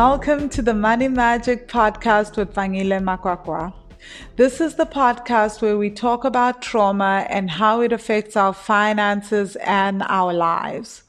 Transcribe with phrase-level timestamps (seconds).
[0.00, 3.70] welcome to the Money Magic Podcast with Vangile Makwakwa.
[4.36, 9.56] This is the podcast where we talk about trauma and how it affects our finances
[9.56, 11.02] and our lives.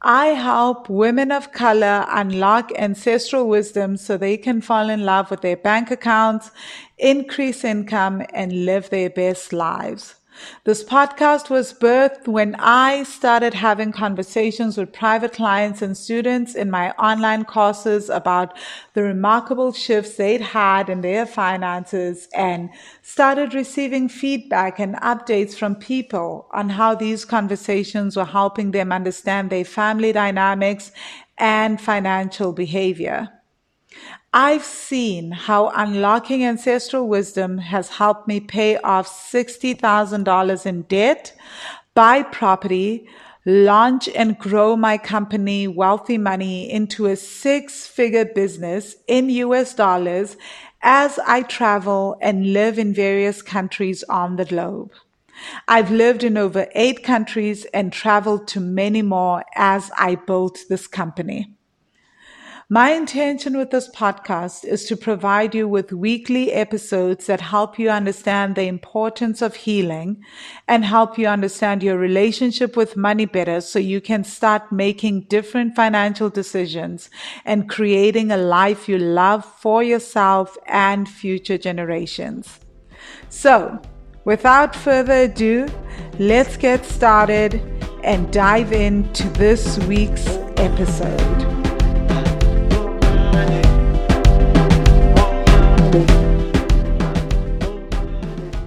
[0.00, 5.42] I help women of color unlock ancestral wisdom so they can fall in love with
[5.42, 6.50] their bank accounts,
[6.96, 10.14] increase income, and live their best lives.
[10.64, 16.70] This podcast was birthed when I started having conversations with private clients and students in
[16.70, 18.56] my online courses about
[18.94, 22.70] the remarkable shifts they'd had in their finances and
[23.02, 29.50] started receiving feedback and updates from people on how these conversations were helping them understand
[29.50, 30.92] their family dynamics
[31.38, 33.39] and financial behavior.
[34.32, 41.36] I've seen how unlocking ancestral wisdom has helped me pay off $60,000 in debt,
[41.94, 43.08] buy property,
[43.44, 50.36] launch and grow my company Wealthy Money into a six figure business in US dollars
[50.80, 54.92] as I travel and live in various countries on the globe.
[55.66, 60.86] I've lived in over eight countries and traveled to many more as I built this
[60.86, 61.56] company.
[62.72, 67.90] My intention with this podcast is to provide you with weekly episodes that help you
[67.90, 70.22] understand the importance of healing
[70.68, 75.74] and help you understand your relationship with money better so you can start making different
[75.74, 77.10] financial decisions
[77.44, 82.60] and creating a life you love for yourself and future generations.
[83.30, 83.82] So,
[84.24, 85.66] without further ado,
[86.20, 87.54] let's get started
[88.04, 91.59] and dive into this week's episode.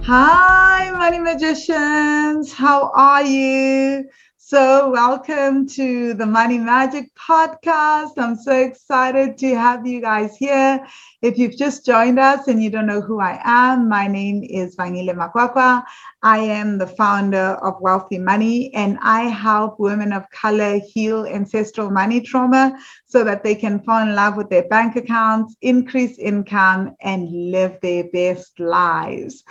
[0.06, 2.52] Hi, money magicians.
[2.52, 4.04] How are you?
[4.36, 8.10] So, welcome to the Money Magic Podcast.
[8.18, 10.86] I'm so excited to have you guys here.
[11.22, 14.76] If you've just joined us and you don't know who I am, my name is
[14.76, 15.82] Vangile Makwakwa.
[16.22, 21.90] I am the founder of Wealthy Money, and I help women of color heal ancestral
[21.90, 26.94] money trauma so that they can fall in love with their bank accounts, increase income,
[27.00, 29.42] and live their best lives.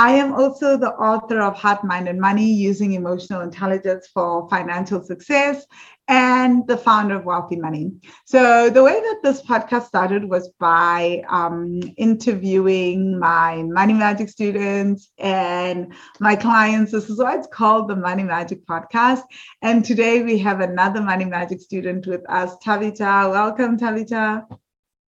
[0.00, 5.02] I am also the author of Heart, Mind, and Money Using Emotional Intelligence for Financial
[5.02, 5.66] Success
[6.08, 7.92] and the founder of Wealthy Money.
[8.24, 15.12] So, the way that this podcast started was by um, interviewing my Money Magic students
[15.18, 16.92] and my clients.
[16.92, 19.24] This is why it's called the Money Magic Podcast.
[19.60, 23.30] And today we have another Money Magic student with us, Tavita.
[23.30, 24.46] Welcome, Tavita.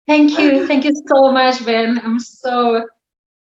[0.07, 0.67] Thank you.
[0.67, 1.99] Thank you so much, Ben.
[2.05, 2.87] I'm so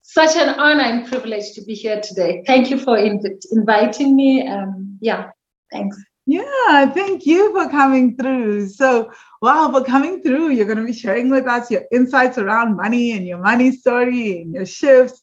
[0.03, 2.43] such an honor and privilege to be here today.
[2.45, 4.45] Thank you for inv- inviting me.
[4.47, 5.31] Um, yeah,
[5.71, 5.97] thanks.
[6.25, 8.69] Yeah, thank you for coming through.
[8.69, 12.77] So, wow, for coming through, you're going to be sharing with us your insights around
[12.77, 15.21] money and your money story and your shifts.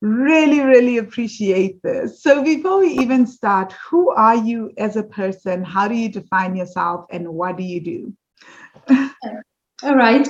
[0.00, 2.22] Really, really appreciate this.
[2.22, 5.62] So, before we even start, who are you as a person?
[5.62, 8.16] How do you define yourself and what do you do?
[9.84, 10.28] All right.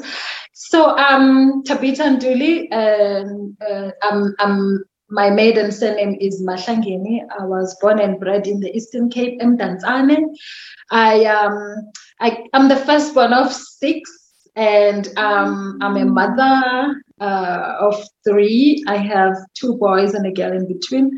[0.64, 7.20] So um, Tabitha Nduli, um, uh, I'm, I'm, my maiden surname is Mahlangeni.
[7.36, 10.22] I was born and bred in the Eastern Cape, Mdantsane.
[10.92, 11.90] I um,
[12.20, 14.08] I am the first one of six,
[14.54, 18.84] and um, I'm a mother uh, of three.
[18.86, 21.10] I have two boys and a girl in between.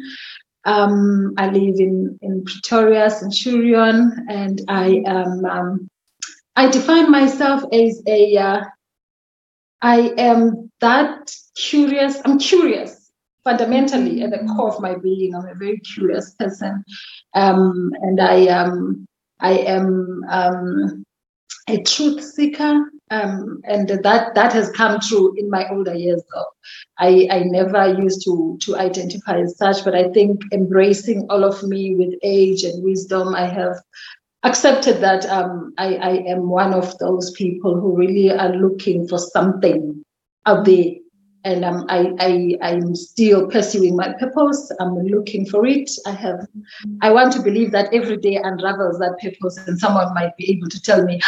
[0.65, 5.91] Um, I live in in Pretoria, Centurion, and I am um,
[6.57, 8.65] I define myself as a uh,
[9.85, 12.19] I am that curious.
[12.25, 13.13] I'm curious
[13.45, 15.35] fundamentally at the core of my being.
[15.35, 16.83] I'm a very curious person,
[17.35, 19.07] um, and I am
[19.41, 21.05] I am um,
[21.69, 26.23] a truth seeker, um, and that that has come true in my older years.
[26.33, 26.47] Though
[26.99, 31.63] I I never used to to identify as such, but I think embracing all of
[31.63, 33.77] me with age and wisdom, I have
[34.45, 39.19] accepted that um, I, I, am one of those people who really are looking for
[39.19, 40.05] something
[40.47, 40.93] out there.
[41.45, 44.71] And um, I, I, I'm still pursuing my purpose.
[44.81, 45.91] I'm looking for it.
[46.07, 46.47] I have,
[47.03, 50.69] I want to believe that every day unravels that purpose, and someone might be able
[50.69, 51.21] to tell me,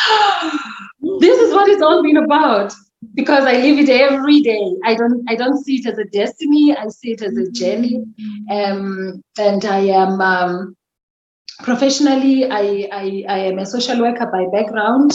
[1.21, 2.73] "This is what it's all been about."
[3.13, 4.73] Because I live it every day.
[4.85, 6.75] I don't, I don't see it as a destiny.
[6.75, 8.03] I see it as a journey,
[8.51, 10.19] um, and I am.
[10.19, 10.76] Um,
[11.63, 15.13] professionally, I, I, I am a social worker by background.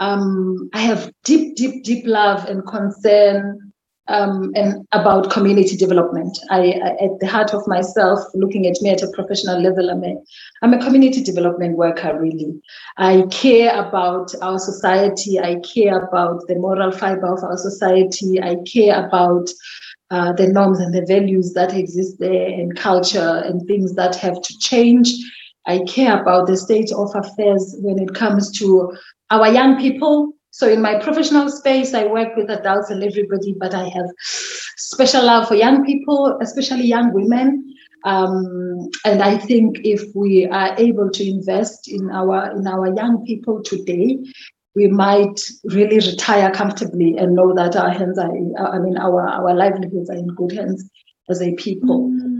[0.00, 3.72] Um, I have deep, deep, deep love and concern
[4.08, 6.38] um, and about community development.
[6.50, 10.02] I, I, at the heart of myself, looking at me at a professional level, I'm
[10.02, 10.16] a,
[10.62, 12.60] I'm a community development worker, really.
[12.96, 15.38] I care about our society.
[15.38, 18.40] I care about the moral fiber of our society.
[18.42, 19.50] I care about
[20.10, 24.40] uh, the norms and the values that exist there and culture and things that have
[24.40, 25.12] to change.
[25.68, 28.96] I care about the state of affairs when it comes to
[29.30, 33.74] our young people, so in my professional space, I work with adults and everybody, but
[33.74, 34.06] I have
[34.76, 37.64] special love for young people, especially young women.
[38.04, 43.24] Um, and I think if we are able to invest in our in our young
[43.26, 44.18] people today,
[44.74, 49.54] we might really retire comfortably and know that our hands are, I mean, our our
[49.54, 50.88] livelihoods are in good hands
[51.28, 52.08] as a people.
[52.10, 52.37] Mm.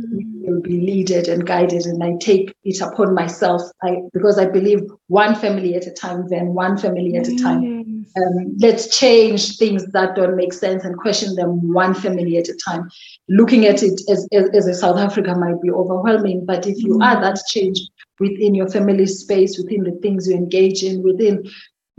[0.49, 3.63] Will be leaded and guided, and I take it upon myself.
[3.83, 8.07] I because I believe one family at a time, then one family at a time.
[8.17, 12.57] Um, let's change things that don't make sense and question them one family at a
[12.65, 12.89] time.
[13.29, 16.99] Looking at it as, as, as a South Africa might be overwhelming, but if you
[17.03, 17.81] are that change
[18.19, 21.49] within your family space, within the things you engage in, within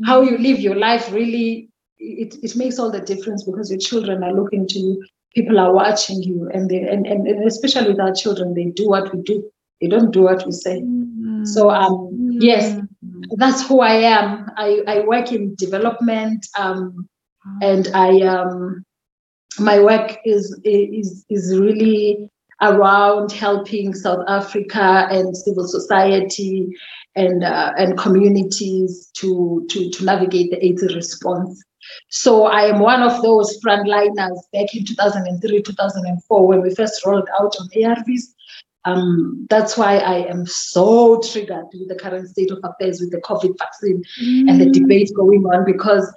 [0.05, 1.69] how you live your life, really,
[1.99, 5.05] it, it makes all the difference because your children are looking to you
[5.39, 8.87] people are watching you and they and, and, and especially with our children they do
[8.89, 9.49] what we do
[9.79, 11.45] they don't do what we say mm-hmm.
[11.45, 12.37] so um mm-hmm.
[12.41, 12.79] yes
[13.37, 17.07] that's who i am i i work in development um
[17.61, 18.83] and i um
[19.59, 22.29] my work is is is really
[22.61, 26.67] around helping south africa and civil society
[27.15, 31.63] and uh, and communities to to to navigate the AIDS response
[32.09, 37.27] so I am one of those frontliners back in 2003, 2004, when we first rolled
[37.39, 38.23] out on ARVs.
[38.85, 43.21] Um, that's why I am so triggered with the current state of affairs with the
[43.21, 44.49] COVID vaccine mm.
[44.49, 44.73] and the mm.
[44.73, 46.11] debate going on because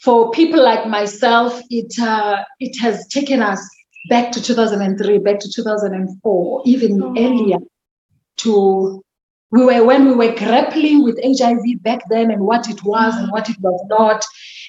[0.00, 3.60] for people like myself, it uh, it has taken us
[4.08, 7.14] back to 2003, back to 2004, even oh.
[7.18, 7.58] earlier
[8.38, 9.02] to
[9.50, 13.30] we were when we were grappling with HIV back then and what it was and
[13.30, 14.24] what it was not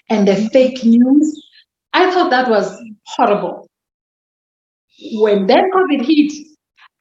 [0.10, 1.46] and the fake news.
[1.94, 2.76] I thought that was
[3.06, 3.68] horrible.
[5.14, 6.48] When then COVID hit,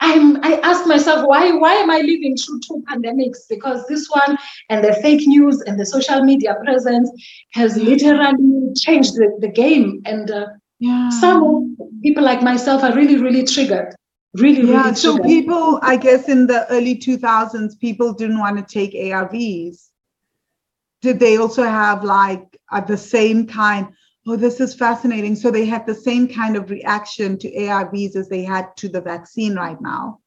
[0.00, 3.38] I'm, I asked myself, why, why am I living through two pandemics?
[3.48, 4.38] Because this one
[4.70, 7.10] and the fake news and the social media presence
[7.54, 10.00] has literally changed the, the game.
[10.04, 10.46] And uh,
[10.78, 11.10] yeah.
[11.10, 13.94] some people like myself are really, really triggered.
[14.34, 18.72] Really, yeah, really so people, I guess in the early 2000s, people didn't want to
[18.72, 19.88] take ARVs.
[21.02, 23.94] Did they also have like at the same time,
[24.26, 25.36] oh, this is fascinating.
[25.36, 29.00] So they had the same kind of reaction to ARVs as they had to the
[29.00, 30.20] vaccine right now.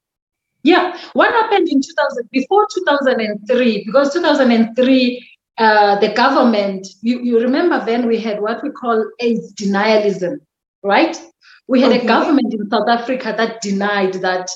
[0.63, 3.83] Yeah, what happened in 2000 before 2003?
[3.85, 9.53] Because 2003, uh, the government, you, you remember then we had what we call AIDS
[9.53, 10.37] denialism,
[10.83, 11.19] right?
[11.67, 12.03] We had okay.
[12.03, 14.49] a government in South Africa that denied that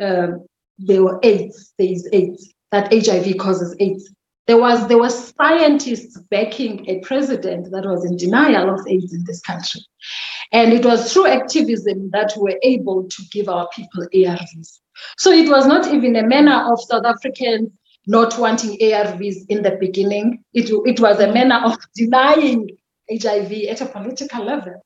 [0.00, 0.38] uh,
[0.78, 4.10] there were AIDS, there is AIDS, that HIV causes AIDS
[4.46, 9.24] there was there was scientists backing a president that was in denial of AIDS in
[9.24, 9.80] this country.
[10.52, 14.80] And it was through activism that we were able to give our people ARVs.
[15.18, 17.70] So it was not even a manner of South Africans
[18.06, 20.44] not wanting ARVs in the beginning.
[20.54, 22.70] It, it was a manner of denying
[23.10, 24.84] HIV at a political level,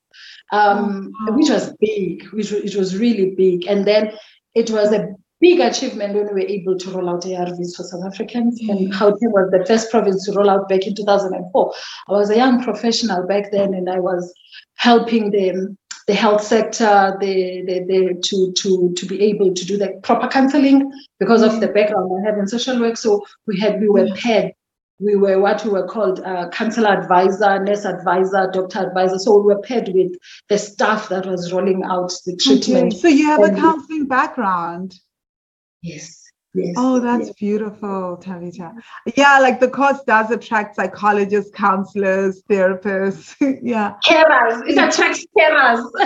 [0.53, 3.67] um, which was big, which it was really big.
[3.67, 4.13] And then
[4.55, 8.05] it was a big achievement when we were able to roll out ARVs for South
[8.05, 8.61] Africans.
[8.63, 8.71] Mm.
[8.71, 11.75] And Gauteng was the first province to roll out back in 2004.
[12.09, 14.33] I was a young professional back then, and I was
[14.77, 19.77] helping them the health sector the, the, the, to, to, to be able to do
[19.77, 21.75] the proper counseling because of the mm.
[21.75, 22.97] background I have in social work.
[22.97, 24.17] So we had we were mm.
[24.19, 24.53] paired.
[24.99, 29.19] We were what we were called uh, counselor advisor, nurse advisor, doctor advisor.
[29.19, 30.13] So we were paired with
[30.51, 32.93] the staff that was rolling out the treatment.
[32.93, 32.99] Okay.
[32.99, 34.95] So you have and a counseling background.
[35.83, 36.21] Yes.
[36.53, 36.75] Yes.
[36.77, 37.35] Oh, that's yes.
[37.37, 38.75] beautiful, Tavita.
[39.17, 43.37] Yeah, like the course does attract psychologists, counselors, therapists.
[43.63, 43.95] yeah.
[44.05, 44.69] Carers.
[44.69, 45.89] It attracts carers.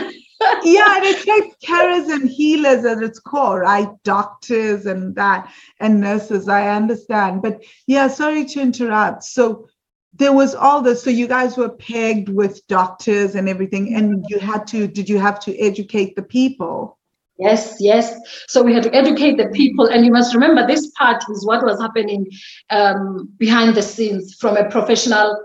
[0.62, 3.88] yeah, it attracts carers and healers at its core, right?
[4.02, 5.50] Doctors and that,
[5.80, 6.46] and nurses.
[6.46, 7.40] I understand.
[7.40, 9.24] But yeah, sorry to interrupt.
[9.24, 9.68] So
[10.12, 11.02] there was all this.
[11.02, 15.18] So you guys were pegged with doctors and everything, and you had to, did you
[15.18, 16.98] have to educate the people?
[17.38, 18.14] Yes, yes.
[18.48, 19.86] So we had to educate the people.
[19.86, 22.26] And you must remember this part is what was happening
[22.70, 25.36] um, behind the scenes from a professional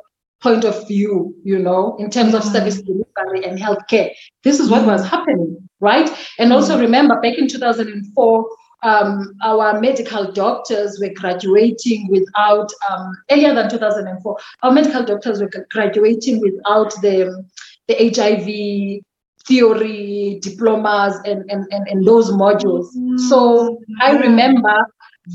[0.42, 4.12] point of view, you know, in terms of service delivery and healthcare.
[4.44, 6.10] This is what was happening, right?
[6.38, 8.50] And also remember back in 2004,
[8.82, 15.52] um, our medical doctors were graduating without, um, earlier than 2004, our medical doctors were
[15.72, 17.44] graduating without the
[17.88, 19.02] the HIV
[19.50, 22.86] theory diplomas and, and, and, and those modules.
[23.28, 24.78] So I remember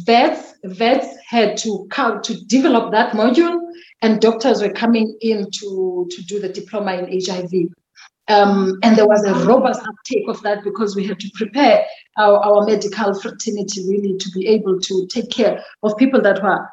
[0.06, 3.58] Wits Wits had to come to develop that module
[4.00, 7.52] and doctors were coming in to, to do the diploma in HIV.
[8.28, 11.84] Um, and there was a robust uptake of that because we had to prepare
[12.16, 16.66] our, our medical fraternity really to be able to take care of people that were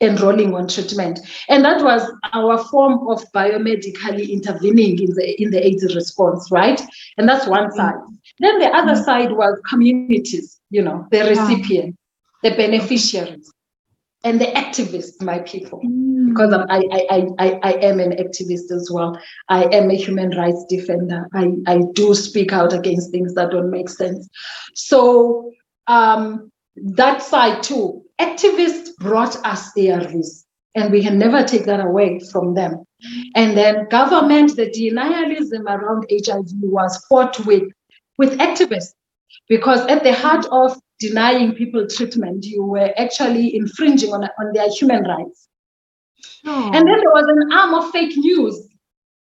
[0.00, 1.20] enrolling on treatment.
[1.48, 6.80] And that was our form of biomedically intervening in the in the AIDS response, right?
[7.16, 7.72] And that's one mm.
[7.72, 7.94] side.
[8.40, 9.04] Then the other mm.
[9.04, 11.96] side was communities, you know, the recipient,
[12.42, 13.52] the beneficiaries,
[14.24, 15.80] and the activists, my people.
[15.80, 16.30] Mm.
[16.30, 19.16] Because I, I, I, I am an activist as well.
[19.48, 21.28] I am a human rights defender.
[21.32, 24.28] I, I do speak out against things that don't make sense.
[24.74, 25.52] So
[25.86, 30.44] um, that side too activists brought us ARVs,
[30.74, 32.84] and we can never take that away from them.
[33.34, 37.64] And then government, the denialism around HIV was fought with
[38.16, 38.94] with activists,
[39.48, 44.70] because at the heart of denying people treatment, you were actually infringing on, on their
[44.70, 45.48] human rights.
[46.46, 46.66] Oh.
[46.66, 48.68] And then there was an arm of fake news,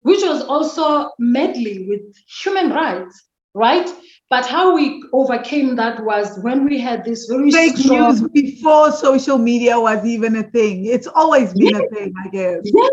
[0.02, 2.02] which was also meddling with
[2.42, 3.90] human rights, right?
[4.30, 8.10] But how we overcame that was when we had this very fake strong...
[8.10, 10.86] news before social media was even a thing.
[10.86, 11.82] It's always been yes.
[11.82, 12.62] a thing, I guess.
[12.66, 12.92] Yes,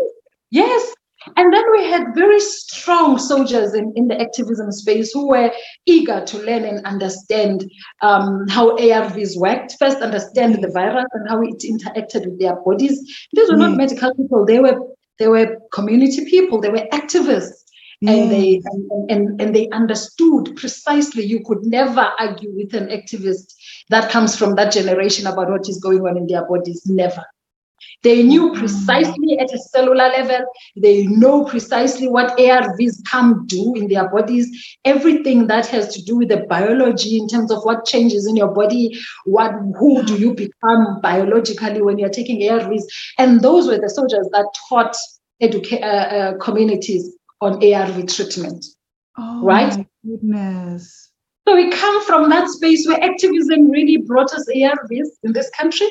[0.51, 0.95] yes.
[1.35, 5.51] And then we had very strong soldiers in, in the activism space who were
[5.85, 7.69] eager to learn and understand
[8.01, 9.75] um, how ARVs worked.
[9.79, 13.27] First, understand the virus and how it interacted with their bodies.
[13.33, 14.79] These were not medical people; they were
[15.17, 16.61] they were community people.
[16.61, 17.64] They were activists
[18.01, 23.53] and they and, and, and they understood precisely you could never argue with an activist
[23.89, 26.81] that comes from that generation about what is going on in their bodies.
[26.85, 27.23] Never.
[28.03, 28.57] They knew mm.
[28.57, 30.45] precisely at a cellular level.
[30.75, 34.77] They know precisely what arvs can do in their bodies.
[34.85, 38.53] Everything that has to do with the biology in terms of what changes in your
[38.53, 42.83] body what who do you become biologically when you're taking arvs
[43.17, 44.95] and those were the soldiers that taught
[45.41, 48.65] educa- uh, uh, communities on ARV treatment.
[49.17, 49.87] Oh, right?
[50.05, 51.11] goodness.
[51.47, 55.87] So we come from that space where activism really brought us ARVs in this country.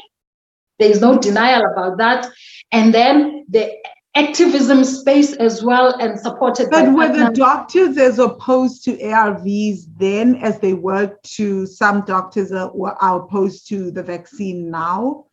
[0.78, 2.28] There is no denial about that.
[2.72, 3.72] And then the
[4.16, 10.36] activism space as well and supported but were the doctors as opposed to arvs then
[10.36, 12.70] as they were to some doctors are,
[13.00, 15.26] are opposed to the vaccine now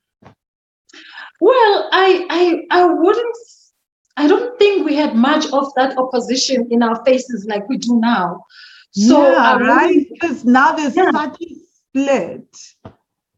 [1.40, 3.38] well i i i wouldn't
[4.18, 8.00] I don't think we had much of that opposition in our faces like we do
[8.00, 8.44] now.
[8.92, 11.12] So yeah, right, because now there's yeah.
[11.12, 12.58] such a split.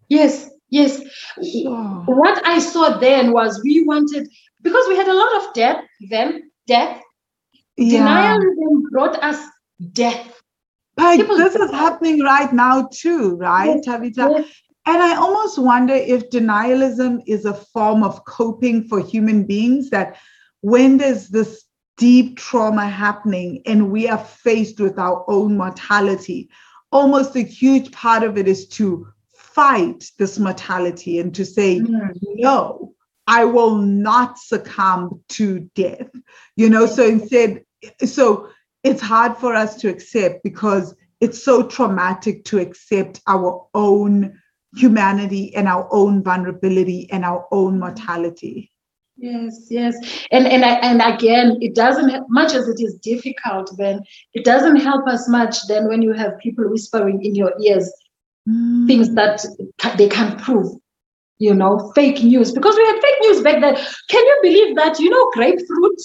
[0.10, 1.02] Yes, yes.
[1.44, 2.04] Sure.
[2.06, 4.28] What I saw then was we wanted
[4.62, 7.02] because we had a lot of death then, death.
[7.78, 8.36] Yeah.
[8.36, 9.46] Denialism brought us
[9.92, 10.42] death.
[10.96, 14.30] But People this is happening right now too, right, yes, Tabitha?
[14.32, 14.62] Yes.
[14.86, 20.18] And I almost wonder if denialism is a form of coping for human beings that
[20.64, 21.66] when there's this
[21.98, 26.50] deep trauma happening and we are faced with our own mortality,
[26.90, 29.06] almost a huge part of it is to
[29.36, 32.12] fight this mortality and to say, mm-hmm.
[32.36, 32.96] no,
[33.28, 36.10] I will not succumb to death.
[36.56, 37.66] You know, so instead,
[38.06, 38.50] so
[38.84, 44.40] it's hard for us to accept because it's so traumatic to accept our own
[44.78, 48.72] humanity and our own vulnerability and our own mortality.
[49.18, 49.96] Yes, yes,
[50.32, 53.72] and and and again, it doesn't much as it is difficult.
[53.78, 54.02] Then
[54.34, 55.68] it doesn't help us much.
[55.68, 57.92] Then when you have people whispering in your ears
[58.50, 58.88] mm.
[58.88, 59.46] things that
[59.98, 60.76] they can't prove,
[61.38, 62.52] you know, fake news.
[62.52, 63.76] Because we had fake news back then.
[64.10, 65.00] Can you believe that?
[65.00, 66.02] You know, grapefruit.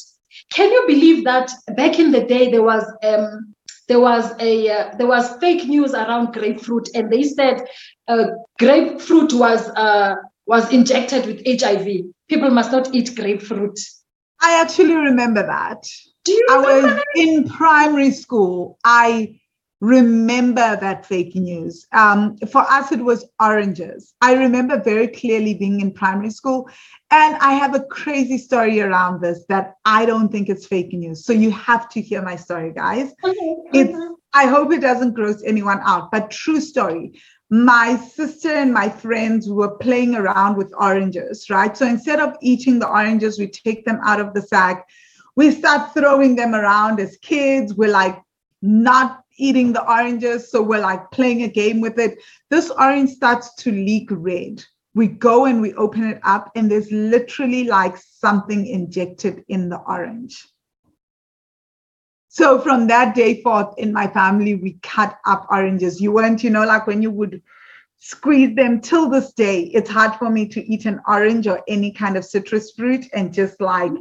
[0.53, 3.55] Can you believe that back in the day there was um
[3.89, 7.67] there was a uh, there was fake news around grapefruit, and they said
[8.07, 8.27] uh,
[8.59, 10.15] grapefruit was uh,
[10.47, 13.79] was injected with HIV people must not eat grapefruit.
[14.41, 15.83] I actually remember that.
[16.25, 17.05] Do you I was that?
[17.17, 18.79] in primary school.
[18.85, 19.41] I
[19.81, 21.87] remember that fake news.
[21.93, 24.15] Um, for us, it was oranges.
[24.21, 26.69] I remember very clearly being in primary school.
[27.11, 31.25] And I have a crazy story around this that I don't think it's fake news.
[31.25, 33.13] So you have to hear my story, guys.
[33.25, 33.57] Okay.
[33.73, 33.99] It's.
[34.35, 37.19] I hope it doesn't gross anyone out, but true story
[37.51, 41.77] my sister and my friends were playing around with oranges, right?
[41.77, 44.87] So instead of eating the oranges, we take them out of the sack.
[45.35, 47.75] We start throwing them around as kids.
[47.75, 48.21] We're like
[48.61, 50.51] not eating the oranges.
[50.51, 52.19] So we're like playing a game with it.
[52.51, 54.63] This orange starts to leak red.
[54.95, 59.79] We go and we open it up, and there's literally like something injected in the
[59.79, 60.45] orange.
[62.29, 66.01] So from that day forth in my family, we cut up oranges.
[66.01, 67.43] You weren't, you know, like when you would
[67.99, 71.91] squeeze them till this day, it's hard for me to eat an orange or any
[71.91, 73.93] kind of citrus fruit and just like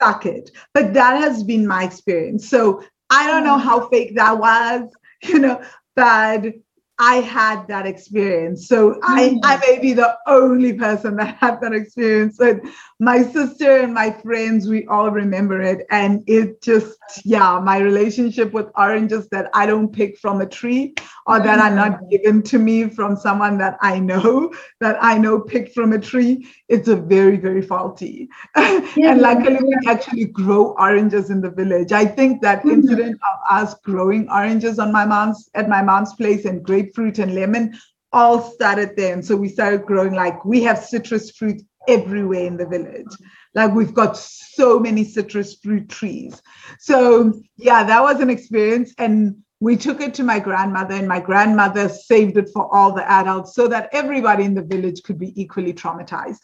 [0.00, 0.50] suck it.
[0.74, 2.48] But that has been my experience.
[2.48, 3.62] So I don't know mm.
[3.62, 4.90] how fake that was,
[5.22, 5.62] you know,
[5.96, 6.52] but
[7.00, 8.66] I had that experience.
[8.66, 9.60] So I, I mm.
[9.60, 12.40] may be the only person that had that experience.
[12.40, 12.60] And
[12.98, 15.86] my sister and my friends, we all remember it.
[15.90, 20.94] And it just, yeah, my relationship with oranges that I don't pick from a tree
[21.26, 22.10] or that are not mm.
[22.10, 26.48] given to me from someone that I know, that I know picked from a tree,
[26.68, 28.28] it's a very, very faulty.
[28.96, 31.92] Yeah, and luckily we actually grow oranges in the village.
[31.92, 32.70] I think that mm-hmm.
[32.70, 37.34] incident of us growing oranges on my mom's at my mom's place and grapefruit and
[37.34, 37.78] lemon
[38.12, 39.12] all started there.
[39.12, 43.06] And so we started growing like we have citrus fruit everywhere in the village.
[43.54, 46.40] Like we've got so many citrus fruit trees.
[46.78, 48.94] So yeah, that was an experience.
[48.98, 53.10] And we took it to my grandmother, and my grandmother saved it for all the
[53.10, 56.38] adults so that everybody in the village could be equally traumatized.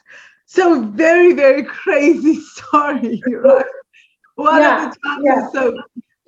[0.47, 3.65] So, very, very crazy story, right?
[4.35, 5.49] One yeah, of the yeah.
[5.53, 5.77] So,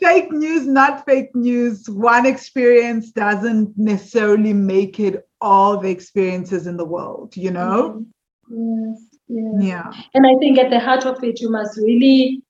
[0.00, 1.88] fake news, not fake news.
[1.88, 8.04] One experience doesn't necessarily make it all the experiences in the world, you know?
[8.48, 9.54] Yes, yes.
[9.58, 9.92] Yeah.
[10.14, 12.42] And I think at the heart of it, you must really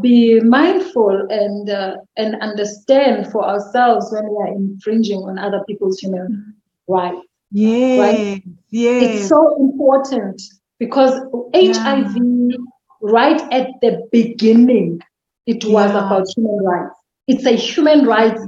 [0.00, 6.00] be mindful and uh, and understand for ourselves when we are infringing on other people's
[6.00, 6.54] human
[6.88, 7.24] rights.
[7.52, 8.42] Yeah, right?
[8.70, 9.00] yeah.
[9.00, 10.42] It's so important
[10.78, 11.12] because
[11.54, 12.56] HIV, yeah.
[13.00, 15.00] right at the beginning,
[15.46, 16.06] it was yeah.
[16.06, 16.94] about human rights.
[17.28, 18.40] It's a human rights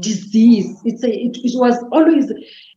[0.00, 0.80] disease.
[0.84, 2.30] It's a it, it was always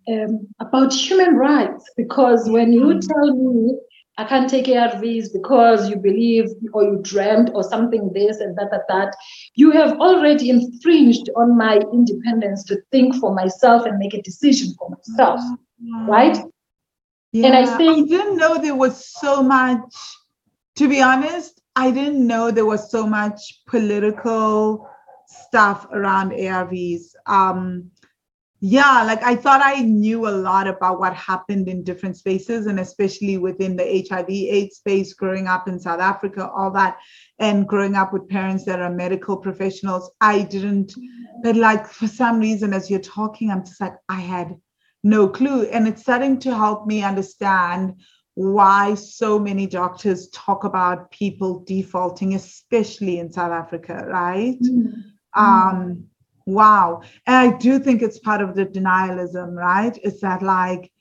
[0.07, 3.07] um, about human rights because when you mm.
[3.07, 3.77] tell me
[4.19, 8.69] I can't take ARVs because you believe or you dreamt or something this and that,
[8.69, 9.15] that, that.
[9.55, 14.73] You have already infringed on my independence to think for myself and make a decision
[14.77, 15.39] for myself,
[16.05, 16.37] right?
[17.31, 19.95] Yeah, and I think I didn't know there was so much,
[20.75, 24.85] to be honest, I didn't know there was so much political
[25.27, 27.03] stuff around ARVs.
[27.25, 27.91] Um,
[28.61, 32.77] yeah like i thought i knew a lot about what happened in different spaces and
[32.81, 36.97] especially within the hiv aids space growing up in south africa all that
[37.39, 40.11] and growing up with parents that are medical professionals.
[40.19, 40.93] I didn't
[41.41, 44.57] but like for some reason as you're talking i'm just like i had
[45.03, 45.63] no clue.
[45.65, 48.01] And it's starting to help me understand
[48.39, 55.39] why so many doctors talk about people defaulting especially in south africa right mm-hmm.
[55.39, 56.09] um
[56.49, 57.01] wow.
[57.25, 59.97] And I do think it's part of the denialism, right?
[60.03, 60.91] It's that like,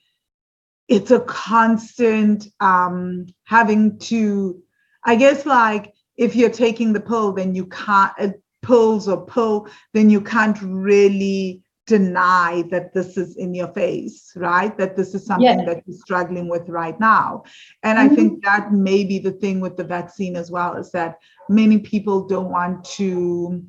[0.87, 4.61] it's a constant um, having to,
[5.03, 8.29] I guess, like if you're taking the pill, then you can't, uh,
[8.61, 14.77] pills or pill, then you can't really deny that this is in your face, right?
[14.77, 15.65] That this is something yeah.
[15.65, 17.43] that you're struggling with right now.
[17.81, 18.13] And mm-hmm.
[18.13, 21.17] I think that may be the thing with the vaccine as well, is that
[21.49, 23.65] many people don't want to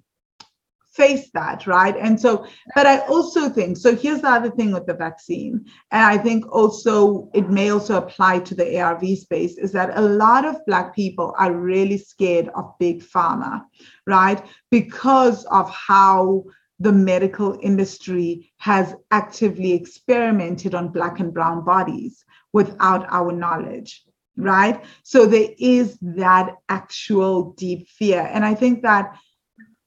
[0.93, 1.97] face that, right?
[1.97, 3.97] And so, but I also think so.
[3.97, 8.41] Here's the other thing with the vaccine, and I think also it may also apply
[8.41, 12.75] to the ARV space is that a lot of Black people are really scared of
[12.79, 13.65] big pharma,
[14.07, 14.45] right?
[14.71, 16.45] Because of how
[16.81, 24.05] the medical industry has actively experimented on Black and Brown bodies without our knowledge
[24.37, 24.83] right?
[25.03, 28.29] So there is that actual deep fear.
[28.33, 29.17] And I think that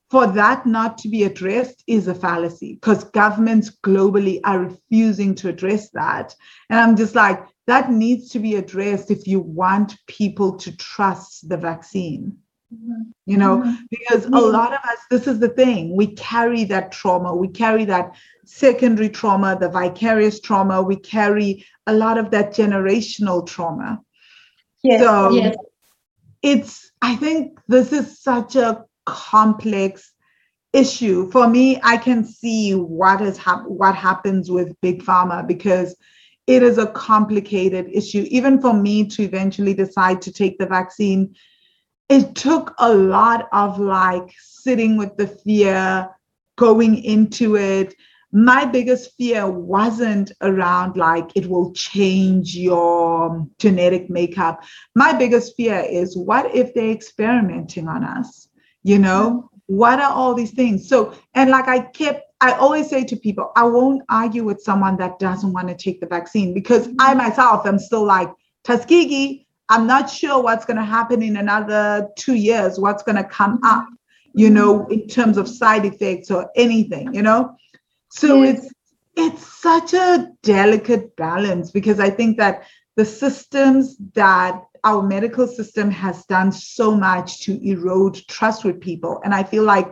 [0.10, 5.50] for that not to be addressed is a fallacy because governments globally are refusing to
[5.50, 6.36] address that.
[6.70, 11.50] And I'm just like, that needs to be addressed if you want people to trust
[11.50, 12.38] the vaccine.
[12.74, 13.02] Mm-hmm.
[13.26, 13.84] You know, mm-hmm.
[13.90, 17.86] because a lot of us, this is the thing, we carry that trauma, we carry
[17.86, 24.02] that secondary trauma, the vicarious trauma, we carry a lot of that generational trauma.
[24.84, 25.56] Yes, so yes.
[26.42, 30.14] it's, I think this is such a complex
[30.74, 35.96] issue for me i can see what has hap- what happens with big pharma because
[36.48, 41.36] it is a complicated issue even for me to eventually decide to take the vaccine
[42.10, 46.10] it took a lot of like sitting with the fear
[46.58, 47.94] going into it.
[48.32, 54.64] My biggest fear wasn't around like it will change your genetic makeup.
[54.96, 58.48] My biggest fear is what if they're experimenting on us?
[58.84, 59.50] You know?
[59.68, 60.90] What are all these things?
[60.90, 64.98] So and like i kept i always say to people i won't argue with someone
[64.98, 67.18] that doesn't want to take the vaccine because i mm-hmm.
[67.18, 68.30] myself am still like
[68.64, 69.43] tuskegee
[69.74, 73.60] i'm not sure what's going to happen in another two years what's going to come
[73.64, 73.88] up
[74.34, 77.56] you know, in terms of side effects or anything, you know.
[78.10, 78.66] So yes.
[78.66, 78.74] it's
[79.16, 82.64] it's such a delicate balance because I think that
[82.96, 89.22] the systems that our medical system has done so much to erode trust with people.
[89.24, 89.90] And I feel like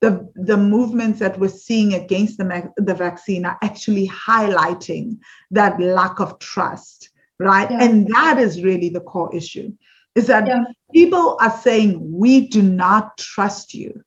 [0.00, 5.18] the, the movements that we're seeing against the, the vaccine are actually highlighting
[5.52, 7.10] that lack of trust,
[7.42, 7.70] right?
[7.70, 7.82] Yeah.
[7.82, 9.72] And that is really the core issue
[10.14, 10.64] is that yeah.
[10.92, 14.02] people are saying, we do not trust you.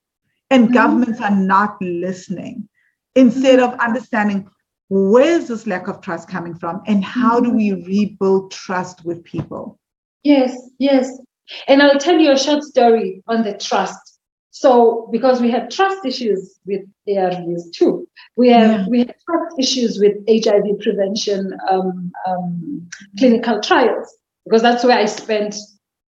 [0.50, 0.74] And mm-hmm.
[0.74, 2.69] governments are not listening
[3.15, 3.74] instead mm-hmm.
[3.74, 4.48] of understanding
[4.89, 7.58] where's this lack of trust coming from and how do mm-hmm.
[7.58, 9.80] we rebuild trust with people
[10.24, 11.19] yes yes
[11.67, 14.14] and i'll tell you a short story on the trust
[14.56, 18.88] so because we have trust issues with arvs too we have yeah.
[18.88, 22.89] we have trust issues with hiv prevention um, um,
[23.20, 24.15] clinical trials
[24.46, 25.56] because that's where i spent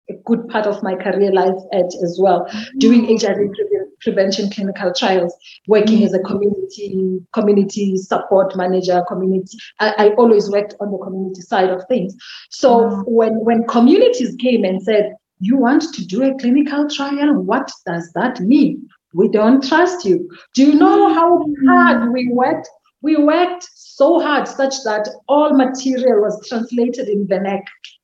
[0.10, 4.94] a good part of my career life at as well, doing HIV pre- prevention clinical
[4.94, 5.36] trials,
[5.68, 9.58] working as a community community support manager, community.
[9.80, 12.16] I, I, always worked on the community side of things.
[12.50, 17.34] So when when communities came and said, "You want to do a clinical trial?
[17.34, 18.88] What does that mean?
[19.14, 22.70] We don't trust you." Do you know how hard we worked?
[23.02, 27.98] We worked so hard such that all material was translated in vernacular.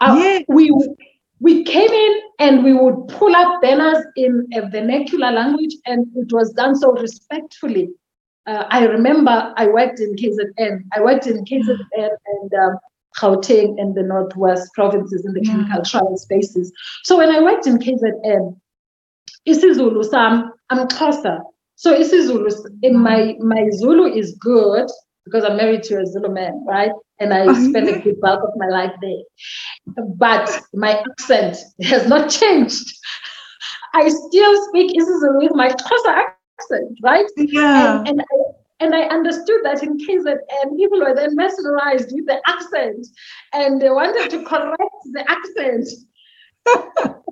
[0.00, 0.38] Uh, yeah.
[0.48, 0.72] We
[1.40, 6.32] we came in and we would pull up banners in a vernacular language, and it
[6.32, 7.90] was done so respectfully.
[8.46, 10.84] Uh, I remember I worked in KZN.
[10.94, 12.78] I worked in KZN and um,
[13.18, 15.52] Gauteng and the Northwest provinces in the yeah.
[15.52, 16.72] clinical trial spaces.
[17.04, 18.58] So when I worked in KZN,
[19.48, 21.40] isiZulu sam, I'm Xhosa.
[21.76, 23.00] So isiZulu, in mm.
[23.00, 24.88] my my Zulu is good
[25.24, 26.92] because I'm married to a Zulu man, right?
[27.18, 30.04] And I oh, spent a good part of my life there.
[30.16, 32.90] But my accent has not changed.
[33.94, 36.24] I still speak IsiZulu with my Xhosa
[36.58, 37.26] accent, right?
[37.36, 37.98] Yeah.
[38.00, 42.26] And, and, I, and I understood that in KZN, um, people were then mesmerized with
[42.26, 43.06] the accent
[43.52, 44.80] and they wanted to correct
[45.12, 45.88] the accent.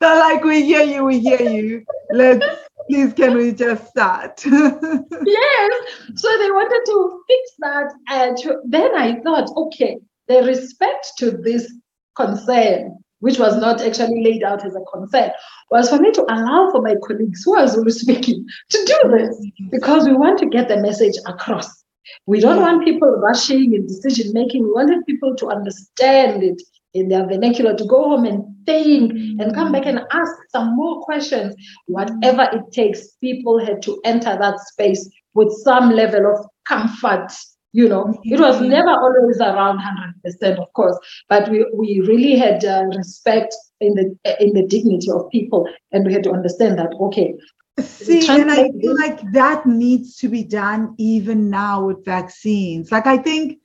[0.00, 1.84] They're like, we hear you, we hear you.
[2.10, 2.44] Let's
[2.88, 5.72] please can we just start yes
[6.14, 9.98] so they wanted to fix that and then i thought okay
[10.28, 11.72] the respect to this
[12.16, 15.30] concern which was not actually laid out as a concern
[15.70, 19.46] was for me to allow for my colleagues who are Zulu speaking to do this
[19.70, 21.84] because we want to get the message across
[22.26, 26.60] we don't want people rushing in decision making we wanted people to understand it
[26.94, 31.00] in their vernacular to go home and think and come back and ask some more
[31.02, 31.54] questions.
[31.86, 37.32] Whatever it takes, people had to enter that space with some level of comfort.
[37.74, 40.98] You know, it was never always around 100%, of course,
[41.30, 46.04] but we, we really had uh, respect in the in the dignity of people, and
[46.04, 47.34] we had to understand that okay,
[47.80, 52.92] See, and I feel like that needs to be done even now with vaccines.
[52.92, 53.58] Like, I think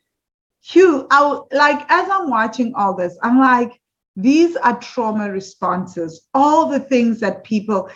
[0.64, 3.80] Hugh, I like as I'm watching all this, I'm like,
[4.16, 7.90] these are trauma responses, all the things that people,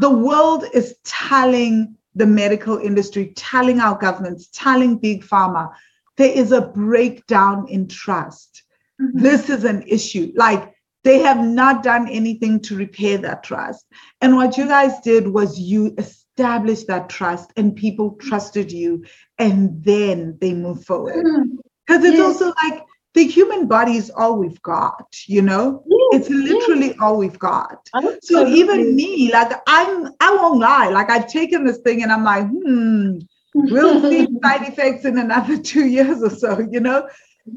[0.00, 5.72] the world is telling the medical industry, telling our governments, telling big pharma,
[6.16, 8.62] there is a breakdown in trust.
[9.00, 9.20] Mm-hmm.
[9.20, 10.32] This is an issue.
[10.36, 13.84] Like they have not done anything to repair that trust.
[14.20, 19.04] And what you guys did was you established that trust and people trusted you
[19.38, 21.24] and then they move forward.
[21.24, 22.26] Mm-hmm because it's yes.
[22.26, 25.84] also like the human body is all we've got you know?
[26.12, 27.88] It's literally all we've got.
[27.94, 28.20] Absolutely.
[28.20, 32.24] so even me like i'm i won't lie like i've taken this thing and i'm
[32.24, 33.18] like hmm
[33.54, 37.08] we'll see side effects in another two years or so you know?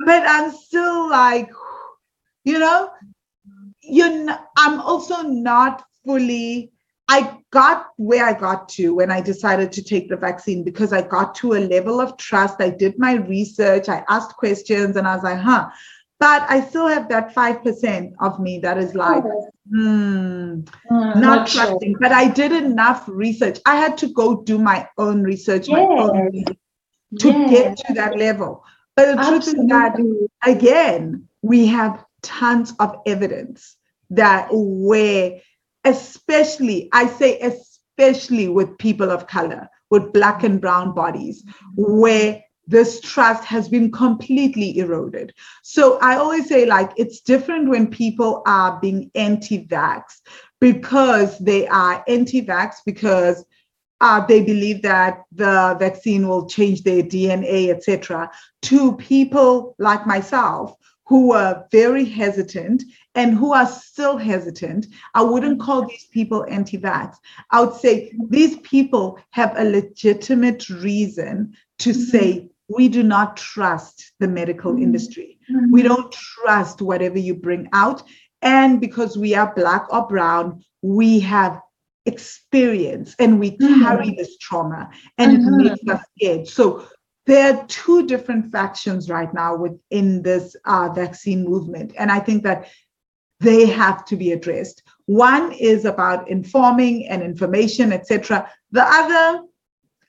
[0.05, 1.49] But i'm still like
[2.43, 2.91] you know?
[3.81, 6.71] You're i'm also not fully
[7.09, 11.01] I got where I got to when I decided to take the vaccine because I
[11.01, 12.59] got to a level of trust.
[12.59, 15.69] I did my research, I asked questions, and I was like, huh.
[16.19, 19.23] But I still have that 5% of me that is like,
[19.69, 21.93] hmm, mm, not, not, trusting.
[21.93, 21.99] Sure.
[21.99, 23.59] But I did enough research.
[23.65, 26.43] I had to go do my own research, my own
[27.19, 27.49] to yes.
[27.51, 28.63] get to that level.
[28.95, 29.53] But the Absolutely.
[29.53, 33.77] truth is that, again, we have tons of evidence
[34.09, 35.39] that where
[35.87, 41.43] especially, I say, especially with people of color, with black and brown bodies,
[41.75, 45.33] where this trust has been completely eroded.
[45.63, 50.19] So I always say, like, it's different when people are being anti vax
[50.59, 53.45] because they are anti vax because
[54.01, 58.29] uh, they believe that the vaccine will change their DNA, etc.,
[58.63, 60.75] to people like myself
[61.07, 62.83] who were very hesitant
[63.15, 64.87] and who are still hesitant.
[65.13, 67.15] I wouldn't call these people anti vax.
[67.51, 72.01] I would say these people have a legitimate reason to mm-hmm.
[72.01, 74.83] say, we do not trust the medical mm-hmm.
[74.83, 75.39] industry.
[75.49, 75.71] Mm-hmm.
[75.71, 78.03] We don't trust whatever you bring out.
[78.41, 81.61] And because we are Black or Brown, we have
[82.05, 83.81] experience and we mm-hmm.
[83.81, 85.57] carry this trauma and it mm-hmm.
[85.57, 86.47] makes us scared.
[86.47, 86.85] So
[87.27, 91.93] there are two different factions right now within this uh, vaccine movement.
[91.97, 92.69] And I think that
[93.41, 94.81] they have to be addressed.
[95.05, 98.49] One is about informing and information, etc.
[98.71, 99.43] The other,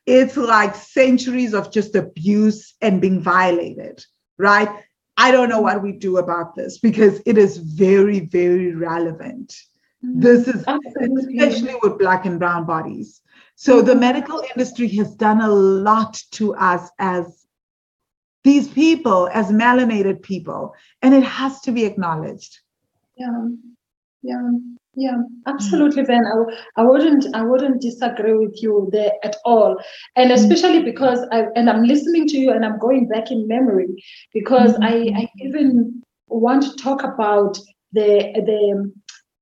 [0.07, 4.03] it's like centuries of just abuse and being violated,
[4.39, 4.69] right?
[5.17, 9.57] I don't know what we do about this because it is very, very relevant.
[10.05, 10.21] Mm-hmm.
[10.21, 11.39] This is Absolutely.
[11.39, 13.21] especially with black and brown bodies.
[13.61, 17.45] So the medical industry has done a lot to us as
[18.45, 22.61] these people, as melanated people, and it has to be acknowledged.
[23.17, 23.49] Yeah,
[24.23, 24.51] yeah,
[24.95, 25.17] yeah,
[25.49, 26.25] absolutely, Ben.
[26.25, 29.77] I, I wouldn't, I wouldn't disagree with you there at all,
[30.15, 33.89] and especially because I and I'm listening to you and I'm going back in memory
[34.33, 34.85] because mm-hmm.
[34.85, 37.59] I, I even want to talk about
[37.91, 38.93] the the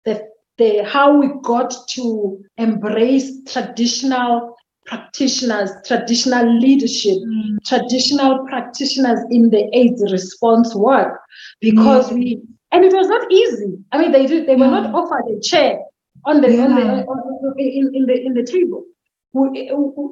[0.07, 7.57] the the how we got to embrace traditional practitioners, traditional leadership, mm.
[7.67, 11.21] traditional practitioners in the AIDS response work,
[11.61, 12.15] because mm.
[12.15, 12.43] we
[12.73, 13.79] and it was not easy.
[13.93, 15.79] I mean, they did, they were not offered a chair
[16.25, 16.65] on the, yeah.
[16.65, 18.85] on the on, in, in the in the table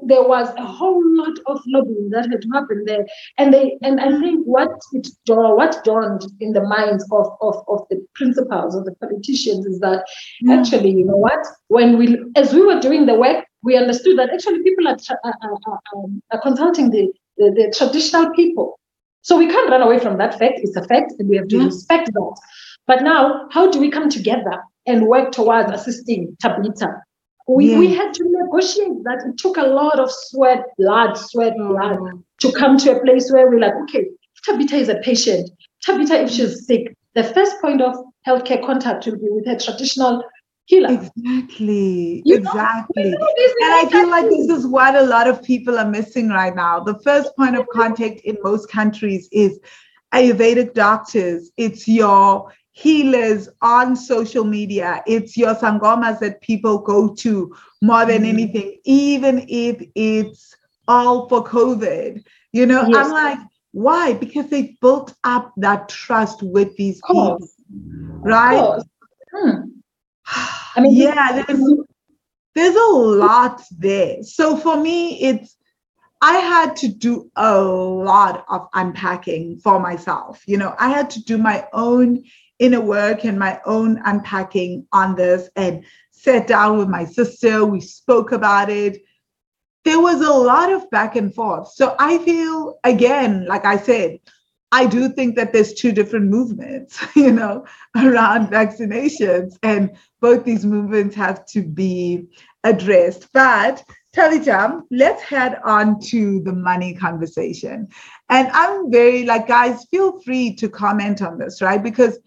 [0.06, 3.06] there was a whole lot of lobbying that had happened there.
[3.38, 7.87] And they and I think what it what dawned in the minds of, of, of
[7.90, 10.04] the principals of the politicians is that
[10.40, 10.54] yeah.
[10.56, 14.30] actually, you know what, when we as we were doing the work, we understood that
[14.30, 18.78] actually people are, are, are, um, are consulting the, the, the, traditional people.
[19.22, 20.60] So we can't run away from that fact.
[20.62, 21.64] It's a fact, and we have to yeah.
[21.64, 22.40] respect that.
[22.87, 27.00] But now, how do we come together and work towards assisting Tabita?
[27.46, 27.78] we, yeah.
[27.78, 29.24] we had to negotiate that.
[29.26, 31.68] It took a lot of sweat, blood, sweat, oh.
[31.68, 31.98] blood
[32.40, 34.07] to come to a place where we're like, okay,
[34.44, 35.50] Tabitha is a patient.
[35.83, 36.85] Tabitha, if she's mm-hmm.
[36.85, 37.94] sick, the first point of
[38.26, 40.22] healthcare contact will be with her traditional
[40.66, 40.88] healer.
[40.90, 42.22] Exactly.
[42.24, 43.11] You exactly.
[43.11, 43.28] Know,
[43.62, 46.80] and I feel like this is what a lot of people are missing right now.
[46.80, 49.59] The first point of contact in most countries is
[50.12, 51.50] Ayurvedic doctors.
[51.57, 55.02] It's your healers on social media.
[55.06, 58.28] It's your sangomas that people go to more than mm.
[58.28, 60.54] anything, even if it's
[60.88, 62.22] all for COVID.
[62.52, 62.96] You know, yes.
[62.96, 63.38] I'm like,
[63.70, 64.14] why?
[64.14, 67.38] Because they built up that trust with these people,
[68.22, 68.82] right?
[69.32, 69.60] Hmm.
[70.76, 71.62] I mean, yeah, there's,
[72.54, 74.22] there's a lot there.
[74.24, 75.56] So for me, it's
[76.20, 80.42] I had to do a lot of unpacking for myself.
[80.46, 82.24] You know, I had to do my own
[82.58, 87.64] inner work and my own unpacking on this and sat down with my sister.
[87.64, 89.02] We spoke about it.
[89.84, 91.68] There was a lot of back and forth.
[91.72, 94.18] So I feel, again, like I said,
[94.72, 97.64] I do think that there's two different movements, you know,
[97.96, 102.26] around vaccinations, and both these movements have to be
[102.64, 103.28] addressed.
[103.32, 107.88] But Tabitha, let's head on to the money conversation.
[108.28, 111.82] And I'm very like, guys, feel free to comment on this, right?
[111.82, 112.18] Because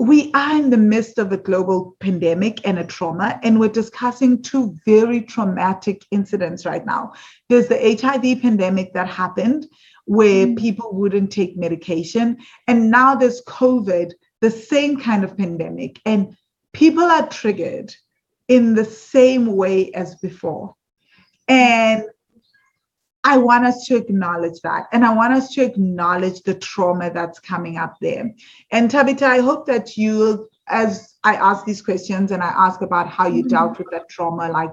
[0.00, 4.40] we are in the midst of a global pandemic and a trauma, and we're discussing
[4.40, 7.12] two very traumatic incidents right now.
[7.50, 9.66] There's the HIV pandemic that happened
[10.06, 10.58] where mm.
[10.58, 16.34] people wouldn't take medication, and now there's COVID, the same kind of pandemic, and
[16.72, 17.94] people are triggered
[18.48, 20.74] in the same way as before.
[21.46, 22.04] And
[23.22, 24.86] I want us to acknowledge that.
[24.92, 28.30] And I want us to acknowledge the trauma that's coming up there.
[28.70, 33.08] And Tabitha, I hope that you, as I ask these questions and I ask about
[33.08, 33.48] how you mm-hmm.
[33.48, 34.72] dealt with that trauma, like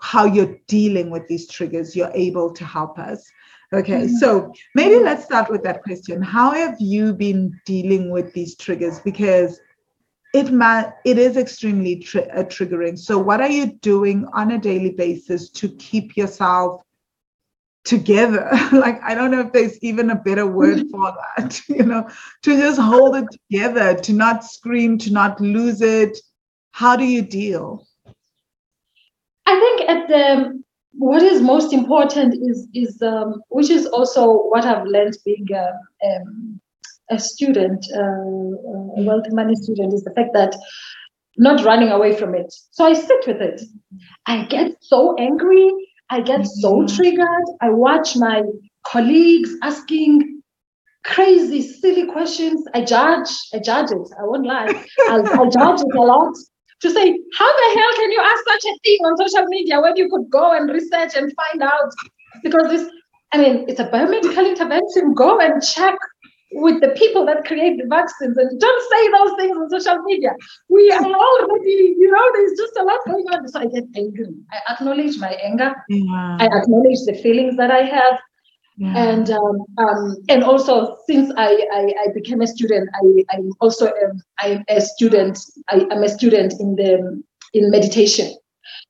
[0.00, 3.24] how you're dealing with these triggers, you're able to help us.
[3.72, 4.16] Okay, mm-hmm.
[4.16, 6.22] so maybe let's start with that question.
[6.22, 9.00] How have you been dealing with these triggers?
[9.00, 9.60] Because
[10.34, 12.98] it ma- it is extremely tri- uh, triggering.
[12.98, 16.82] So, what are you doing on a daily basis to keep yourself
[17.86, 18.50] together.
[18.72, 22.08] Like i don't know if there's even a better word for that you know
[22.42, 26.18] to just hold it together to not scream to not lose it.
[26.72, 27.86] How do you deal?
[29.46, 34.64] I think at the what is most important is is um, which is also what
[34.64, 35.66] i've learned being a,
[36.08, 36.60] um,
[37.10, 40.54] a student uh, a wealthy money student is the fact that
[41.38, 42.52] not running away from it.
[42.70, 43.60] So i sit with it.
[44.26, 45.70] I get so angry
[46.10, 46.94] I get so mm-hmm.
[46.94, 47.46] triggered.
[47.60, 48.42] I watch my
[48.86, 50.42] colleagues asking
[51.04, 52.64] crazy, silly questions.
[52.74, 54.08] I judge, I judge it.
[54.18, 54.84] I won't lie.
[55.08, 56.34] I'll judge it a lot
[56.80, 59.96] to say, how the hell can you ask such a thing on social media when
[59.96, 61.92] you could go and research and find out?
[62.42, 62.90] Because this,
[63.32, 65.14] I mean, it's a biomedical intervention.
[65.14, 65.94] Go and check
[66.52, 70.30] with the people that create the vaccines and don't say those things on social media.
[70.68, 73.48] We are already, you know, there's just a lot going on.
[73.48, 74.28] So I get angry.
[74.52, 75.74] I acknowledge my anger.
[75.88, 76.36] Yeah.
[76.40, 78.20] I acknowledge the feelings that I have.
[78.78, 78.92] Yeah.
[78.94, 83.86] And um, um, and also since I, I, I became a student, I I'm also
[83.86, 85.38] um, I'm a student.
[85.68, 87.22] I am a student in the
[87.54, 88.36] in meditation.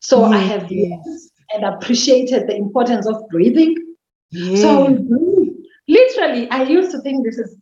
[0.00, 1.30] So I have yes.
[1.54, 3.76] and appreciated the importance of breathing.
[4.30, 4.60] Yes.
[4.60, 4.88] So
[6.26, 7.56] literally, I used to think this is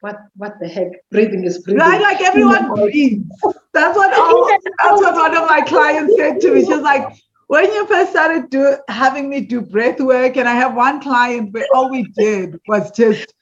[0.00, 1.80] what what the heck breathing is breathing.
[1.80, 3.24] Right, like everyone breathes.
[3.72, 6.60] That's what all, that's what one of my clients said to me.
[6.60, 7.16] She's like,
[7.48, 11.52] when you first started do, having me do breath work, and I have one client
[11.52, 13.34] where all we did was just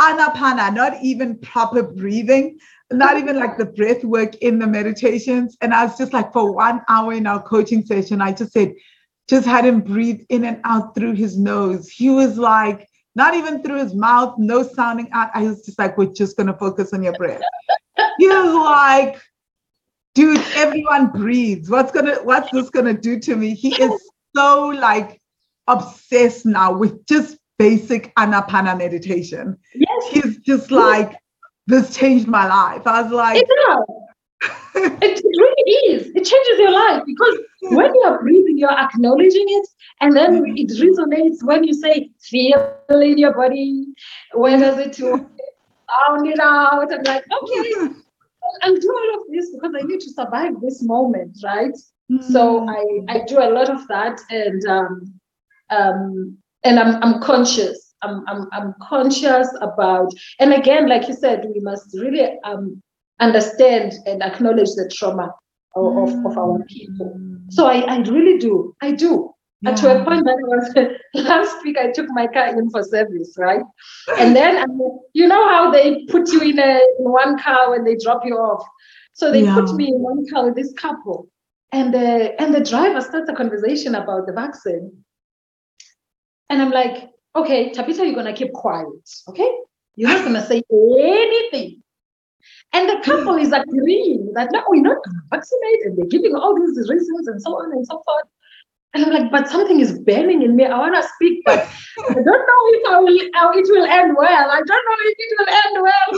[0.00, 2.58] anapana, not even proper breathing,
[2.90, 5.56] not even like the breath work in the meditations.
[5.60, 8.74] And I was just like, for one hour in our coaching session, I just said,
[9.28, 11.88] just had him breathe in and out through his nose.
[11.88, 15.30] He was like, not even through his mouth, no sounding out.
[15.34, 17.42] I was just like, we're just gonna focus on your breath.
[18.18, 19.20] He was like,
[20.14, 21.68] dude, everyone breathes.
[21.70, 23.54] What's gonna what's this gonna do to me?
[23.54, 23.92] He is
[24.34, 25.20] so like
[25.68, 29.56] obsessed now with just basic anapana meditation.
[29.74, 30.08] Yes.
[30.10, 31.16] He's just like,
[31.66, 32.86] this changed my life.
[32.86, 33.46] I was like,
[35.02, 36.06] it really is.
[36.14, 39.68] It changes your life because when you are breathing, you're acknowledging it,
[40.00, 43.86] and then it resonates when you say, feel in your body.
[44.32, 46.92] When does it sound it out?
[46.92, 47.94] I'm like, okay,
[48.62, 51.74] I'll do all of this because I need to survive this moment, right?
[52.10, 52.22] Mm.
[52.22, 55.20] So I, I do a lot of that and um,
[55.70, 57.94] um, and I'm, I'm conscious.
[58.02, 62.82] I'm, I'm, I'm conscious about, and again, like you said, we must really um,
[63.20, 65.32] understand and acknowledge the trauma
[65.76, 67.18] of, of, of our people.
[67.50, 68.74] So I, I really do.
[68.80, 69.32] I do.
[69.62, 69.70] Yeah.
[69.70, 73.34] And to a point that was last week, I took my car in for service,
[73.38, 73.62] right?
[74.18, 74.80] And then um,
[75.12, 78.34] you know how they put you in a in one car when they drop you
[78.34, 78.66] off.
[79.12, 79.54] So they yeah.
[79.54, 81.28] put me in one car with this couple,
[81.70, 85.04] and the and the driver starts a conversation about the vaccine.
[86.50, 88.86] And I'm like, okay, Tabitha, you're gonna keep quiet,
[89.28, 89.50] okay?
[89.94, 91.81] You're not gonna say anything.
[92.72, 94.98] And the couple is agreeing that no, we're not
[95.30, 98.24] and they're giving all these reasons and so on and so forth.
[98.94, 100.66] And I'm like, but something is burning in me.
[100.66, 101.60] I want to speak, but
[102.10, 102.32] I don't know
[102.76, 104.50] if I will, how it will end well.
[104.50, 106.10] I don't know if it will end well.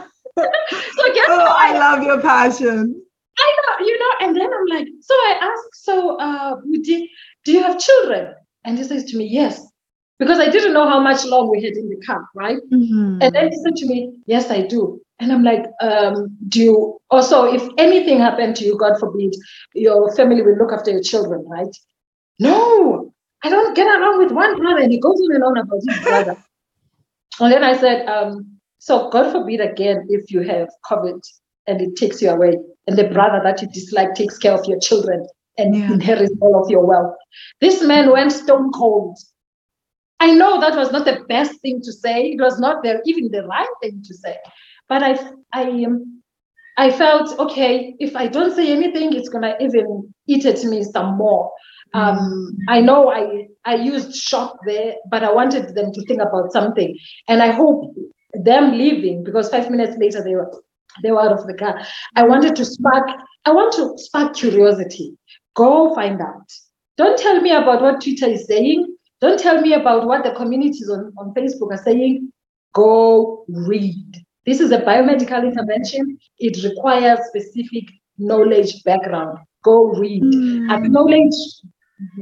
[0.96, 1.56] so guess oh, what?
[1.56, 3.00] I love your passion.
[3.38, 7.08] I know, you know, and then I'm like, so I ask, so uh, do,
[7.44, 8.34] do you have children?
[8.64, 9.69] And he says to me, yes.
[10.20, 12.58] Because I didn't know how much long we had in the camp, right?
[12.70, 13.22] Mm-hmm.
[13.22, 15.00] And then he said to me, yes, I do.
[15.18, 19.34] And I'm like, um, do you also, if anything happened to you, God forbid,
[19.74, 21.74] your family will look after your children, right?
[22.38, 24.80] No, I don't get along with one brother.
[24.80, 26.36] And he goes on and on about his brother.
[27.40, 31.20] and then I said, um, so God forbid again, if you have COVID
[31.66, 34.80] and it takes you away, and the brother that you dislike takes care of your
[34.80, 35.92] children and yeah.
[35.92, 37.14] inherits all of your wealth.
[37.60, 39.18] This man went stone cold.
[40.20, 42.32] I know that was not the best thing to say.
[42.32, 44.36] It was not the, even the right thing to say.
[44.88, 45.18] But I,
[45.52, 46.22] I, um,
[46.76, 47.94] I felt okay.
[47.98, 51.52] If I don't say anything, it's gonna even eat at me some more.
[51.92, 52.56] Um, mm.
[52.68, 56.96] I know I, I used shock there, but I wanted them to think about something,
[57.28, 57.94] and I hope
[58.32, 60.50] them leaving because five minutes later they were
[61.02, 61.80] they were out of the car.
[62.16, 63.08] I wanted to spark.
[63.44, 65.16] I want to spark curiosity.
[65.54, 66.50] Go find out.
[66.96, 68.96] Don't tell me about what Twitter is saying.
[69.20, 72.32] Don't tell me about what the communities on, on Facebook are saying.
[72.72, 74.24] Go read.
[74.46, 76.18] This is a biomedical intervention.
[76.38, 77.84] It requires specific
[78.16, 79.38] knowledge background.
[79.62, 80.22] Go read.
[80.22, 80.70] Mm.
[80.70, 81.34] Acknowledge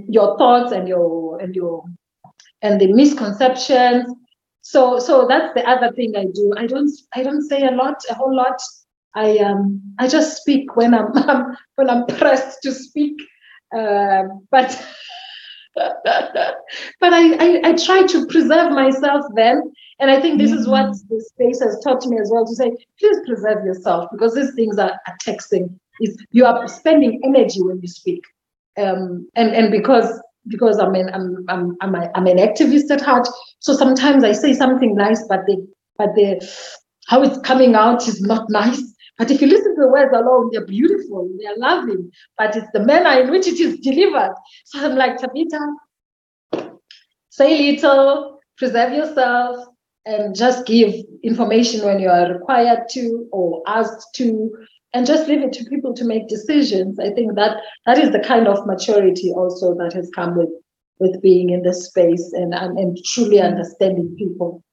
[0.08, 1.84] your thoughts and your and your
[2.62, 4.12] and the misconceptions.
[4.62, 6.52] So so that's the other thing I do.
[6.56, 8.60] I don't I don't say a lot, a whole lot.
[9.14, 13.20] I um I just speak when I'm, I'm when I'm pressed to speak.
[13.76, 14.70] Uh, but
[17.00, 20.60] but I, I, I try to preserve myself then and I think this mm-hmm.
[20.60, 21.14] is what mm-hmm.
[21.14, 24.78] the space has taught me as well to say, please preserve yourself because these things
[24.78, 25.78] are, are taxing.
[26.00, 28.22] Is you are spending energy when you speak,
[28.76, 30.08] um, and and because
[30.46, 33.26] because I'm an I'm I'm I'm, a, I'm an activist at heart.
[33.58, 35.66] So sometimes I say something nice, but the
[35.96, 36.40] but the
[37.08, 38.80] how it's coming out is not nice.
[39.18, 42.10] But if you listen to the words alone, they're beautiful, they're loving.
[42.38, 44.34] But it's the manner in which it is delivered.
[44.64, 45.58] So I'm like, Tabitha,
[47.30, 49.66] say little, preserve yourself,
[50.06, 54.56] and just give information when you are required to or asked to,
[54.94, 56.98] and just leave it to people to make decisions.
[56.98, 60.50] I think that that is the kind of maturity also that has come with
[61.00, 64.64] with being in this space and, and, and truly understanding people.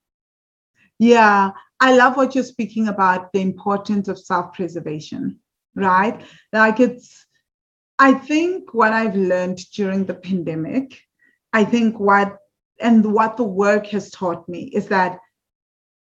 [1.00, 5.40] Yeah, I love what you're speaking about the importance of self preservation,
[5.76, 6.22] right?
[6.54, 7.26] Like it's,
[8.00, 11.02] I think what I've learned during the pandemic,
[11.54, 12.38] I think what,
[12.80, 15.20] and what the work has taught me is that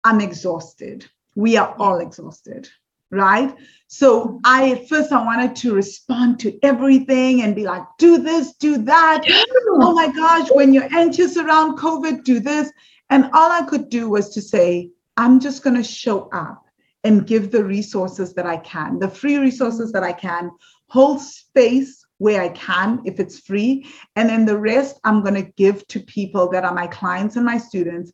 [0.03, 1.05] I'm exhausted.
[1.35, 2.69] We are all exhausted,
[3.11, 3.55] right?
[3.87, 8.53] So I at first I wanted to respond to everything and be like, do this,
[8.55, 9.23] do that.
[9.69, 12.71] Oh my gosh, when you're anxious around COVID, do this.
[13.09, 16.65] And all I could do was to say, I'm just going to show up
[17.03, 20.51] and give the resources that I can, the free resources that I can,
[20.87, 23.87] hold space where I can if it's free.
[24.15, 27.45] And then the rest I'm going to give to people that are my clients and
[27.45, 28.11] my students.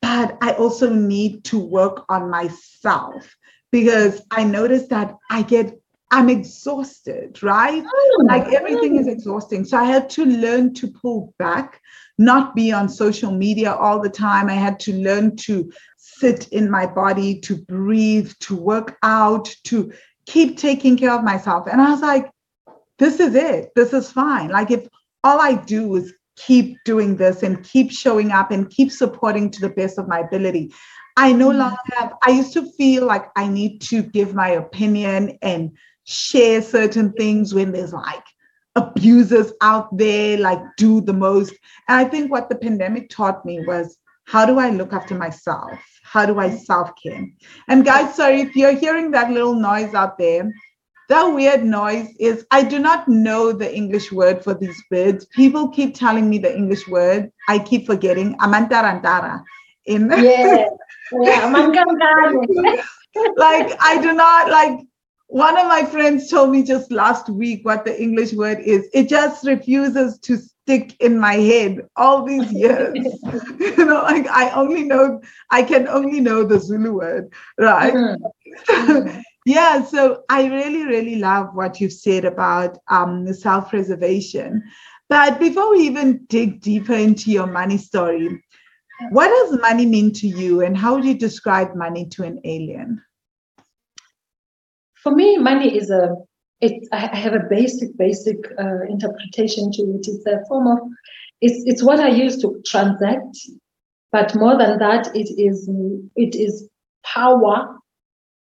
[0.00, 3.36] But I also need to work on myself
[3.70, 5.80] because I noticed that I get
[6.12, 7.82] I'm exhausted, right?
[7.82, 8.28] Mm.
[8.28, 9.64] Like everything is exhausting.
[9.64, 11.80] So I had to learn to pull back,
[12.18, 14.50] not be on social media all the time.
[14.50, 19.90] I had to learn to sit in my body, to breathe, to work out, to
[20.26, 21.66] keep taking care of myself.
[21.66, 22.30] And I was like,
[22.98, 23.70] this is it.
[23.74, 24.50] This is fine.
[24.50, 24.86] Like if
[25.24, 29.60] all I do is keep doing this and keep showing up and keep supporting to
[29.62, 30.74] the best of my ability,
[31.16, 31.58] I no mm-hmm.
[31.58, 35.72] longer have, I used to feel like I need to give my opinion and
[36.04, 38.24] share certain things when there's like
[38.74, 41.54] abusers out there, like do the most.
[41.88, 45.78] And I think what the pandemic taught me was how do I look after myself?
[46.04, 47.26] How do I self care?
[47.68, 50.50] And guys, sorry if you're hearing that little noise out there.
[51.08, 55.26] That weird noise is I do not know the English word for these birds.
[55.26, 57.30] People keep telling me the English word.
[57.48, 58.38] I keep forgetting.
[58.38, 59.42] Amantarantara.
[59.84, 60.68] In yeah.
[61.20, 61.46] Yeah,
[63.36, 64.78] like I do not like
[65.32, 68.86] one of my friends told me just last week what the English word is.
[68.92, 72.98] It just refuses to stick in my head all these years.
[73.58, 77.94] you know, like I only know, I can only know the Zulu word, right?
[77.94, 79.20] Mm-hmm.
[79.46, 84.62] yeah, so I really, really love what you've said about um, self preservation.
[85.08, 88.44] But before we even dig deeper into your money story,
[89.08, 93.02] what does money mean to you, and how would you describe money to an alien?
[95.02, 96.14] For me, money is a
[96.60, 100.06] it, I have a basic, basic uh, interpretation to it.
[100.06, 100.78] It's a form of,
[101.40, 103.36] it's, it's what I use to transact,
[104.12, 105.68] but more than that, it is,
[106.14, 106.68] it is
[107.04, 107.76] power.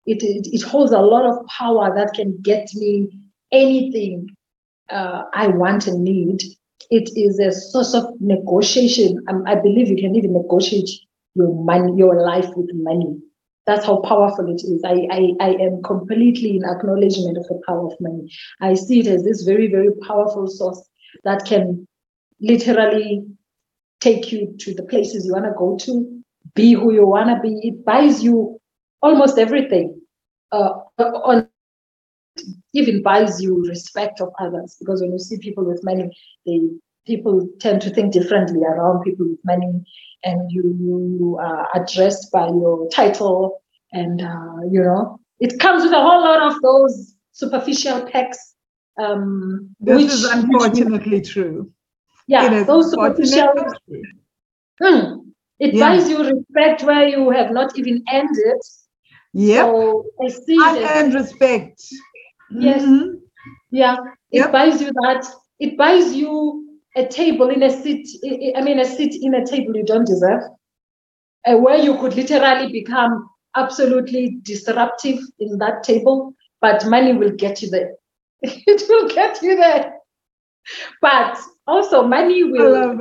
[0.04, 3.08] It, it, it holds a lot of power that can get me
[3.52, 4.28] anything
[4.90, 6.42] uh, I want and need
[6.90, 9.18] it is a source of negotiation.
[9.28, 10.90] Um, I believe you can even negotiate
[11.34, 13.16] your money, your life with money.
[13.66, 14.82] That's how powerful it is.
[14.84, 18.30] I, I, I am completely in acknowledgement of the power of money.
[18.60, 20.82] I see it as this very, very powerful source
[21.24, 21.86] that can
[22.40, 23.24] literally
[24.00, 26.22] take you to the places you want to go to,
[26.54, 27.68] be who you want to be.
[27.68, 28.60] It buys you
[29.00, 30.00] almost everything.
[30.50, 31.48] Uh, on
[32.74, 36.10] even buys you respect of others because when you see people with money,
[36.46, 36.60] they
[37.06, 39.84] people tend to think differently around people with money,
[40.24, 45.92] and you, you are addressed by your title, and uh, you know it comes with
[45.92, 48.54] a whole lot of those superficial perks.
[49.02, 51.72] Um, this which, is unfortunately which, true.
[52.28, 53.52] Yeah, those superficial.
[54.80, 55.80] Hmm, it yeah.
[55.80, 58.66] buys you respect where you have not even earned it.
[59.32, 59.62] Yeah.
[59.62, 61.82] So I see unearned respect.
[62.50, 62.82] Yes.
[62.82, 63.14] Mm-hmm.
[63.70, 63.96] Yeah.
[64.30, 64.52] It yep.
[64.52, 65.26] buys you that.
[65.58, 68.08] It buys you a table in a seat.
[68.56, 70.42] I mean, a seat in a table you don't deserve,
[71.46, 77.62] uh, where you could literally become absolutely disruptive in that table, but money will get
[77.62, 77.92] you there.
[78.42, 79.94] it will get you there.
[81.00, 82.94] But also, money will.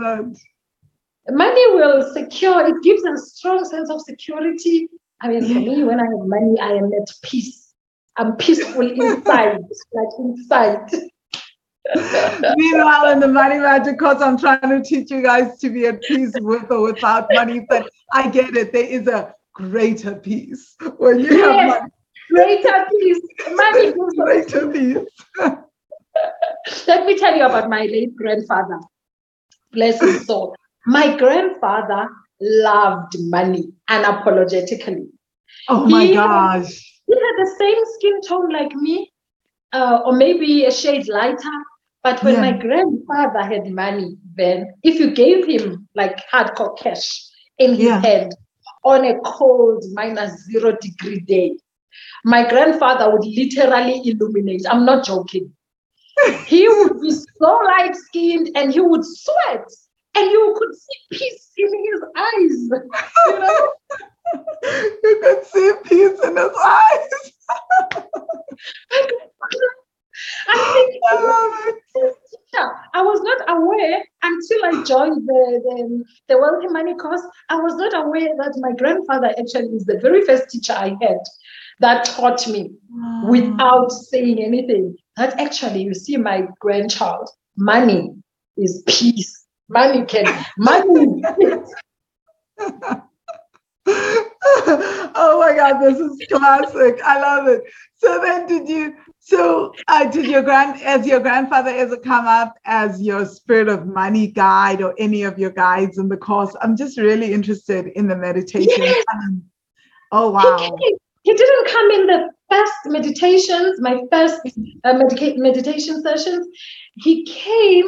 [1.30, 2.66] Money will secure.
[2.66, 4.90] It gives a strong sense of security.
[5.22, 7.74] I mean, for me, when I have money, I am at peace.
[8.18, 9.60] I'm peaceful inside,
[9.94, 10.90] like inside.
[12.56, 16.02] Meanwhile, in the money magic course, I'm trying to teach you guys to be at
[16.02, 17.66] peace with or without money.
[17.68, 18.72] But I get it.
[18.72, 21.92] There is a greater peace when you yes, have money.
[22.32, 23.22] Greater peace.
[23.52, 25.08] Money greater peace.
[26.88, 28.80] Let me tell you about my late grandfather.
[29.72, 30.56] Bless his soul.
[30.86, 35.08] My grandfather loved money unapologetically.
[35.68, 39.12] Oh my he, gosh he had the same skin tone like me,
[39.74, 41.58] uh, or maybe a shade lighter,
[42.04, 42.42] But when Yeah.
[42.42, 47.08] my grandfather had money, then if you gave him like hardcore cash
[47.60, 48.00] in his Yeah.
[48.02, 48.36] hand
[48.84, 51.58] on a cold minus zero degree day,
[52.26, 54.66] my grandfather would literally illuminate.
[54.70, 55.54] I'm not joking.
[56.48, 59.68] he would be so light skinned and he would sweat
[60.16, 62.70] and you could see peace in his eyes.
[63.28, 63.74] You know?
[65.04, 67.32] you could see peace in his eyes.
[70.48, 72.16] I think I love it.
[72.54, 77.22] Yeah, I was not aware until I joined the, the, the Wealthy Money course.
[77.50, 81.20] I was not aware that my grandfather actually is the very first teacher I had
[81.80, 82.72] that taught me
[83.28, 84.96] without saying anything.
[85.18, 88.12] That actually, you see, my grandchild, money
[88.58, 89.46] is peace.
[89.70, 90.26] Money can,
[90.58, 91.24] money.
[93.88, 97.00] oh my god, this is classic.
[97.04, 97.62] I love it.
[97.98, 102.56] So then did you so uh, did your grand as your grandfather ever come up
[102.66, 106.56] as your spirit of money guide or any of your guides in the course?
[106.62, 108.84] I'm just really interested in the meditation.
[109.14, 109.44] Um,
[110.12, 110.58] oh wow.
[110.82, 114.42] came- he didn't come in the first meditations, my first
[114.84, 116.48] uh, medica- meditation sessions.
[116.96, 117.86] He came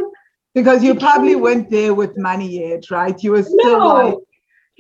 [0.54, 3.22] Because you probably came- weren't there with money yet, right?
[3.24, 4.20] You were still no, came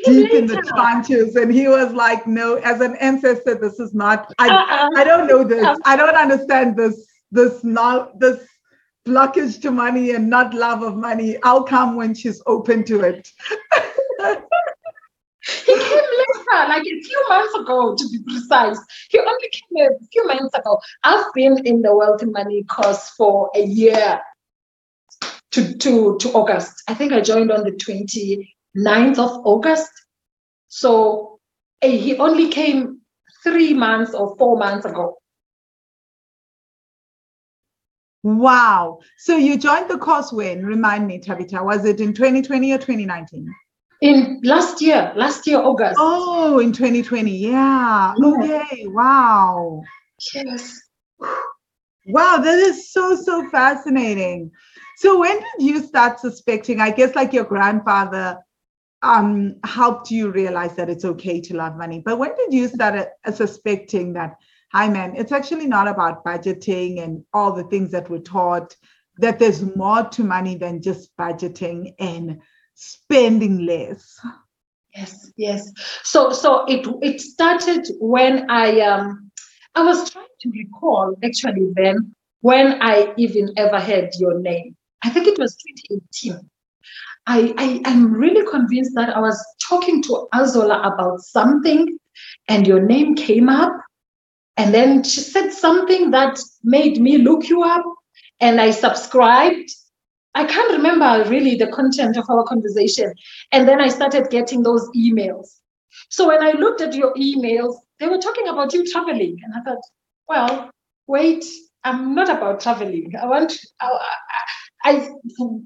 [0.05, 4.33] deep in the trenches, and he was like, "No, as an ancestor, this is not.
[4.39, 4.89] I, Uh-uh.
[4.95, 5.65] I don't know this.
[5.65, 7.07] Um, I don't understand this.
[7.31, 8.47] This not this
[9.05, 11.37] blockage to money and not love of money.
[11.43, 13.31] I'll come when she's open to it.
[15.45, 18.79] He came later, like a few months ago, to be precise.
[19.09, 20.79] He only came a few months ago.
[21.03, 24.21] I've been in the Wealthy Money course for a year
[25.51, 26.83] to, to, to August.
[26.87, 27.71] I think I joined on the
[28.77, 29.91] 29th of August.
[30.67, 31.39] So
[31.81, 33.01] eh, he only came
[33.43, 35.17] three months or four months ago.
[38.23, 38.99] Wow.
[39.17, 40.65] So you joined the course when?
[40.65, 41.61] Remind me, Tabitha.
[41.61, 43.53] Was it in 2020 or 2019?
[44.01, 45.95] In last year, last year, August.
[45.97, 47.31] Oh, in 2020.
[47.31, 48.13] Yeah.
[48.17, 48.27] Yeah.
[48.27, 48.87] Okay.
[48.87, 49.81] Wow.
[50.33, 50.79] Yes.
[52.07, 54.51] Wow, that is so, so fascinating.
[54.97, 56.81] So when did you start suspecting?
[56.81, 58.37] I guess like your grandfather
[59.03, 61.99] um, helped you realize that it's okay to love money.
[61.99, 64.37] But when did you start uh, suspecting that,
[64.71, 68.75] hi man, it's actually not about budgeting and all the things that we're taught,
[69.17, 72.41] that there's more to money than just budgeting and
[72.73, 74.19] spending less.
[74.95, 75.71] Yes, yes.
[76.03, 79.31] So so it it started when I um
[79.75, 84.75] I was trying to recall actually then when I even ever heard your name.
[85.03, 85.57] I think it was
[85.89, 86.49] 2018.
[87.25, 91.97] I, I am really convinced that I was talking to Azola about something
[92.49, 93.73] and your name came up
[94.57, 97.83] and then she said something that made me look you up
[98.39, 99.69] and I subscribed.
[100.35, 103.13] I can't remember really the content of our conversation.
[103.51, 105.47] And then I started getting those emails.
[106.09, 109.39] So when I looked at your emails, they were talking about you traveling.
[109.43, 109.81] And I thought,
[110.27, 110.69] well,
[111.07, 111.45] wait,
[111.83, 113.13] I'm not about traveling.
[113.21, 113.99] I want, I, I,
[114.85, 115.09] I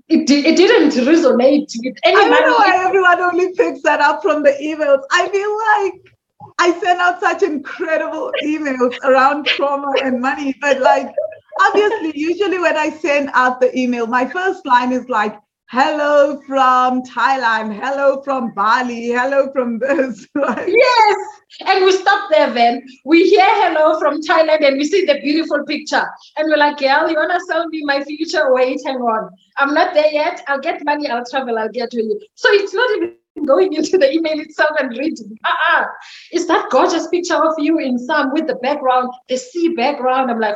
[0.10, 2.34] it, it didn't resonate with anyone.
[2.34, 5.02] I don't know why everyone only picks that up from the emails.
[5.12, 6.14] I feel like
[6.60, 11.12] I send out such incredible emails around trauma and money, but like
[11.60, 15.38] obviously, usually when I send out the email, my first line is like,
[15.70, 20.28] hello from Thailand, hello from Bali, hello from this.
[20.36, 21.18] Yes.
[21.66, 22.86] And we stop there then.
[23.06, 26.06] We hear hello from Thailand and we see the beautiful picture.
[26.38, 28.54] And we're like, girl, you want to sell me my future?
[28.54, 29.30] Wait, hang on.
[29.58, 30.44] I'm not there yet.
[30.48, 31.10] I'll get money.
[31.10, 31.58] I'll travel.
[31.58, 32.20] I'll get to you.
[32.36, 35.38] So it's not even going into the email itself and reading.
[35.46, 35.86] Uh-uh.
[36.32, 40.32] It's that gorgeous picture of you in some with the background, the sea background.
[40.32, 40.56] I'm like,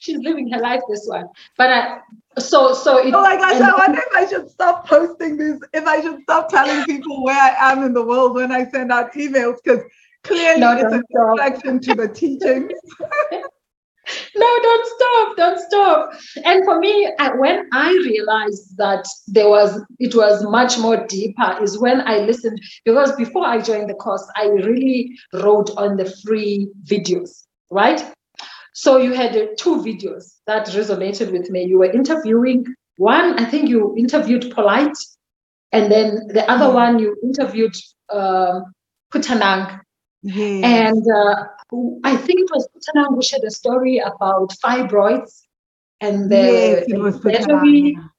[0.00, 1.28] she's living her life this one.
[1.56, 1.98] But I,
[2.38, 5.86] so, so it, Oh my gosh, I wonder if I should stop posting these, if
[5.86, 9.12] I should stop telling people where I am in the world when I send out
[9.14, 9.82] emails, because
[10.24, 12.72] clearly No, it's a distraction to the teachings.
[14.36, 16.12] no don't stop don't stop.
[16.44, 21.58] And for me I, when i realized that there was it was much more deeper
[21.62, 26.10] is when i listened because before i joined the course i really wrote on the
[26.24, 28.04] free videos right
[28.82, 32.60] so you had uh, two videos that resonated with me you were interviewing
[32.98, 34.98] one i think you interviewed polite
[35.72, 36.74] and then the other Mhm.
[36.82, 37.74] one you interviewed
[38.18, 38.64] um
[39.12, 39.64] Putanang.
[40.22, 40.64] Yes.
[40.64, 41.34] And uh,
[42.04, 45.32] I think it was Putanang who shared a story about fibroids
[46.00, 47.94] and the yes, it was battery.
[47.94, 48.10] Putanang.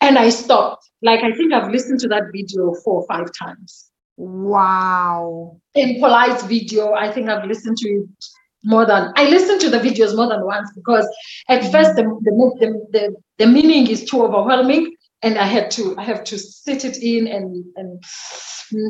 [0.00, 0.84] And I stopped.
[1.02, 3.90] Like I think I've listened to that video four or five times.
[4.16, 5.56] Wow.
[5.74, 8.24] In Polite's video, I think I've listened to it
[8.64, 11.08] more than I listened to the videos more than once because
[11.48, 11.70] at mm-hmm.
[11.72, 16.24] first the, the, the, the, meaning is too overwhelming and I had to I have
[16.24, 18.02] to sit it in and and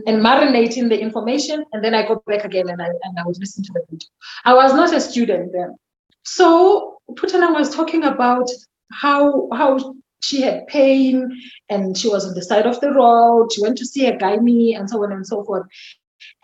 [0.06, 3.26] and marinate in the information and then I go back again and I and I
[3.26, 4.08] would listen to the video.
[4.44, 5.76] I was not a student then.
[6.24, 8.48] So Putana was talking about
[8.92, 11.30] how how she had pain
[11.68, 13.52] and she was on the side of the road.
[13.52, 15.66] She went to see a gynae and so on and so forth.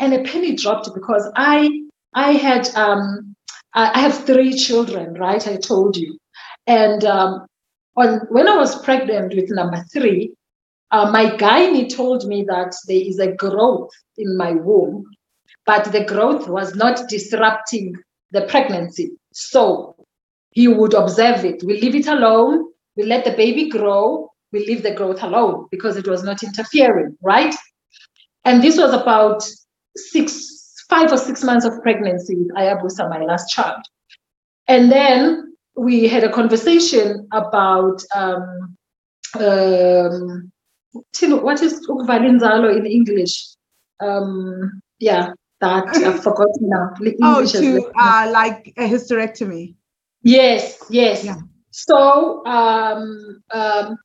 [0.01, 3.34] And a penny dropped because I I had um,
[3.74, 5.46] I have three children, right?
[5.46, 6.18] I told you,
[6.66, 7.46] and um,
[7.96, 10.32] on when I was pregnant with number three,
[10.90, 15.04] uh, my gynae told me that there is a growth in my womb,
[15.66, 17.94] but the growth was not disrupting
[18.32, 19.12] the pregnancy.
[19.32, 19.96] So
[20.50, 21.62] he would observe it.
[21.62, 22.64] We leave it alone.
[22.96, 24.30] We let the baby grow.
[24.52, 27.54] We leave the growth alone because it was not interfering, right?
[28.44, 29.42] And this was about
[29.96, 30.47] six
[30.89, 33.82] five or six months of pregnancy with Ayabusa, my last child.
[34.66, 38.76] And then we had a conversation about um,
[39.39, 40.53] um,
[40.93, 43.47] what is ukvalinzalo in English?
[44.01, 46.91] Um, yeah, that I've forgotten now.
[47.22, 49.74] oh, to uh, like a hysterectomy.
[50.22, 51.24] Yes, yes.
[51.24, 51.36] Yeah.
[51.70, 53.97] So um, um,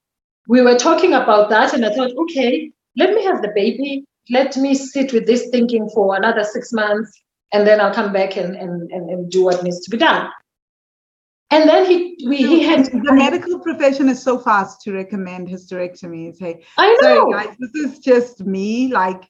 [0.47, 4.55] we were talking about that, and I thought, okay, let me have the baby let
[4.57, 7.11] me sit with this thinking for another six months
[7.53, 10.29] and then I'll come back and, and, and, and do what needs to be done.
[11.51, 16.39] And then he we he had the medical profession is so fast to recommend hysterectomies.
[16.39, 18.87] Hey, I know sorry guys, this is just me.
[18.87, 19.29] Like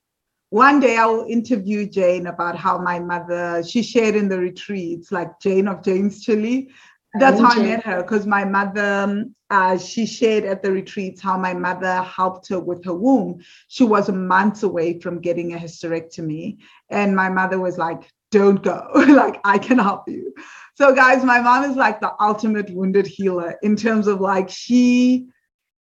[0.49, 5.37] one day I'll interview Jane about how my mother she shared in the retreats, like
[5.41, 6.69] Jane of James Chile,
[7.15, 11.37] that's how I met her because my mother, uh, she shared at the retreats how
[11.37, 13.41] my mother helped her with her womb.
[13.67, 16.57] She was months away from getting a hysterectomy.
[16.89, 20.33] And my mother was like, don't go, like, I can help you.
[20.75, 25.27] So, guys, my mom is like the ultimate wounded healer in terms of like, she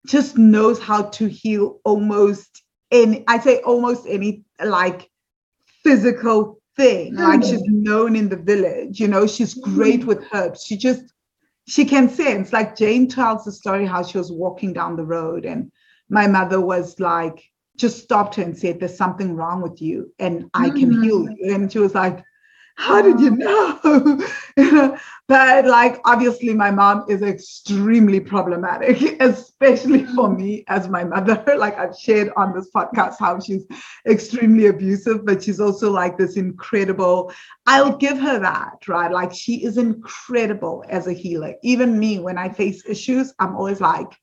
[0.07, 5.07] just knows how to heal almost any, I say almost any like
[5.84, 7.15] physical thing.
[7.15, 7.84] Like she's mm.
[7.84, 10.05] known in the village, you know, she's great mm.
[10.05, 10.63] with herbs.
[10.63, 11.13] She just
[11.70, 15.45] she can sense like jane tells the story how she was walking down the road
[15.45, 15.72] and
[16.09, 17.43] my mother was like
[17.78, 21.03] just stopped her and said there's something wrong with you and i can mm-hmm.
[21.03, 22.24] heal you and she was like
[22.80, 23.80] how did you know?
[24.57, 24.97] you know?
[25.27, 30.38] But like obviously my mom is extremely problematic, especially for mm-hmm.
[30.38, 31.43] me as my mother.
[31.59, 33.65] Like I've shared on this podcast how she's
[34.07, 37.34] extremely abusive, but she's also like this incredible.
[37.67, 39.11] I'll give her that, right?
[39.11, 41.55] Like she is incredible as a healer.
[41.63, 44.13] Even me, when I face issues, I'm always like,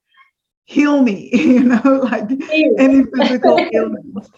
[0.65, 2.31] heal me, you know, like
[2.79, 4.31] any physical ailments.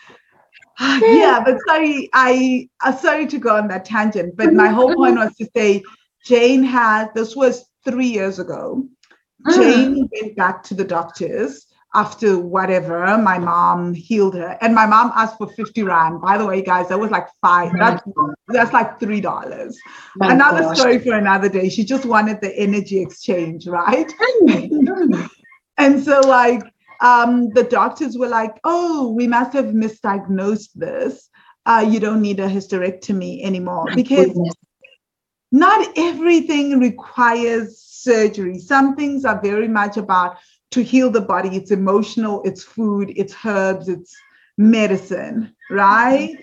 [1.00, 5.16] yeah, but sorry, I uh, sorry to go on that tangent, but my whole point
[5.16, 5.82] was to say
[6.24, 8.86] Jane had this was three years ago.
[9.46, 9.54] Mm.
[9.54, 15.10] Jane went back to the doctors after whatever my mom healed her and my mom
[15.16, 16.20] asked for 50 rand.
[16.20, 18.02] By the way guys that was like five that's
[18.48, 19.78] that's like three dollars.
[20.20, 20.78] Another gosh.
[20.78, 21.68] story for another day.
[21.70, 24.12] She just wanted the energy exchange right?
[25.80, 26.62] And so like
[27.00, 31.28] um, the doctors were like, oh, we must have misdiagnosed this.
[31.66, 34.30] Uh, you don't need a hysterectomy anymore because
[35.52, 38.58] not everything requires surgery.
[38.58, 40.36] Some things are very much about
[40.70, 41.56] to heal the body.
[41.56, 44.14] It's emotional, it's food, it's herbs, it's
[44.56, 46.36] medicine, right?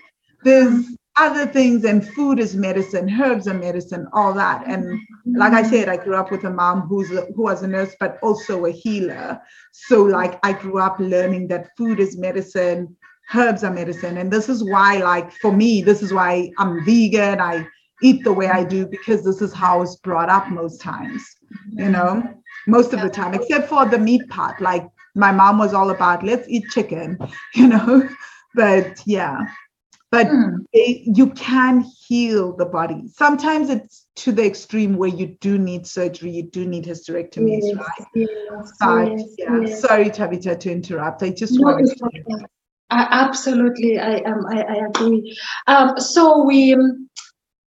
[0.44, 0.86] There's
[1.18, 4.68] other things and food is medicine herbs are medicine all that.
[4.68, 7.68] And like i said i grew up with a mom who's a, who was a
[7.68, 9.40] nurse but also a healer.
[9.72, 12.96] So like i grew up learning that food is medicine
[13.34, 14.18] herbs are medicine.
[14.18, 17.40] And this is why like for me this is why i'm vegan.
[17.40, 17.68] I
[18.02, 21.24] eat the way i do because this is how it's brought up most times
[21.72, 22.22] you know
[22.68, 24.60] most of the time except for the meat part.
[24.60, 24.86] Like
[25.16, 27.18] my mom was all about let's eat chicken
[27.54, 28.10] you know?
[28.54, 29.46] But yeah
[30.16, 30.66] but mm.
[30.72, 33.04] it, you can heal the body.
[33.10, 37.76] Sometimes it's to the extreme where you do need surgery, you do need hysterectomies, yes,
[37.76, 38.08] right?
[38.16, 41.22] Yes, but yes, yeah, sorry, Tabitha, to interrupt.
[41.22, 42.48] I just no, wanted to.
[42.92, 45.38] I, absolutely, I um, I, I agree.
[45.68, 47.10] Um, so we, um,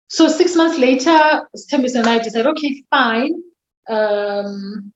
[0.06, 3.34] so six months later, Tembis and I decided, okay, fine.
[3.88, 4.92] Um,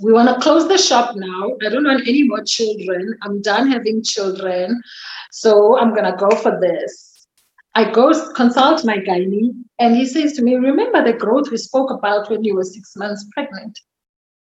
[0.00, 1.56] we want to close the shop now.
[1.64, 3.16] I don't want any more children.
[3.22, 4.82] I'm done having children.
[5.30, 7.26] So I'm going to go for this.
[7.74, 11.90] I go consult my gynae, and he says to me, Remember the growth we spoke
[11.90, 13.78] about when you were six months pregnant?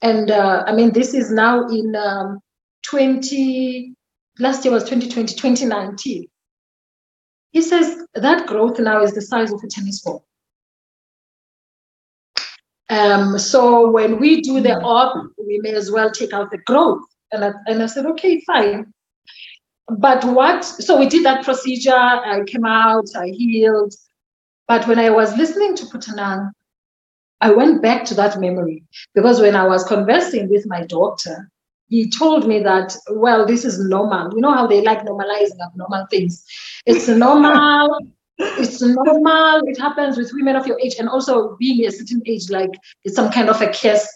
[0.02, 2.39] And uh, I mean, this is now in um,
[2.84, 3.93] 20,
[4.39, 6.28] last year was 2020, 2019.
[7.52, 10.26] He says that growth now is the size of a tennis ball.
[12.91, 17.01] Um, so when we do the op, we may as well take out the growth.
[17.31, 18.93] And I, and I said, okay, fine.
[19.87, 21.95] But what, so we did that procedure.
[21.95, 23.93] I came out, I healed.
[24.67, 26.51] But when I was listening to Putanang,
[27.39, 28.83] I went back to that memory
[29.15, 31.49] because when I was conversing with my doctor,
[31.87, 34.33] he told me that, well, this is normal.
[34.33, 36.45] You know how they like normalizing abnormal things.
[36.85, 37.99] It's normal.
[38.59, 39.61] It's normal.
[39.67, 42.71] It happens with women of your age, and also being a certain age, like
[43.03, 44.07] it's some kind of a curse.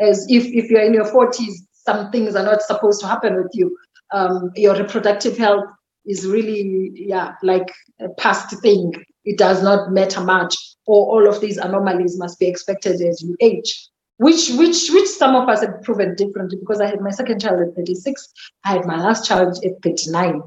[0.00, 3.50] As if if you're in your 40s, some things are not supposed to happen with
[3.52, 3.76] you.
[4.12, 5.64] Um, your reproductive health
[6.06, 7.70] is really, yeah, like
[8.00, 8.92] a past thing.
[9.24, 10.56] It does not matter much,
[10.86, 13.88] or all of these anomalies must be expected as you age.
[14.16, 17.60] Which, which, which some of us have proven differently because I had my second child
[17.60, 18.28] at 36,
[18.64, 20.42] I had my last child at 39.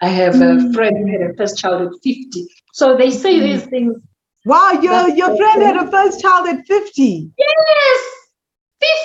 [0.00, 0.74] I have a mm.
[0.74, 2.46] friend who had a first child at 50.
[2.72, 3.42] So they say mm.
[3.42, 3.96] these things.
[4.44, 7.30] Wow, your your friend had a first child at 50.
[7.36, 8.16] Yes.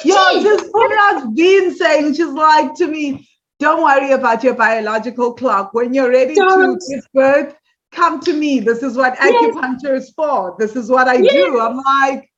[0.04, 0.10] 50.
[0.10, 3.28] Yeah, just has been saying, she's like to me,
[3.60, 5.74] don't worry about your biological clock.
[5.74, 6.80] When you're ready don't.
[6.80, 7.56] to give birth,
[7.92, 8.60] come to me.
[8.60, 10.04] This is what acupuncture yes.
[10.04, 10.56] is for.
[10.60, 11.32] This is what I yes.
[11.32, 11.60] do.
[11.60, 12.30] I'm like,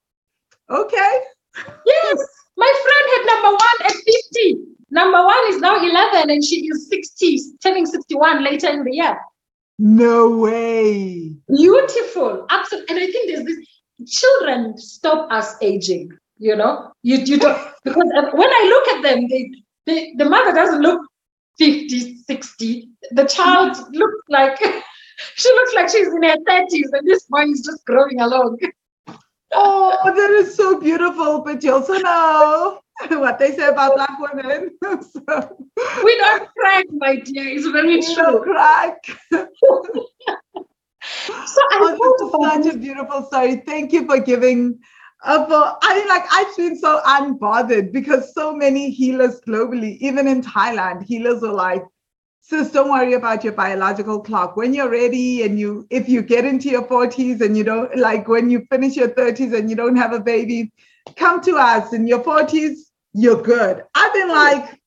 [0.69, 1.19] okay.
[1.85, 2.17] Yes.
[2.55, 4.73] My friend had number one at 50.
[4.93, 9.17] Number one is now 11 and she is 60, turning 61 later in the year.
[9.79, 11.35] No way.
[11.47, 12.45] Beautiful.
[12.51, 12.95] Absolutely.
[12.95, 16.91] And I think there's this children stop us aging, you know?
[17.01, 19.51] You, you don't, because uh, when I look at them, they,
[19.87, 21.01] they, the mother doesn't look
[21.57, 22.89] 50, 60.
[23.13, 24.59] The child looks like,
[25.35, 28.59] she looks like she's in her 30s and this boy is just growing along.
[29.55, 31.41] Oh, that is so beautiful.
[31.41, 32.79] But you also know
[33.09, 34.71] what they say about black women.
[34.83, 35.67] so,
[36.03, 37.47] we don't crack, my dear.
[37.47, 38.15] It's very we true.
[38.15, 38.97] Don't crack.
[39.31, 39.41] so
[41.71, 43.57] I oh, such a beautiful story.
[43.65, 44.79] Thank you for giving.
[45.23, 50.27] Uh, for, I mean, like I've been so unbothered because so many healers globally, even
[50.27, 51.83] in Thailand, healers are like,
[52.41, 54.57] sis, don't worry about your biological clock.
[54.57, 58.27] When you're ready and you, if you get into your 40s and you don't, like
[58.27, 60.73] when you finish your 30s and you don't have a baby,
[61.15, 62.77] come to us in your 40s,
[63.13, 63.83] you're good.
[63.95, 64.79] I've been like,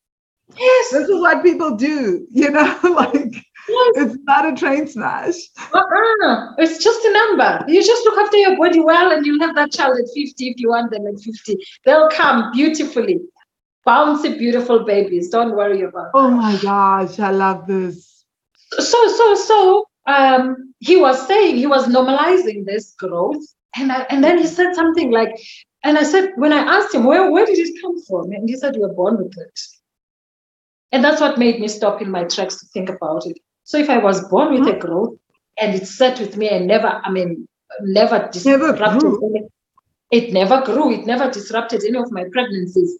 [0.56, 3.34] yes, this is what people do, you know, like
[3.68, 3.96] yes.
[3.96, 5.36] it's not a train smash.
[5.72, 6.54] Uh-uh.
[6.58, 7.64] It's just a number.
[7.68, 10.58] You just look after your body well and you'll have that child at 50 if
[10.58, 11.56] you want them at 50.
[11.84, 13.20] They'll come beautifully.
[13.86, 15.30] Bouncy, beautiful babies.
[15.30, 18.24] Don't worry about Oh my gosh, I love this.
[18.72, 23.44] So, so, so um, he was saying he was normalizing this growth.
[23.76, 25.38] And, I, and then he said something like,
[25.84, 28.32] and I said, when I asked him, where, where did it come from?
[28.32, 29.60] And he said, you were born with it.
[30.92, 33.38] And that's what made me stop in my tracks to think about it.
[33.64, 35.16] So if I was born with a growth
[35.60, 37.48] and it sat with me and never, I mean,
[37.82, 39.46] never disrupted, never
[40.12, 42.98] it never grew, it never disrupted any of my pregnancies.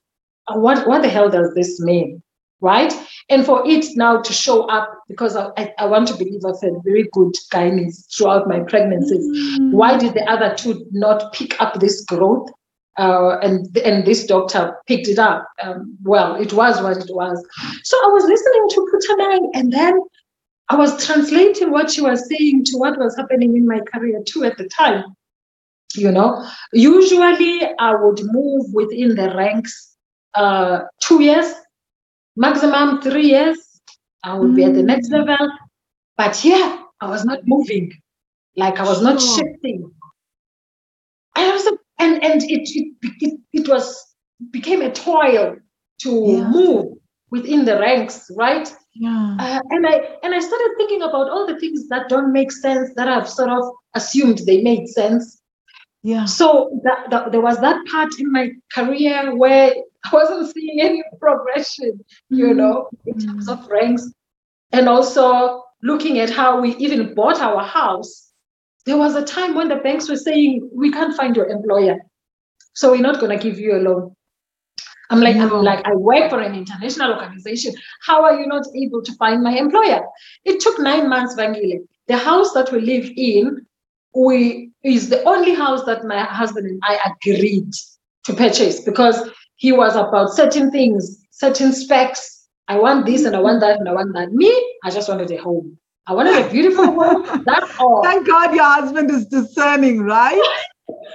[0.49, 2.23] Uh, what, what the hell does this mean?
[2.61, 2.93] Right?
[3.29, 6.61] And for it now to show up, because I, I, I want to believe I've
[6.61, 9.59] had very good guidance throughout my pregnancies.
[9.61, 9.73] Mm.
[9.73, 12.49] Why did the other two not pick up this growth
[12.99, 15.47] uh, and and this doctor picked it up.
[15.63, 17.47] Um, well, it was what it was.
[17.83, 20.01] So I was listening to Putanang, and then
[20.69, 24.45] I was translating what she was saying to what was happening in my career too
[24.45, 25.05] at the time.
[25.95, 29.97] You know, usually I would move within the ranks
[30.35, 31.53] uh, two years,
[32.37, 33.59] maximum three years.
[34.25, 34.57] I would mm.
[34.57, 35.27] be at the next mm.
[35.27, 35.51] level,
[36.17, 37.93] but yeah, I was not moving,
[38.57, 39.93] like I was not shifting.
[41.37, 41.67] I was
[41.99, 44.03] and and it it, it, it was
[44.51, 45.57] became a toil
[46.01, 46.49] to yeah.
[46.49, 46.87] move
[47.31, 48.73] within the ranks right?
[48.95, 49.37] Yeah.
[49.39, 52.91] Uh, and i and i started thinking about all the things that don't make sense
[52.97, 53.63] that i've sort of
[53.97, 55.43] assumed they made sense.
[56.03, 56.27] Yeah.
[56.27, 59.75] So that, that there was that part in my career where
[60.05, 62.59] i wasn't seeing any progression you mm-hmm.
[62.59, 64.09] know in terms of ranks.
[64.73, 68.26] And also looking at how we even bought our house
[68.87, 71.99] there was a time when the banks were saying, we can't find your employer.
[72.75, 74.15] So we're not going to give you a loan.
[75.11, 75.59] I'm like, no.
[75.59, 77.75] I'm like, I work for an international organization.
[78.05, 80.03] How are you not able to find my employer?
[80.45, 81.87] It took nine months, Vangile.
[82.09, 83.67] The house that we live in,
[84.15, 87.73] we is the only house that my husband and I agreed
[88.25, 92.47] to purchase because he was about certain things, certain specs.
[92.69, 94.33] I want this and I want that and I want that.
[94.33, 94.51] Me,
[94.85, 95.79] I just wanted a home.
[96.07, 97.45] I wanted a beautiful one.
[97.45, 98.03] That's all.
[98.05, 100.43] Thank God your husband is discerning, right?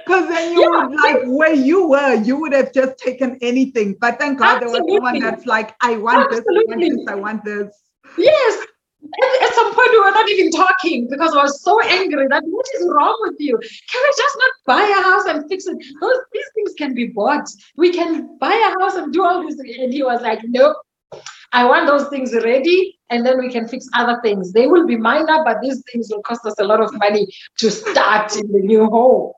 [0.04, 0.86] Because then you yeah.
[0.86, 3.96] would like where you were, you would have just taken anything.
[3.98, 4.78] But thank God Absolutely.
[4.78, 6.90] there was someone that's like, I want Absolutely.
[6.90, 7.82] this, I want this, I want this.
[8.18, 8.66] Yes.
[9.02, 12.42] At, at, some point, we were not even talking because I was so angry that
[12.44, 13.56] what is wrong with you?
[13.56, 15.76] Can we just not buy a house and fix it?
[16.00, 17.48] Those these things can be bought.
[17.76, 19.58] We can buy a house and do all this.
[19.58, 20.76] And he was like, nope.
[21.52, 24.52] I want those things ready and then we can fix other things.
[24.52, 27.70] They will be minor, but these things will cost us a lot of money to
[27.70, 29.32] start in the new home.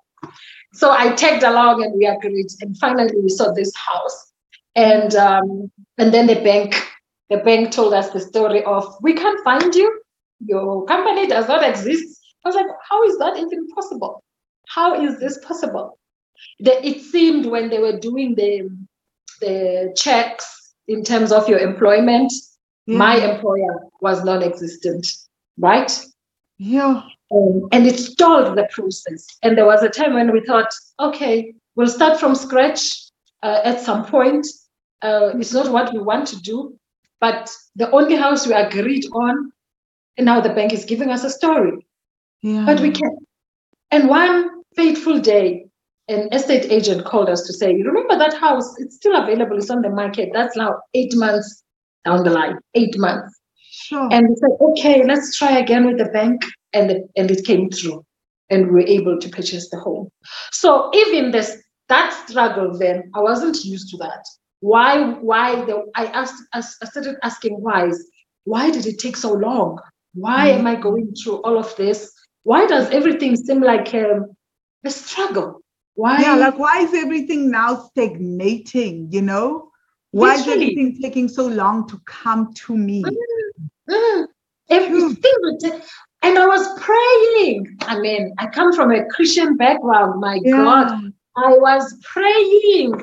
[0.73, 2.47] So I tagged along and we agreed.
[2.61, 4.33] And finally we saw this house.
[4.77, 6.75] And um, and then the bank,
[7.31, 10.01] the bank told us the story of we can't find you.
[10.47, 12.21] Your company does not exist.
[12.45, 14.23] I was like, how is that even possible?
[14.69, 15.99] How is this possible?
[16.61, 18.69] The, it seemed when they were doing the
[19.41, 22.33] the checks in terms of your employment,
[22.87, 22.99] yeah.
[22.99, 25.07] my employer was non-existent,
[25.59, 25.91] right?
[26.59, 27.03] Yeah.
[27.33, 29.27] Um, and it stalled the process.
[29.43, 30.69] And there was a time when we thought,
[31.01, 33.11] okay, we'll start from scratch
[33.43, 34.47] uh, at some point.
[35.03, 36.79] Uh, it's not what we want to do,
[37.21, 39.51] but the only house we agreed on,
[40.17, 41.87] and now the bank is giving us a story.
[42.43, 42.65] Yeah.
[42.65, 43.17] But we can.
[43.91, 45.67] And one fateful day,
[46.09, 49.71] an estate agent called us to say, you remember that house, it's still available, it's
[49.71, 50.31] on the market.
[50.33, 51.64] That's now eight months
[52.05, 53.39] down the line, eight months.
[53.71, 54.09] Sure.
[54.13, 56.43] And we said, okay, let's try again with the bank.
[56.73, 58.05] And, the, and it came through.
[58.51, 60.09] And we were able to purchase the home.
[60.53, 61.57] So even this
[61.89, 64.25] that struggle then, I wasn't used to that.
[64.61, 67.91] Why, why the I asked I started asking why.
[68.45, 69.79] Why did it take so long?
[70.15, 70.61] Why mm-hmm.
[70.61, 72.13] am I going through all of this?
[72.45, 74.35] Why does everything seem like um,
[74.85, 75.61] a struggle?
[75.95, 76.21] Why?
[76.21, 79.09] Yeah, like why is everything now stagnating?
[79.11, 79.71] You know,
[80.15, 83.03] why is everything taking so long to come to me?
[83.03, 84.27] Mm, mm.
[84.71, 85.81] Everything,
[86.23, 87.77] and I was praying.
[87.83, 90.21] I mean, I come from a Christian background.
[90.21, 90.53] My yeah.
[90.53, 92.95] God, I was praying.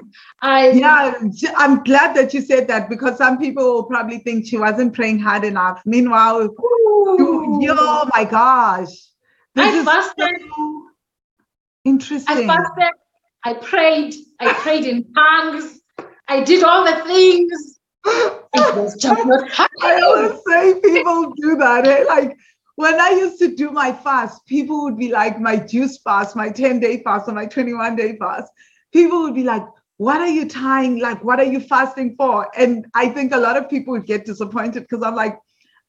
[0.42, 1.14] I yeah,
[1.56, 5.20] I'm glad that you said that because some people will probably think she wasn't praying
[5.20, 5.82] hard enough.
[5.86, 8.90] Meanwhile, you, you, oh my gosh,
[9.56, 10.42] I fasted.
[10.56, 10.88] So
[11.84, 12.50] Interesting.
[12.50, 12.94] I fasted,
[13.44, 15.81] I prayed, I prayed in tongues,
[16.32, 17.80] I did all the things.
[18.54, 19.82] It was just not happening.
[19.82, 21.88] I always say people do that.
[21.88, 22.04] Eh?
[22.04, 22.38] Like
[22.76, 26.50] when I used to do my fast, people would be like, my juice fast, my
[26.50, 28.52] 10 day fast, or my 21 day fast.
[28.92, 29.64] People would be like,
[29.98, 31.00] what are you tying?
[31.00, 32.50] Like, what are you fasting for?
[32.58, 35.40] And I think a lot of people would get disappointed because I'm like,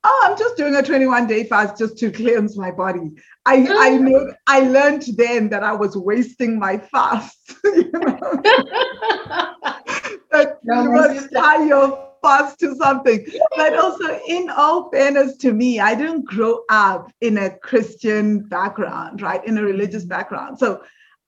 [0.05, 3.13] oh, I'm just doing a 21 day fast just to cleanse my body.
[3.47, 4.01] I, I mm.
[4.01, 7.39] know I learned then that I was wasting my fast.
[7.65, 8.41] you know?
[10.31, 13.27] that no, you must tie your fast to something.
[13.57, 19.23] But also, in all fairness to me, I didn't grow up in a Christian background,
[19.23, 19.45] right?
[19.45, 20.59] In a religious background.
[20.59, 20.83] So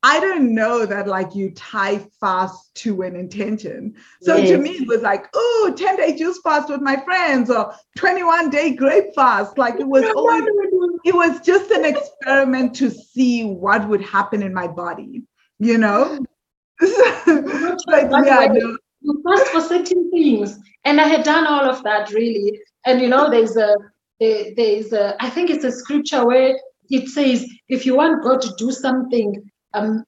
[0.05, 3.95] I don't know that like you tie fast to an intention.
[4.21, 4.51] So yes.
[4.51, 8.51] to me, it was like, oh, 10 day juice fast with my friends or 21
[8.51, 9.57] day grape fast.
[9.57, 10.45] Like it was always,
[11.07, 15.23] it was just an experiment to see what would happen in my body,
[15.59, 16.23] you know?
[16.83, 18.77] like, yeah, no.
[19.01, 20.59] You fast for certain things.
[20.85, 22.61] And I had done all of that really.
[22.85, 23.75] And you know, there's a,
[24.21, 26.59] there's a, I think it's a scripture where
[26.91, 30.05] it says, if you want God to do something, um,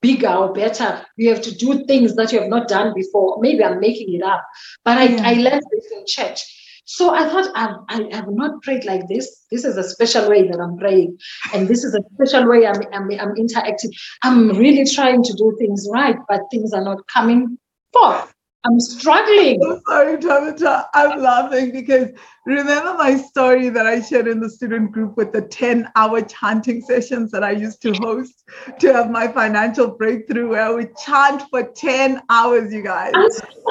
[0.00, 1.04] bigger or better.
[1.16, 3.38] You have to do things that you have not done before.
[3.40, 4.44] Maybe I'm making it up,
[4.84, 6.40] but I, I learned this in church.
[6.84, 9.44] So I thought I've, I have not prayed like this.
[9.50, 11.18] This is a special way that I'm praying,
[11.52, 13.92] and this is a special way I'm, I'm, I'm interacting.
[14.22, 17.58] I'm really trying to do things right, but things are not coming
[17.92, 18.32] forth.
[18.68, 19.58] I'm struggling.
[19.64, 20.90] I'm sorry, Tabitha.
[20.92, 22.10] I'm laughing because
[22.44, 26.82] remember my story that I shared in the student group with the 10 hour chanting
[26.82, 28.44] sessions that I used to host
[28.80, 33.14] to have my financial breakthrough where we chant for 10 hours, you guys.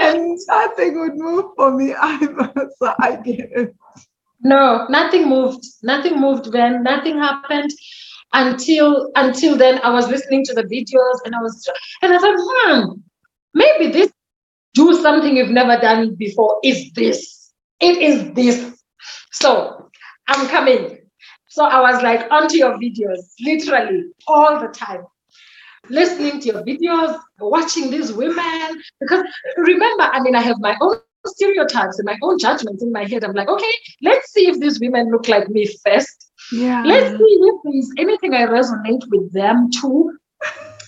[0.02, 2.52] And nothing would move for me either.
[2.80, 3.76] So I get it.
[4.42, 5.64] No, nothing moved.
[5.84, 6.82] Nothing moved then.
[6.82, 7.72] Nothing happened
[8.34, 11.68] until until then I was listening to the videos and I was
[12.02, 12.92] and I thought, hmm,
[13.54, 14.12] maybe this
[14.78, 17.52] do something you've never done before is this.
[17.80, 18.58] It is this.
[19.32, 19.90] So
[20.28, 21.00] I'm coming.
[21.50, 25.04] So I was like onto your videos, literally all the time.
[25.90, 28.84] Listening to your videos, watching these women.
[29.00, 29.24] Because
[29.58, 33.24] remember, I mean, I have my own stereotypes and my own judgments in my head.
[33.24, 33.74] I'm like, okay,
[34.04, 36.32] let's see if these women look like me first.
[36.52, 36.84] Yeah.
[36.86, 40.18] Let's see if there's anything I resonate with them too.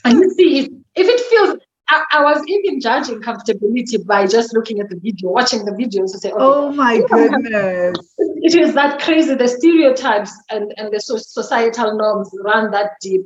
[0.05, 1.57] And you see if, if it feels
[1.89, 6.11] I, I, was even judging comfortability by just looking at the video, watching the videos
[6.11, 7.97] to say, okay, oh my goodness.
[8.17, 9.35] It is that crazy.
[9.35, 13.21] The stereotypes and, and the societal norms run that deep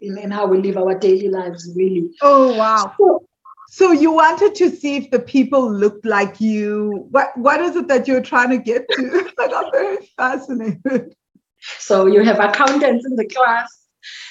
[0.00, 2.10] in, in how we live our daily lives, really.
[2.22, 2.94] Oh, wow.
[2.98, 3.26] So,
[3.68, 7.06] so you wanted to see if the people looked like you.
[7.10, 9.30] What what is it that you're trying to get to?
[9.38, 11.14] I'm very fascinated.
[11.78, 13.85] So you have accountants in the class,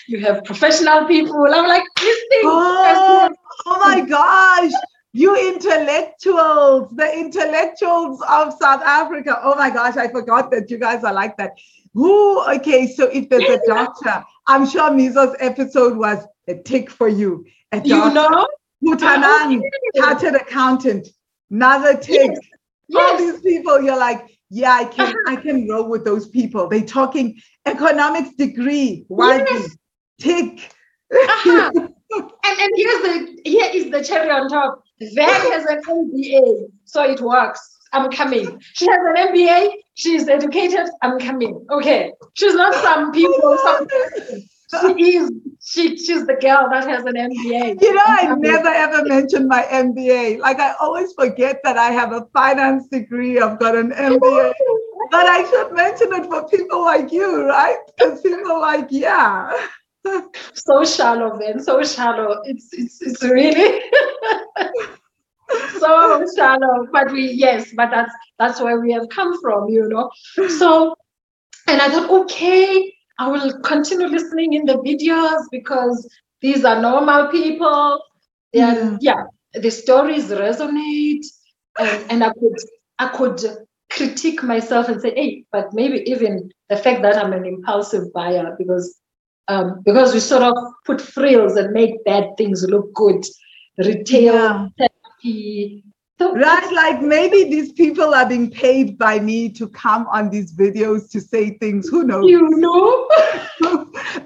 [0.08, 1.46] you have professional people.
[1.54, 2.42] I'm like, this thing.
[2.44, 3.30] Oh,
[3.66, 4.72] oh my gosh.
[5.14, 9.40] You intellectuals, the intellectuals of South Africa.
[9.42, 11.52] Oh my gosh, I forgot that you guys are like that.
[11.94, 17.08] Who, okay, so if there's a doctor, I'm sure Mizo's episode was a tick for
[17.08, 17.46] you.
[17.72, 18.48] A doctor, You know?
[18.84, 21.08] Putanang, oh, chartered accountant,
[21.50, 22.32] another tick.
[22.88, 23.02] Yes.
[23.02, 26.68] All these people, you're like, yeah, I can, I can roll with those people.
[26.70, 29.78] They talking economics degree, why Yes.
[30.20, 30.72] tick.
[31.12, 31.72] Uh-huh.
[31.76, 34.82] and and here's the here is the cherry on top.
[35.14, 37.60] Van has an MBA, so it works.
[37.93, 38.60] I'm coming.
[38.74, 39.70] She has an MBA.
[39.93, 40.88] She's educated.
[41.02, 41.66] I'm coming.
[41.70, 42.12] Okay.
[42.34, 43.58] She's not some people.
[43.64, 43.88] Some
[44.82, 45.32] she is.
[45.68, 47.82] She she's the girl that has an MBA.
[47.82, 50.40] You know, I never ever mention my MBA.
[50.40, 53.40] Like I always forget that I have a finance degree.
[53.40, 54.54] I've got an MBA.
[55.12, 57.78] But I should mention it for people like you, right?
[57.98, 59.52] Because people like, yeah.
[60.54, 61.60] so shallow, man.
[61.60, 62.42] So shallow.
[62.46, 63.82] It's it's it's really
[65.80, 66.88] so shallow.
[66.92, 70.12] But we yes, but that's that's where we have come from, you know.
[70.50, 70.96] So
[71.68, 76.07] and I thought, okay, I will continue listening in the videos because
[76.41, 78.01] these are normal people.
[78.53, 81.26] And yeah, the stories resonate.
[81.80, 82.55] And, and I could
[82.99, 83.41] I could
[83.91, 88.55] critique myself and say, hey, but maybe even the fact that I'm an impulsive buyer
[88.57, 88.99] because
[89.47, 90.55] um, because we sort of
[90.86, 93.24] put frills and make bad things look good.
[93.78, 94.68] Retail Yeah.
[94.78, 95.85] therapy.
[96.18, 100.53] So Right, like maybe these people are being paid by me to come on these
[100.53, 101.89] videos to say things.
[101.89, 102.30] Who knows?
[102.30, 103.07] you know,
[103.61, 103.70] no,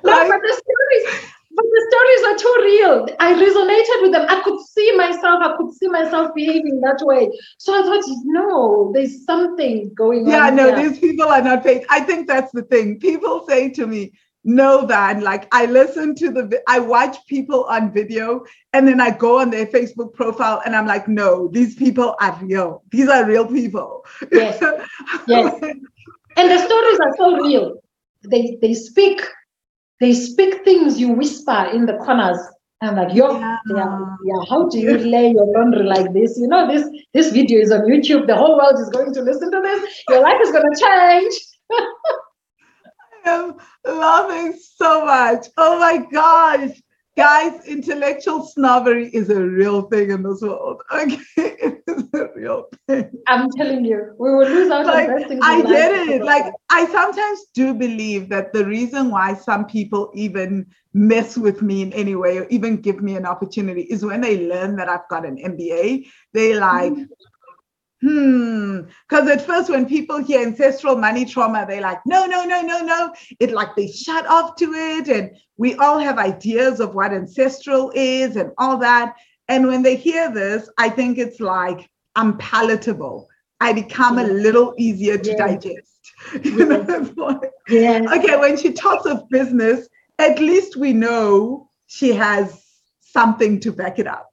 [0.03, 3.07] like, but the stories, but the stories are too real.
[3.19, 4.27] I resonated with them.
[4.29, 5.41] I could see myself.
[5.41, 7.31] I could see myself behaving that way.
[7.57, 10.57] So I thought, no, there's something going yeah, on.
[10.57, 10.89] Yeah, no, here.
[10.89, 11.85] these people are not paid.
[11.89, 12.99] I think that's the thing.
[12.99, 14.13] People say to me,
[14.43, 19.11] no, that like I listen to the, I watch people on video and then I
[19.11, 22.83] go on their Facebook profile and I'm like, no, these people are real.
[22.91, 24.05] These are real people.
[24.31, 24.61] Yes,
[25.27, 25.59] yes.
[25.61, 27.81] and the stories are so real.
[28.29, 29.21] They they speak,
[29.99, 32.39] they speak things you whisper in the corners.
[32.81, 33.57] I'm like, yo, Yeah.
[33.75, 34.45] yeah, yeah.
[34.49, 36.37] How do you lay your laundry like this?
[36.39, 38.25] You know, this this video is on YouTube.
[38.25, 40.03] The whole world is going to listen to this.
[40.07, 41.33] Your life is gonna change.
[43.25, 43.55] am
[43.85, 45.47] laughing so much.
[45.57, 46.81] Oh my gosh.
[47.17, 50.81] Guys, intellectual snobbery is a real thing in this world.
[50.93, 53.11] Okay, it is a real thing.
[53.27, 55.43] I'm telling you, we will lose out Like, on.
[55.43, 56.23] I get it.
[56.23, 56.45] Like.
[56.71, 61.91] I sometimes do believe that the reason why some people even mess with me in
[61.93, 65.25] any way or even give me an opportunity is when they learn that I've got
[65.25, 67.05] an MBA, they like, mm.
[68.01, 68.81] Hmm.
[69.07, 72.81] Because at first, when people hear ancestral money trauma, they're like, no, no, no, no,
[72.81, 73.13] no.
[73.39, 75.07] It like they shut off to it.
[75.07, 79.15] And we all have ideas of what ancestral is and all that.
[79.47, 83.27] And when they hear this, I think it's like, I'm palatable.
[83.59, 85.37] I become a little easier to Yes.
[85.37, 86.45] digest.
[86.45, 87.07] You know, Yes.
[87.07, 88.11] it's like- Yes.
[88.17, 89.87] okay, when she talks of business,
[90.17, 92.61] at least we know she has
[93.01, 94.28] something to back it up.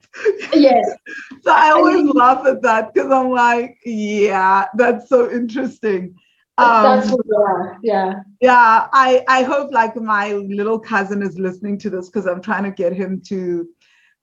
[0.52, 0.84] Yes.
[1.42, 6.16] So I always mean- laugh at that because I'm like, yeah, that's so interesting.
[6.58, 7.78] That's Um, what we are.
[7.82, 8.14] Yeah.
[8.40, 12.64] yeah, I, I hope like my little cousin is listening to this because I'm trying
[12.64, 13.68] to get him to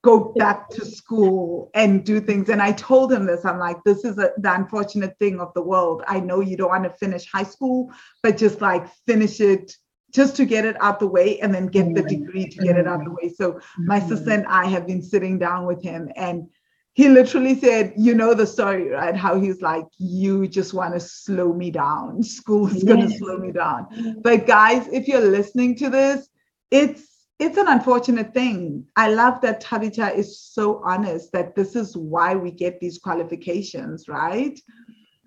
[0.03, 2.49] go back to school and do things.
[2.49, 3.45] And I told him this.
[3.45, 6.03] I'm like, this is a, the unfortunate thing of the world.
[6.09, 7.89] I know you don't want to finish high school,
[8.21, 9.77] but just like finish it
[10.13, 12.87] just to get it out the way and then get the degree to get it
[12.87, 13.29] out the way.
[13.29, 16.47] So my sister and I have been sitting down with him and
[16.93, 19.15] he literally said, you know the story, right?
[19.15, 22.21] How he's like, you just want to slow me down.
[22.37, 23.17] School is going to Yes.
[23.17, 23.87] slow me down.
[24.21, 26.29] But guys, if you're listening to this,
[26.71, 28.85] it's it's an unfortunate thing.
[28.95, 34.07] I love that Tabitha is so honest that this is why we get these qualifications,
[34.07, 34.57] right?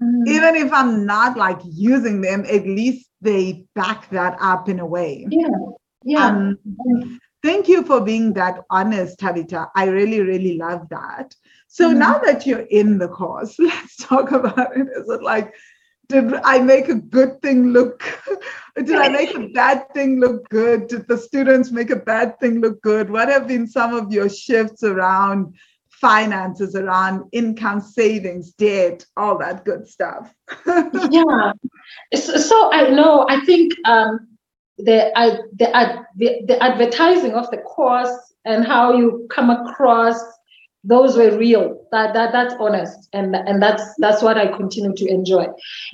[0.01, 0.27] Mhm.
[0.29, 4.87] Even if I'm not like using them, at least they back that up in a
[4.87, 5.27] way.
[5.31, 5.49] Yeah.
[6.05, 6.27] Yeah.
[6.27, 6.59] Um,
[7.43, 9.71] thank you for being that honest, Tabitha.
[9.75, 11.35] I really, really love that.
[11.69, 11.99] So Mhm.
[11.99, 14.89] now that you're in the course, let's talk about it.
[14.97, 15.55] Is it like,
[16.09, 18.03] did I make a good thing look?
[18.77, 20.89] Did I make a bad thing look good?
[20.89, 23.09] Did the students make a bad thing look good?
[23.09, 25.55] What have been some of your shifts around
[26.01, 30.33] finances, around income, savings, debt, all that good stuff?
[30.67, 31.53] yeah.
[32.15, 33.27] So, so I know.
[33.29, 34.27] I think um,
[34.79, 38.11] the, I, the ad- the the advertising of the course
[38.45, 40.19] and how you come across
[40.85, 41.87] those were real.
[41.93, 45.47] That that that's honest, and and that's that's what I continue to enjoy,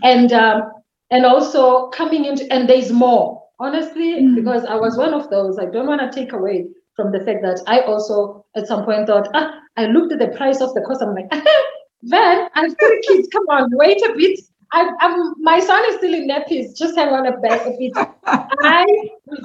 [0.03, 0.63] and um,
[1.11, 3.41] and also coming into and there's more.
[3.61, 4.35] Honestly, Mm.
[4.35, 5.59] because I was one of those.
[5.59, 6.67] I don't want to take away
[6.97, 10.29] from the fact that I also at some point thought, ah, I looked at the
[10.37, 11.01] price of the course.
[11.01, 11.31] I'm like,
[12.03, 13.29] then I have three kids.
[13.33, 14.41] Come on, wait a bit.
[14.73, 16.77] I, am my son is still in nappies.
[16.77, 17.53] Just hang on a bit.
[17.53, 17.93] A bit.
[18.63, 18.87] I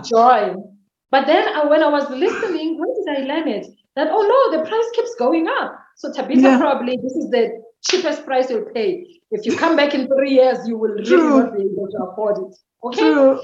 [0.05, 0.77] join.
[1.11, 3.67] But then uh, when I was listening, where did I learn it?
[3.95, 5.77] That oh no, the price keeps going up.
[5.95, 6.59] So Tabitha yeah.
[6.59, 9.05] probably this is the cheapest price you'll pay.
[9.31, 11.39] If you come back in three years, you will really True.
[11.39, 12.55] not be able to afford it.
[12.83, 13.01] Okay.
[13.01, 13.41] True.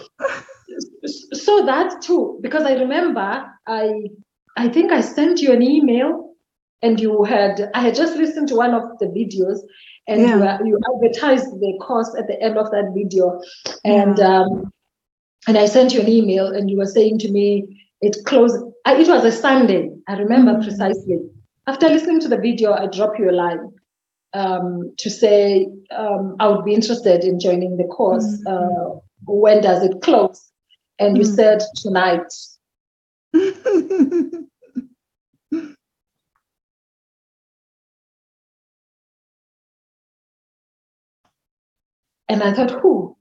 [1.33, 4.09] So that too, because I remember I
[4.57, 6.33] I think I sent you an email
[6.81, 9.59] and you had I had just listened to one of the videos
[10.07, 10.59] and yeah.
[10.59, 13.39] you, you advertised the course at the end of that video
[13.83, 14.41] and yeah.
[14.41, 14.71] um,
[15.47, 19.07] and I sent you an email and you were saying to me it closed it
[19.07, 20.63] was a Sunday I remember mm-hmm.
[20.63, 21.19] precisely
[21.67, 23.71] after listening to the video I dropped you a line
[24.33, 28.95] um, to say um, I would be interested in joining the course mm-hmm.
[28.95, 30.52] uh, when does it close
[30.99, 31.35] and you mm-hmm.
[31.35, 32.31] said tonight
[42.33, 43.15] And I thought, who?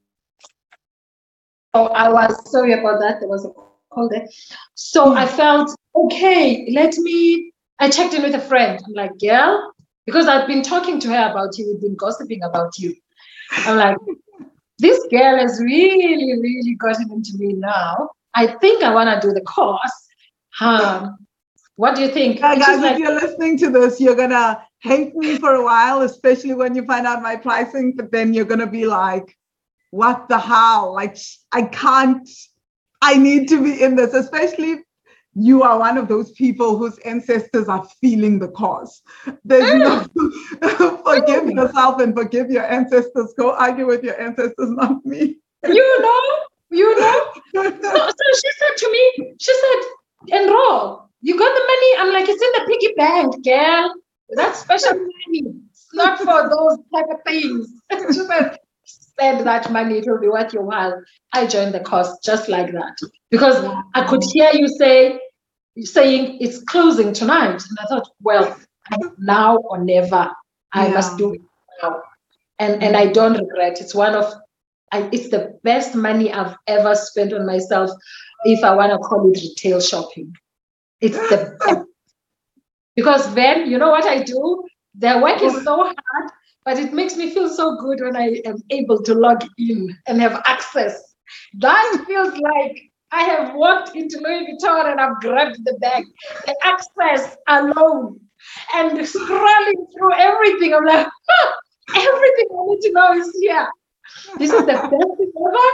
[1.74, 3.20] Oh, I was sorry about that.
[3.20, 3.50] There was a
[3.90, 4.26] call there.
[4.74, 5.16] So mm.
[5.18, 8.80] I felt, okay, let me, I checked in with a friend.
[8.86, 9.74] I'm like, girl,
[10.06, 12.94] because I've been talking to her about you, we've been gossiping about you.
[13.50, 13.96] I'm like,
[14.78, 18.10] this girl has really, really gotten into me now.
[18.34, 20.08] I think I want to do the course.
[20.60, 21.16] Um,
[21.76, 22.40] what do you think?
[22.40, 26.02] Yeah, guys, like, if you're listening to this, you're gonna hate me for a while,
[26.02, 29.36] especially when you find out my pricing, but then you're gonna be like,
[29.90, 30.94] what the hell?
[30.94, 31.16] Like
[31.52, 32.28] I can't,
[33.00, 34.80] I need to be in this, especially
[35.34, 39.02] you are one of those people whose ancestors are feeling the cause.
[39.44, 39.78] There's mm.
[39.78, 41.54] no forgive mm.
[41.54, 43.32] yourself and forgive your ancestors.
[43.38, 45.38] Go argue with your ancestors, not me.
[45.66, 46.20] You know,
[46.70, 47.32] you know.
[47.54, 51.08] so, so she said to me, she said, enroll.
[51.22, 51.92] You got the money?
[51.98, 53.94] I'm like, it's in the piggy bank, girl.
[54.30, 55.54] That's special money.
[55.70, 57.68] It's not for those type of things.
[59.22, 61.02] spend that money, it will be worth your while.
[61.32, 62.96] I joined the course just like that.
[63.32, 63.64] Because
[63.94, 65.18] I could hear you say
[65.80, 67.62] saying it's closing tonight.
[67.68, 68.56] And I thought, well,
[69.18, 70.30] now or never.
[70.74, 70.94] I yeah.
[70.94, 71.40] must do it
[71.82, 72.02] now.
[72.58, 73.80] And and I don't regret.
[73.80, 74.32] It's one of
[74.92, 77.90] I, it's the best money I've ever spent on myself
[78.44, 80.34] if I want to call it retail shopping.
[81.00, 81.86] It's the best.
[82.94, 84.62] Because then, you know what I do?
[84.96, 86.30] The work is so hard,
[86.66, 90.20] but it makes me feel so good when I am able to log in and
[90.20, 91.14] have access.
[91.54, 96.04] That feels like I have walked into Louis Vuitton and I've grabbed the bag.
[96.46, 98.20] The access alone
[98.74, 100.74] and scrolling through everything.
[100.74, 101.06] I'm like,
[101.94, 103.68] everything I need to know is here.
[104.38, 105.68] This is the best thing ever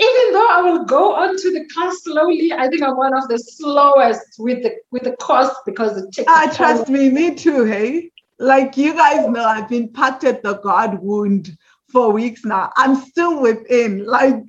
[0.00, 3.38] even though I will go onto the class slowly, I think I'm one of the
[3.38, 6.26] slowest with the with the course because it takes.
[6.28, 7.64] Ah, trust me, me too.
[7.64, 11.50] Hey, like you guys know, I've been packed at the God wound
[11.92, 12.72] for weeks now.
[12.76, 14.06] I'm still within.
[14.06, 14.42] Like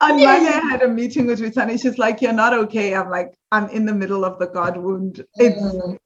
[0.00, 0.32] on yeah.
[0.32, 1.80] Monday, I had a meeting with Ritani.
[1.80, 5.24] She's like, "You're not okay." I'm like, "I'm in the middle of the God wound.
[5.36, 5.98] It's mm.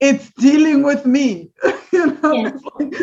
[0.00, 1.50] it's dealing with me."
[1.92, 2.50] you know, yeah.
[2.76, 2.94] like,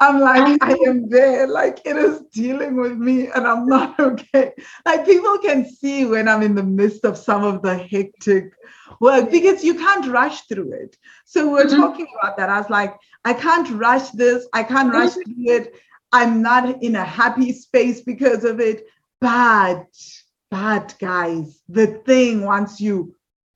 [0.00, 1.46] I'm like, I am there.
[1.46, 4.52] Like it is dealing with me and I'm not okay.
[4.84, 8.52] Like people can see when I'm in the midst of some of the hectic
[9.00, 10.96] work because you can't rush through it.
[11.24, 11.80] So we're mm-hmm.
[11.80, 12.48] talking about that.
[12.48, 14.46] I was like, I can't rush this.
[14.52, 15.32] I can't rush mm-hmm.
[15.32, 15.74] through it.
[16.12, 18.86] I'm not in a happy space because of it.
[19.20, 19.86] But,
[20.50, 23.14] but guys, the thing once you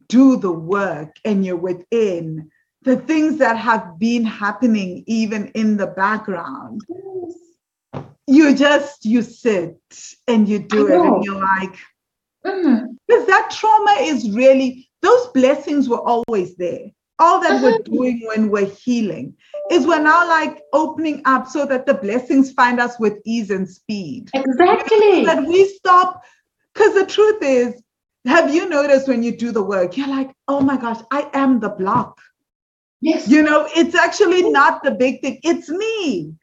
[0.09, 2.51] do the work and you're within,
[2.83, 6.83] the things that have been happening even in the background
[8.31, 9.77] you just you sit
[10.29, 11.77] and you do it and you're like
[12.47, 12.87] mm.
[13.07, 16.87] because that trauma is really those blessings were always there
[17.21, 17.93] all that we're mm-hmm.
[17.93, 19.35] doing when we're healing
[19.71, 23.69] is we're now like opening up so that the blessings find us with ease and
[23.69, 26.23] speed exactly that we stop
[26.75, 27.81] because the truth is
[28.27, 31.61] have you noticed when you do the work you're like oh my gosh i am
[31.61, 32.21] the block
[33.01, 33.29] Yes.
[33.29, 35.41] You know, it's actually not the big thing.
[35.43, 36.35] It's me.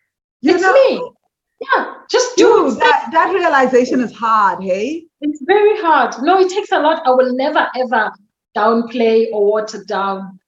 [0.42, 0.74] You it's know?
[0.74, 1.12] me.
[1.60, 3.10] Yeah, just do Dude, that.
[3.12, 5.06] That realization is hard, hey?
[5.22, 6.16] It's very hard.
[6.22, 7.02] No, it takes a lot.
[7.06, 8.12] I will never ever
[8.56, 10.40] downplay or water down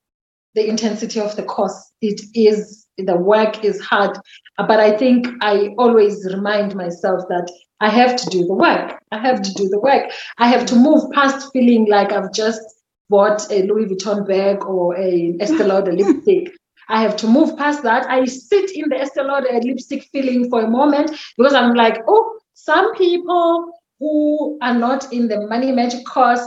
[0.55, 1.91] the intensity of the course.
[2.01, 4.17] It is the work is hard,
[4.57, 7.49] but I think I always remind myself that
[7.80, 8.99] I have to do the work.
[9.11, 10.11] I have to do the work.
[10.38, 12.61] I have to move past feeling like I've just
[13.09, 16.51] bought a Louis Vuitton bag or a Estee Lauder lipstick.
[16.89, 18.09] I have to move past that.
[18.09, 22.39] I sit in the Estee Lauder lipstick feeling for a moment because I'm like, oh,
[22.53, 26.41] some people who are not in the money magic course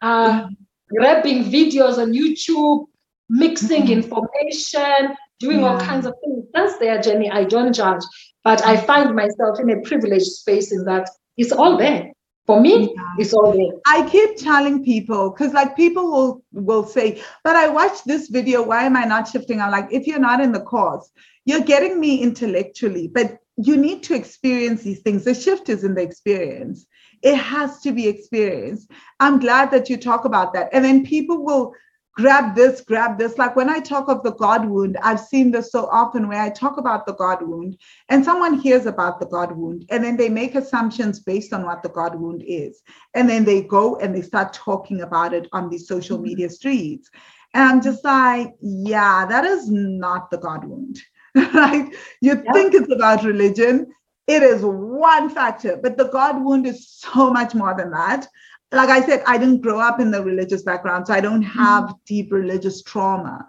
[0.00, 0.48] uh,
[0.90, 2.86] grabbing videos on YouTube,
[3.28, 3.90] mixing Mhm.
[3.90, 6.44] information, doing all kinds of things.
[6.52, 7.30] That's their journey.
[7.30, 8.02] I don't judge.
[8.44, 12.12] But I find myself in a privileged space in that it's all there.
[12.46, 13.02] For me, Yeah.
[13.18, 13.78] it's all there.
[13.86, 18.62] I keep telling people because like people will will say, but I watched this video.
[18.62, 19.60] Why am I not shifting?
[19.60, 21.10] I'm like, if you're not in the course,
[21.44, 25.24] you're getting me intellectually, but you need to experience these things.
[25.24, 26.86] The shift is in the experience.
[27.22, 28.90] It has to be experienced.
[29.20, 30.70] I'm glad that you talk about that.
[30.72, 31.74] And then people will
[32.18, 33.38] grab this, grab this.
[33.38, 36.50] Like when I talk of the God wound, I've seen this so often where I
[36.50, 37.78] talk about the God wound
[38.08, 41.84] and someone hears about the God wound and then they make assumptions based on what
[41.84, 42.82] the God wound is.
[43.14, 46.26] And then they go and they start talking about it on these social mm-hmm.
[46.26, 47.08] media streets.
[47.54, 50.98] And I'm just like, yeah, that is not the God wound.
[51.36, 51.94] right?
[52.20, 52.52] You Yeah.
[52.52, 53.94] think it's about religion.
[54.26, 58.26] It is one factor, but the God wound is so much more than that.
[58.70, 61.58] Like I said, I didn't grow up in the religious background, so I don't mm-hmm.
[61.58, 63.46] have deep religious trauma.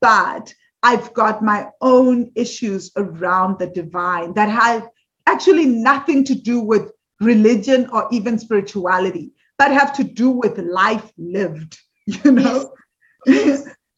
[0.00, 4.88] But I've got my own issues around the divine that have
[5.26, 11.10] actually nothing to do with religion or even spirituality, but have to do with life
[11.16, 12.72] lived, you know?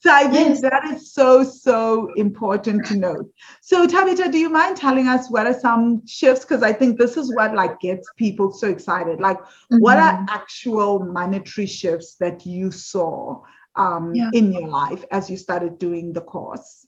[0.07, 0.63] So I think Yes.
[0.63, 3.31] that is so, so important to note.
[3.63, 6.45] So Tabitha, do you mind telling us what are some shifts?
[6.45, 9.21] Because I think this is what like gets people so excited.
[9.21, 9.39] Like
[9.79, 10.27] what are Mhm.
[10.29, 13.43] actual monetary shifts that you saw
[13.77, 14.31] um, Yeah.
[14.33, 16.87] in your life as you started doing the course?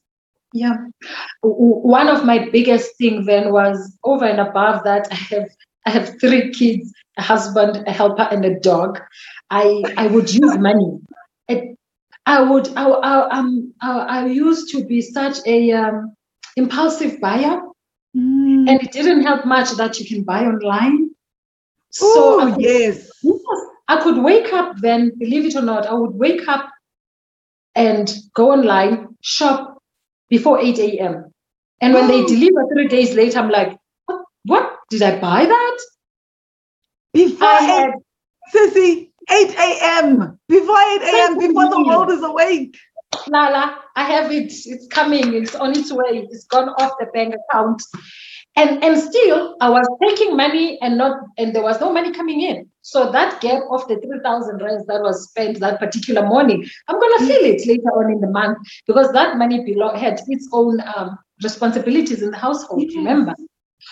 [0.52, 0.76] Yeah.
[1.42, 5.48] One of my biggest things then was over and above that, I have
[5.86, 9.00] I have three kids, a husband, a helper, and a dog.
[9.50, 10.98] I I would use money.
[11.48, 11.77] It,
[12.28, 16.14] I would I, I, um, I, I used to be such a um,
[16.56, 17.60] impulsive buyer,
[18.16, 18.68] Mm.
[18.70, 21.10] and it didn't help much that you can buy online.
[21.90, 23.10] So I oh could- yes.
[23.22, 23.40] Yes,
[23.88, 26.68] I could wake up then, believe it or not, I would wake up
[27.76, 29.78] and go online, shop
[30.30, 31.32] before 8 a.m.
[31.80, 32.26] And when they Oh.
[32.26, 34.22] deliver three days later, I'm like, what?
[34.44, 34.76] what?
[34.90, 35.78] Did I buy that?
[37.14, 37.90] Before I had,
[38.54, 40.38] Sissy, 8 a.m.
[40.48, 41.38] Before 8 a.m.
[41.38, 42.76] Before the world is awake.
[43.28, 47.34] Lala, I have it, it's coming, it's on its way, it's gone off the bank
[47.34, 47.82] account.
[48.56, 52.40] And and still I was taking money and not and there was no money coming
[52.42, 52.68] in.
[52.82, 57.26] So that gap of the 3,000 rands that was spent that particular morning, I'm gonna
[57.26, 61.18] feel it later on in the month because that money belong had its own um,
[61.42, 62.96] responsibilities in the household, Yes.
[62.96, 63.34] remember?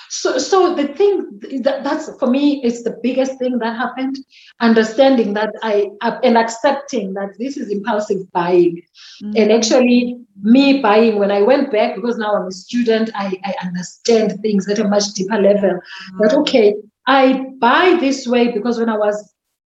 [0.09, 4.17] So, so the thing that, that's for me is the biggest thing that happened.
[4.61, 5.89] Understanding that I
[6.23, 8.83] and accepting that this is impulsive buying,
[9.23, 13.55] and actually me buying when I went back because now I'm a student, I, I
[13.67, 15.79] understand things at a much deeper level.
[16.21, 16.75] That okay,
[17.07, 19.35] I buy this way because when I was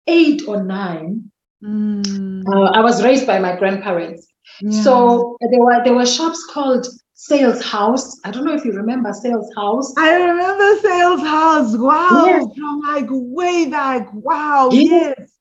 [0.07, 1.31] eight or nine,
[1.65, 2.45] Mm.
[2.47, 4.27] uh, I was raised by my grandparents.
[4.61, 4.83] Yeah.
[4.83, 6.87] So there were there were shops called
[7.19, 8.21] Sales House.
[8.25, 9.93] I don't know if you remember Sales House.
[9.97, 11.77] I remember Sales House.
[11.77, 12.25] Wow.
[12.27, 12.47] Yes.
[12.57, 14.09] From like way back.
[14.13, 14.69] Wow.
[14.71, 15.15] Yes.
[15.19, 15.33] Yes.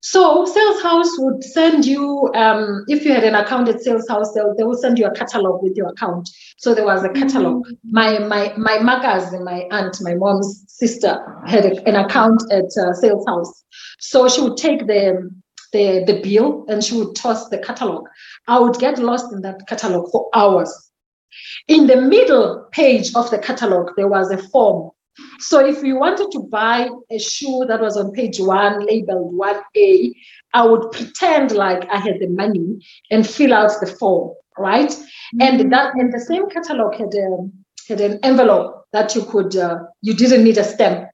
[0.00, 4.32] So Sales House would send you, um, if you had an account at Sales House,
[4.32, 6.30] they, they would send you a catalog with your account.
[6.56, 7.66] So there was a catalog.
[7.84, 12.70] My my my magas and my aunt, my mom's sister, had a, an account at
[12.82, 13.64] uh, Sales House.
[13.98, 15.30] So she would take the
[15.72, 18.06] the the bill and she would toss the catalog.
[18.46, 20.87] I would get lost in that catalog for hours.
[21.68, 24.90] In the middle page of the catalog, there was a form.
[25.40, 30.12] So if you wanted to buy a shoe that was on page one, labeled 1A,
[30.54, 32.78] I would pretend like I had the money
[33.10, 34.94] and fill out the form, right?
[35.40, 37.48] And that and the same catalog had a,
[37.88, 41.08] had an envelope that you could uh, you didn't need a stamp,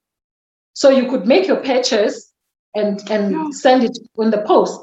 [0.74, 2.30] so you could make your purchase
[2.74, 3.50] and and Yeah.
[3.50, 4.80] send it on the post.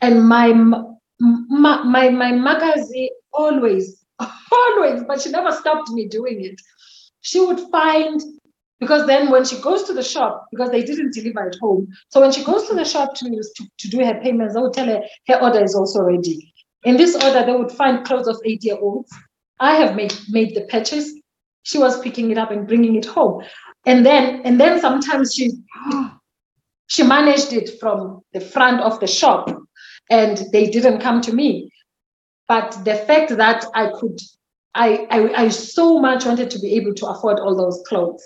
[0.00, 4.03] And my my my, my magazine always
[4.52, 6.60] always, but she never stopped me doing it.
[7.20, 8.20] She would find
[8.80, 12.20] because then when she goes to the shop because they didn't deliver at home so
[12.20, 14.86] when she goes to the shop to, to, to do her payments I would tell
[14.86, 16.52] her her order is also ready.
[16.84, 19.12] In this order they would find clothes of eight year olds
[19.60, 21.12] i have made made the purchase.
[21.62, 23.42] She was picking it up and bringing it home.
[23.86, 25.52] And then and then sometimes she
[26.88, 29.50] she managed it from the front of the shop
[30.10, 31.70] and they didn't come to me
[32.48, 34.18] but the fact that i could
[34.74, 38.22] I, I i so much wanted to be able to afford all those clothes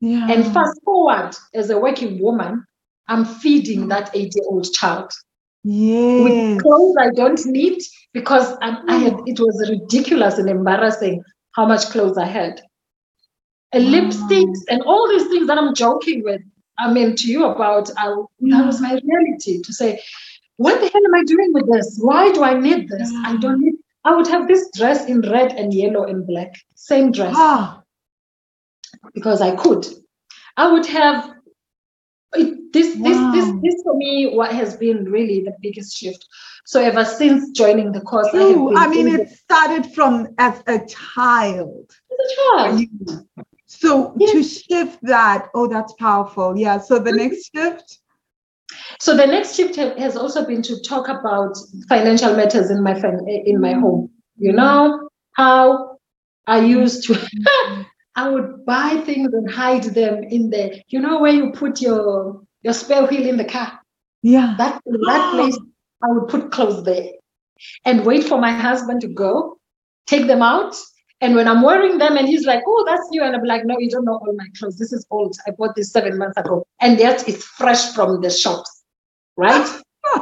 [0.00, 0.26] Yeah.
[0.32, 2.64] and fast forward, as a working woman,
[3.08, 5.10] I'm feeding that eight year old child
[5.64, 6.20] Yes.
[6.24, 11.22] with clothes I don't need because I, I had, it was ridiculous and embarrassing
[11.56, 12.60] how much clothes I had.
[13.72, 16.42] And lipsticks and all these things that I'm joking with.
[16.78, 18.16] I mean, to you about uh,
[18.50, 20.00] that was my reality to say,
[20.58, 21.98] what the hell am I doing with this?
[22.00, 23.10] Why do I need this?
[23.24, 23.74] I don't need.
[24.04, 27.82] I would have this dress in red and yellow and black, same dress, Ah,
[29.14, 29.86] because I could.
[30.56, 31.34] I would have
[32.34, 32.94] it, this.
[32.96, 33.60] This this Wow.
[33.62, 36.26] this for me what has been really the biggest shift.
[36.66, 38.68] So ever since joining the course, I true.
[38.68, 41.90] been I mean, it started from as a child.
[42.10, 43.26] the child.
[43.66, 44.32] So Yeah.
[44.32, 46.56] to shift that, oh, that's powerful.
[46.56, 46.78] Yeah.
[46.78, 47.98] So the next shift.
[49.00, 51.56] So the next shift has also been to talk about
[51.88, 53.80] financial matters in my in my mm.
[53.80, 54.10] home.
[54.36, 55.98] You know how
[56.46, 57.14] I used to.
[57.14, 57.86] Mm.
[58.16, 60.82] I would buy things and hide them in the.
[60.88, 63.80] You know where you put your your spare wheel in the car.
[64.22, 64.54] Yeah.
[64.58, 65.36] That that oh.
[65.36, 65.58] place,
[66.02, 67.10] I would put clothes there,
[67.84, 69.58] and wait for my husband to go,
[70.06, 70.74] take them out.
[71.20, 73.76] And when I'm wearing them, and he's like, "Oh, that's new," and I'm like, "No,
[73.78, 74.78] you don't know all my clothes.
[74.78, 75.36] This is old.
[75.46, 78.84] I bought this seven months ago, and yet it's fresh from the shops,
[79.36, 79.82] right?"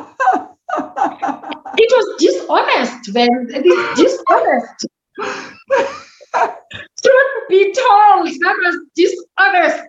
[1.78, 3.48] it was dishonest, man.
[3.50, 4.86] It is dishonest.
[7.02, 9.84] Truth be told, that was dishonest.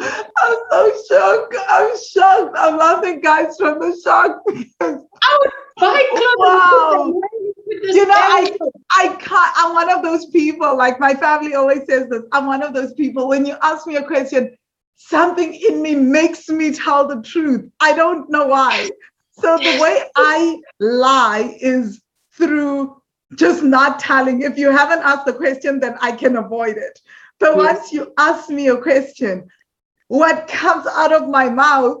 [0.00, 1.56] I'm so shocked.
[1.68, 2.56] I'm shocked.
[2.56, 5.04] I'm laughing, guys, from the shock because
[5.80, 6.34] Buy clothes.
[6.38, 7.20] Wow.
[7.90, 8.58] You know, I-
[8.96, 9.52] I can't.
[9.56, 10.76] I'm one of those people.
[10.76, 12.22] Like my family always says this.
[12.32, 13.28] I'm one of those people.
[13.28, 14.56] When you ask me a question,
[14.96, 17.70] something in me makes me tell the truth.
[17.80, 18.90] I don't know why.
[19.30, 22.00] So the way I lie is
[22.34, 23.00] through
[23.36, 24.42] just not telling.
[24.42, 26.98] If you haven't asked the question, then I can avoid it.
[27.40, 27.78] But Yes.
[27.78, 29.48] once you ask me a question,
[30.08, 31.98] what comes out of my mouth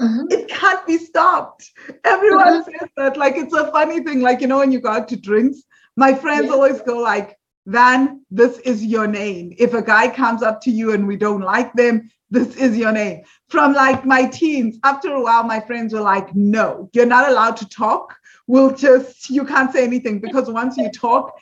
[0.00, 0.32] Mhm.
[0.32, 1.70] it can't be stopped.
[2.04, 3.16] Everyone says that.
[3.16, 4.20] Like it's a funny thing.
[4.20, 5.62] Like you know, when you go out to drinks,
[5.96, 6.52] my friends Yeah.
[6.52, 7.36] always go like,
[7.66, 9.54] "Van, this is your name.
[9.58, 12.92] If a guy comes up to you and we don't like them, this is your
[12.92, 17.28] name." From like my teens, after a while, my friends were like, "No, you're not
[17.28, 18.16] allowed to talk.
[18.46, 21.32] We'll just you can't say anything because once you talk."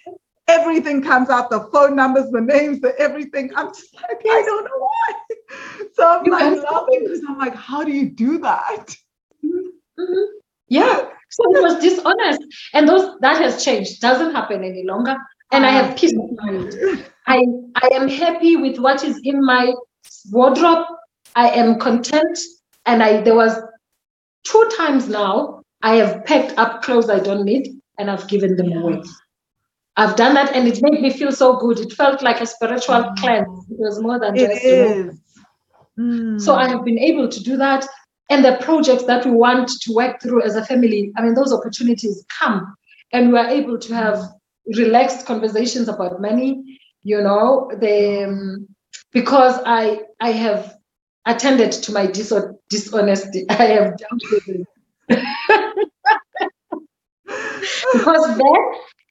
[0.48, 3.50] Everything comes out the phone numbers, the names, the everything.
[3.54, 5.27] I'm just like, I don't know why.
[5.94, 8.94] So I'm You like laughing because I'm like, how do you do that?
[9.44, 10.26] Mhm.
[10.68, 11.08] Yeah.
[11.30, 12.40] So it was dishonest.
[12.74, 14.00] And those that has changed.
[14.00, 15.16] Doesn't happen any longer.
[15.52, 17.04] And I have peace of mind.
[17.26, 17.44] I
[17.76, 19.72] I am happy with what is in my
[20.30, 20.84] wardrobe.
[21.34, 22.38] I am content.
[22.86, 23.54] And I there was
[24.44, 27.68] two times now I have packed up clothes I don't need
[27.98, 29.02] and I've given them away.
[29.96, 31.80] I've done that and it made me feel so good.
[31.80, 33.16] It felt like a spiritual Mm.
[33.16, 33.66] cleanse.
[33.70, 35.20] It was more than It just is.
[35.98, 36.40] Mm.
[36.40, 37.86] so I have been able to do that.
[38.30, 41.52] And the projects that we want to work through as a family, I mean, those
[41.52, 42.74] opportunities come
[43.12, 44.20] and we are able to have
[44.76, 48.68] relaxed conversations about money, you know, the um,
[49.12, 50.74] because I I have
[51.26, 52.34] attended to my dis-
[52.68, 53.46] dishonesty.
[53.50, 54.66] I have dealt with it.
[57.92, 58.56] because then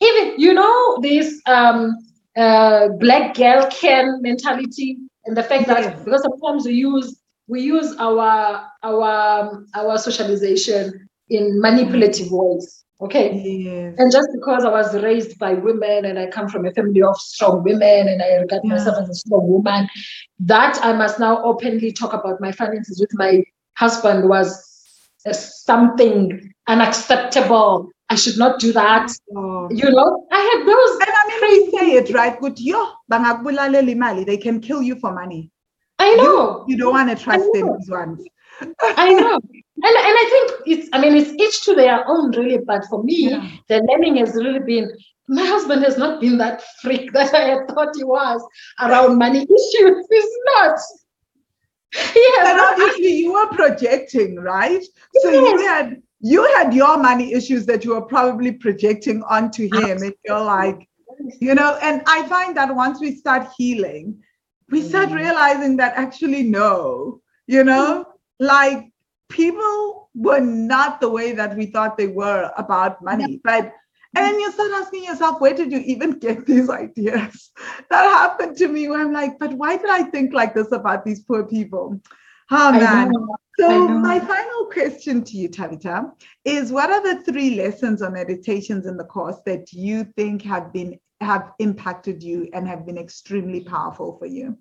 [0.02, 1.96] even you know this um
[2.38, 4.98] uh black girl can mentality
[5.28, 6.04] and the fact that Yes.
[6.04, 7.08] because sometimes we use
[7.48, 9.06] we use our our
[9.80, 10.84] our socialization
[11.30, 13.96] in manipulative ways okay Yes.
[14.00, 17.16] and just because I was raised by women and I come from a family of
[17.18, 18.74] strong women and I regard Yeah.
[18.74, 19.88] myself as a strong woman,
[20.40, 23.44] that I must now openly talk about my finances with my
[23.84, 24.50] husband was
[25.28, 26.18] uh, something
[26.68, 27.90] unacceptable.
[28.10, 29.08] I should not do that.
[29.36, 29.68] Oh.
[29.70, 30.92] You know, I had those.
[31.30, 32.40] I mean, say it right.
[32.40, 34.26] Good, yo, bangakubulalela imali.
[34.26, 35.52] They can kill you for money.
[36.00, 36.66] I know.
[36.68, 37.76] You don't want to trust them.
[37.78, 38.24] These ones.
[38.82, 39.36] I know.
[39.36, 42.58] And, and I think it's, I mean, it's each to their own, really.
[42.58, 43.48] But for me, Yeah.
[43.68, 44.92] the learning has really been
[45.28, 48.42] my husband has not been that freak that I had thought he was
[48.80, 50.08] around money issues.
[50.10, 50.80] He's not.
[51.96, 52.52] Yeah.
[52.52, 54.84] And obviously, you were projecting, right?
[55.22, 60.02] So you had you had your money issues that you were probably projecting onto him,
[60.02, 60.88] and you're like,
[61.40, 61.78] you know.
[61.82, 64.22] And I find that once we start healing,
[64.70, 65.16] we start Mm.
[65.16, 68.06] realizing that actually no, you know,
[68.40, 68.92] like
[69.30, 73.74] people were not the way that we thought they were about money, but.
[74.16, 77.52] And you start asking yourself, where did you even get these ideas?
[77.90, 81.06] That happened to me where I'm like, but why did I think like this about
[81.06, 82.02] these poor people?
[82.52, 83.12] Oh man.
[83.60, 86.12] So my final question to you, Tabitha,
[86.46, 90.72] is what are the three lessons or meditations in the course that you think have
[90.72, 94.58] been have impacted you and have been extremely powerful for you?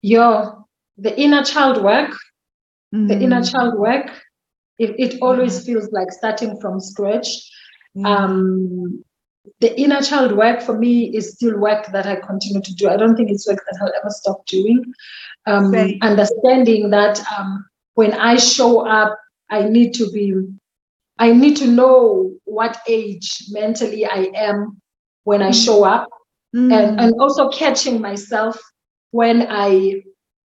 [0.00, 2.12] Yo, the inner child work,
[2.92, 4.10] the inner Mm, child work,
[4.78, 7.28] it, it always feels like starting from scratch.
[7.94, 8.24] yeah.
[8.24, 9.04] Um,
[9.60, 12.88] the inner child work for me is still work that I continue to do.
[12.88, 14.92] I don't think it's work that I'll ever stop doing.
[15.46, 17.64] Um, understanding that um,
[17.94, 19.18] when I show up,
[19.50, 20.34] I need to be,
[21.18, 24.80] I need to know what age mentally I am
[25.24, 26.08] when I show up,
[26.54, 26.72] mm.
[26.72, 28.60] and and also catching myself
[29.12, 30.02] when I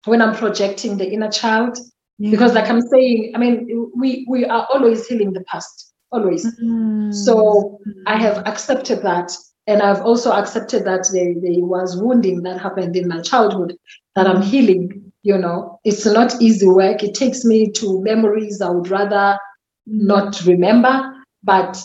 [0.05, 1.77] when I'm projecting the inner child.
[2.19, 2.31] Yeah.
[2.31, 6.45] Because like I'm saying, I mean, we we are always healing the past, always.
[6.61, 7.13] Mm.
[7.13, 9.31] So I have accepted that
[9.71, 13.77] and I've also accepted that there, there was wounding that happened in my childhood
[14.15, 15.13] that I'm healing.
[15.23, 17.03] You know, it's not easy work.
[17.03, 19.39] It takes me to memories I would rather
[19.85, 21.13] not remember.
[21.43, 21.81] But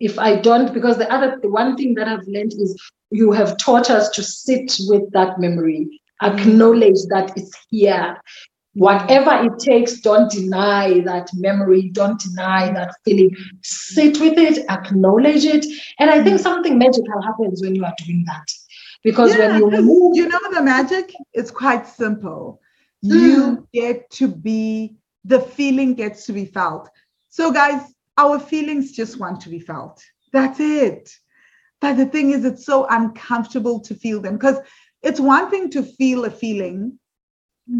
[0.00, 2.76] if I don't, because the other the one thing that I've learned is
[3.10, 8.20] you have taught us to sit with that memory, acknowledge that it's here,
[8.74, 13.34] Whatever it takes, don't deny that memory, don't deny that feeling.
[13.62, 15.66] Sit with it, acknowledge it.
[15.98, 16.42] And I think mm.
[16.42, 18.46] something magical happens when you are doing that.
[19.02, 20.16] Because yeah, when you move.
[20.16, 22.60] You know, the magic is quite simple.
[23.02, 23.66] You mm.
[23.72, 26.88] get to be, the feeling gets to be felt.
[27.28, 27.82] So, guys,
[28.18, 30.00] our feelings just want to be felt.
[30.32, 31.10] That's it.
[31.80, 34.58] But the thing is, it's so uncomfortable to feel them because
[35.02, 36.99] it's one thing to feel a feeling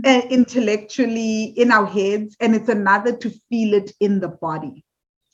[0.05, 4.85] uh, intellectually in our heads, and it's another to feel it in the body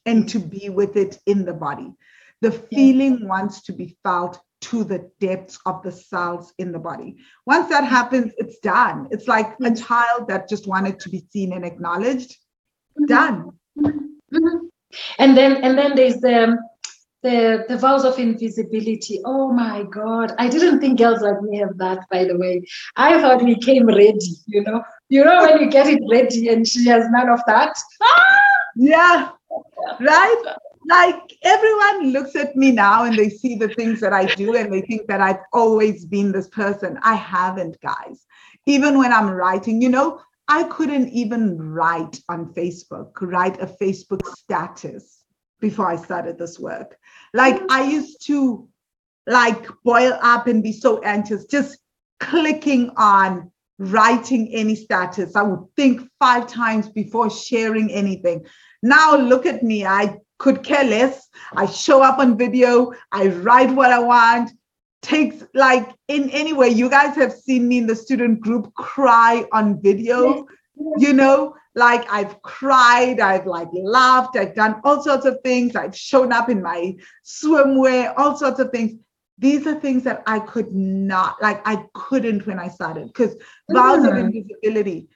[0.04, 1.92] and to be with it in the body.
[2.40, 7.16] The feeling wants to be felt to the depths of the cells in the body.
[7.46, 9.08] Once that happens, it's done.
[9.10, 12.32] It's like a child that just wanted to be seen and acknowledged.
[12.98, 13.04] Mm-hmm.
[13.06, 13.52] Done.
[13.78, 14.66] Mm-hmm.
[15.18, 16.56] And then and then there's the
[17.22, 19.20] the, the vows of invisibility.
[19.24, 20.32] Oh my God.
[20.38, 22.62] I didn't think girls like me have that, by the way.
[22.96, 24.82] I thought we came ready, you know.
[25.08, 27.76] You know, when you get it ready and she has none of that.
[28.02, 28.42] Ah!
[28.78, 29.30] Yeah.
[30.00, 30.42] Right?
[30.86, 34.70] Like everyone looks at me now and they see the things that I do and
[34.70, 36.98] they think that I've always been this person.
[37.02, 38.26] I haven't, guys.
[38.66, 44.24] Even when I'm writing, you know, I couldn't even write on Facebook, write a Facebook
[44.26, 45.24] status
[45.60, 46.98] before I started this work.
[47.36, 48.66] Like I used to
[49.26, 51.78] like boil up and be so anxious, just
[52.18, 55.36] clicking on writing any status.
[55.36, 58.46] I would think five times before sharing anything.
[58.82, 59.84] Now look at me.
[59.84, 61.28] I could care less.
[61.54, 62.92] I show up on video.
[63.12, 64.52] I write what I want.
[65.02, 66.70] Takes like in any way.
[66.70, 70.46] You guys have seen me in the student group cry on video.
[70.96, 75.94] You know, like I've cried, I've like laughed, I've done all sorts of things, I've
[75.94, 78.98] shown up in my swimwear, all sorts of things.
[79.38, 83.76] These are things that I could not, like I couldn't when I started because mm-hmm.
[83.76, 85.08] vows of invisibility.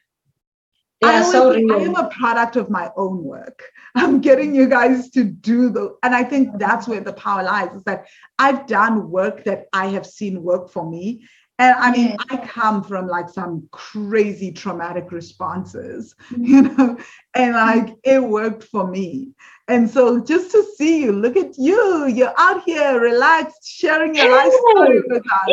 [1.03, 3.63] Yeah, I, so I am a product of my own work.
[3.95, 7.75] I'm getting you guys to do the, and I think that's where the power lies
[7.75, 8.07] is that
[8.39, 11.27] I've done work that I have seen work for me.
[11.61, 12.17] And I mean.
[12.31, 16.45] I come from like some crazy traumatic responses, mm-hmm.
[16.45, 16.99] you know,
[17.35, 19.33] and like it worked for me.
[19.69, 24.31] And so just to see you, look at you, you're out here relaxed, sharing your
[24.33, 25.49] life story with us.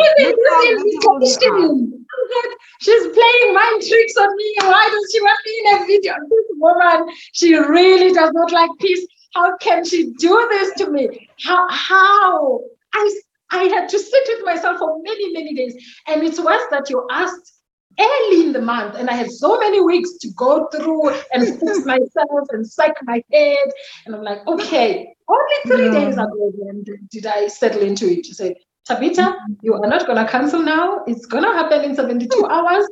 [2.79, 4.55] She's playing mind tricks on me.
[4.61, 6.13] Why does she want me in a video?
[6.29, 9.05] This woman, she really does not like peace.
[9.35, 11.29] How can she do this to me?
[11.43, 11.67] How?
[11.69, 12.61] How?
[12.93, 13.11] I
[13.51, 15.75] I had to sit with myself for many, many days.
[16.07, 17.53] And it was that you asked
[17.99, 21.79] early in the month, and I had so many weeks to go through and fix
[21.85, 23.71] myself and psych my head.
[24.05, 26.05] And I'm like, okay, only three yeah.
[26.05, 28.27] days ago when did I settle into it.
[28.27, 28.55] You said,
[28.85, 31.03] Tabitha, you are not going to cancel now.
[31.07, 32.45] It's going to happen in 72 hmm.
[32.45, 32.87] hours.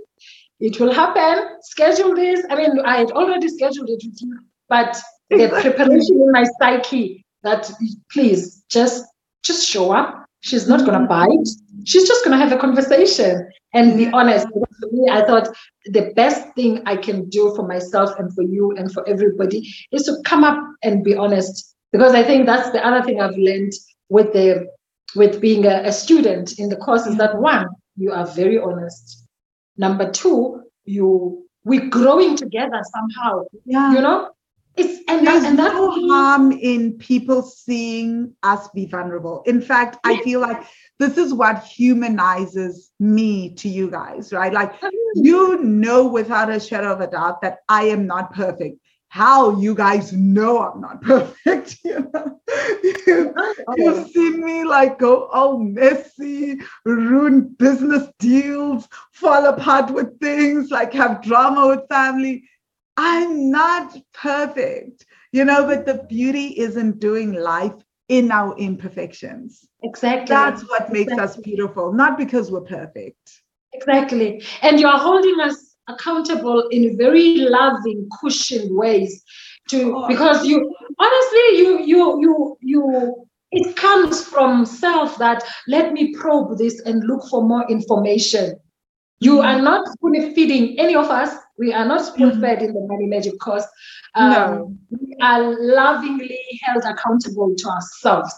[0.60, 1.58] It will happen.
[1.62, 2.46] Schedule this.
[2.50, 4.98] I mean, I had already scheduled it with you, but
[5.30, 7.70] the preparation in my psyche that
[8.12, 9.06] please just
[9.44, 11.38] just show up She's not going to mm-hmm.
[11.38, 11.48] bite.
[11.86, 14.48] She's just going to have a conversation and be honest.
[14.48, 15.50] For me, I thought
[15.86, 20.04] the best thing I can do for myself and for you and for everybody is
[20.04, 21.76] to come up and be honest.
[21.92, 23.74] Because I think that's the other thing I've learned
[24.10, 24.68] with the
[25.16, 27.44] with being a, a student in the course is that mm-hmm.
[27.44, 29.26] one, you are very honest.
[29.78, 33.44] Number two, you we're growing together somehow.
[33.66, 33.94] Yeah.
[33.94, 34.30] You know,
[34.78, 39.44] it's and, There's that, and that's no harm in people seeing us be vulnerable.
[39.46, 40.64] In fact, I feel like
[41.00, 44.52] this is what humanizes me to you guys, right?
[44.52, 44.74] Like
[45.16, 48.80] you know without a shadow of a doubt that I am not perfect.
[49.08, 52.42] How you guys know I'm not perfect, you know?
[52.84, 53.34] you,
[53.78, 60.92] you see me like go all messy, ruin business deals, fall apart with things, like
[60.94, 62.44] have drama with family
[62.98, 67.74] I'm not perfect, you know, but the beauty isn't doing life
[68.08, 69.68] in our imperfections.
[69.84, 70.28] Exactly.
[70.28, 71.24] That's what makes exactly.
[71.24, 73.42] us beautiful, not because we're perfect.
[73.74, 74.42] Exactly.
[74.62, 79.24] And you are holding us accountable in very loving, cushioned ways.
[79.70, 80.08] To Oh.
[80.08, 80.58] because you
[81.00, 87.04] honestly you you you you it comes from self that let me probe this and
[87.04, 88.56] look for more information.
[89.20, 89.48] You Mm-hmm.
[89.48, 91.34] are not spoon feeding any of us.
[91.58, 93.66] We are not spoon fed in the money magic course.
[94.16, 94.54] Mm-hmm.
[94.56, 94.76] No.
[94.92, 98.34] We are lovingly held accountable to ourselves.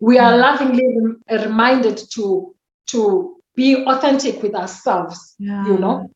[0.00, 0.40] We are Mm.
[0.40, 2.54] lovingly rem- reminded to
[2.88, 5.34] to be authentic with ourselves.
[5.38, 5.66] Yeah.
[5.66, 6.10] You know.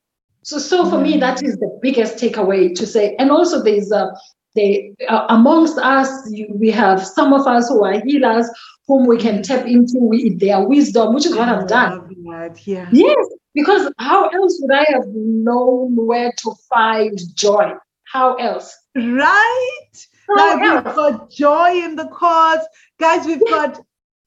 [0.44, 3.16] So so for me that is the biggest takeaway to say.
[3.18, 4.10] And also there's a
[4.54, 8.46] they uh, amongst us you, we have some of us who are healers
[8.86, 11.92] whom we can tap into with their wisdom, which is what I've done.
[12.30, 12.88] That, Yeah.
[12.92, 17.72] Yes, because how else would I have known where to find joy?
[18.04, 18.76] How else?
[18.94, 20.06] Right?
[20.28, 22.60] How Like we've got joy in the cause.
[22.98, 23.80] Guys, we've got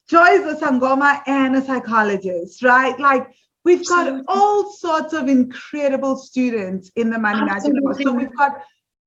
[0.07, 2.97] Joy is a Sangoma and a psychologist, right?
[2.99, 3.27] Like
[3.63, 4.25] we've got Absolutely.
[4.27, 8.03] all sorts of incredible students in the Money Magic course.
[8.03, 8.61] So we've got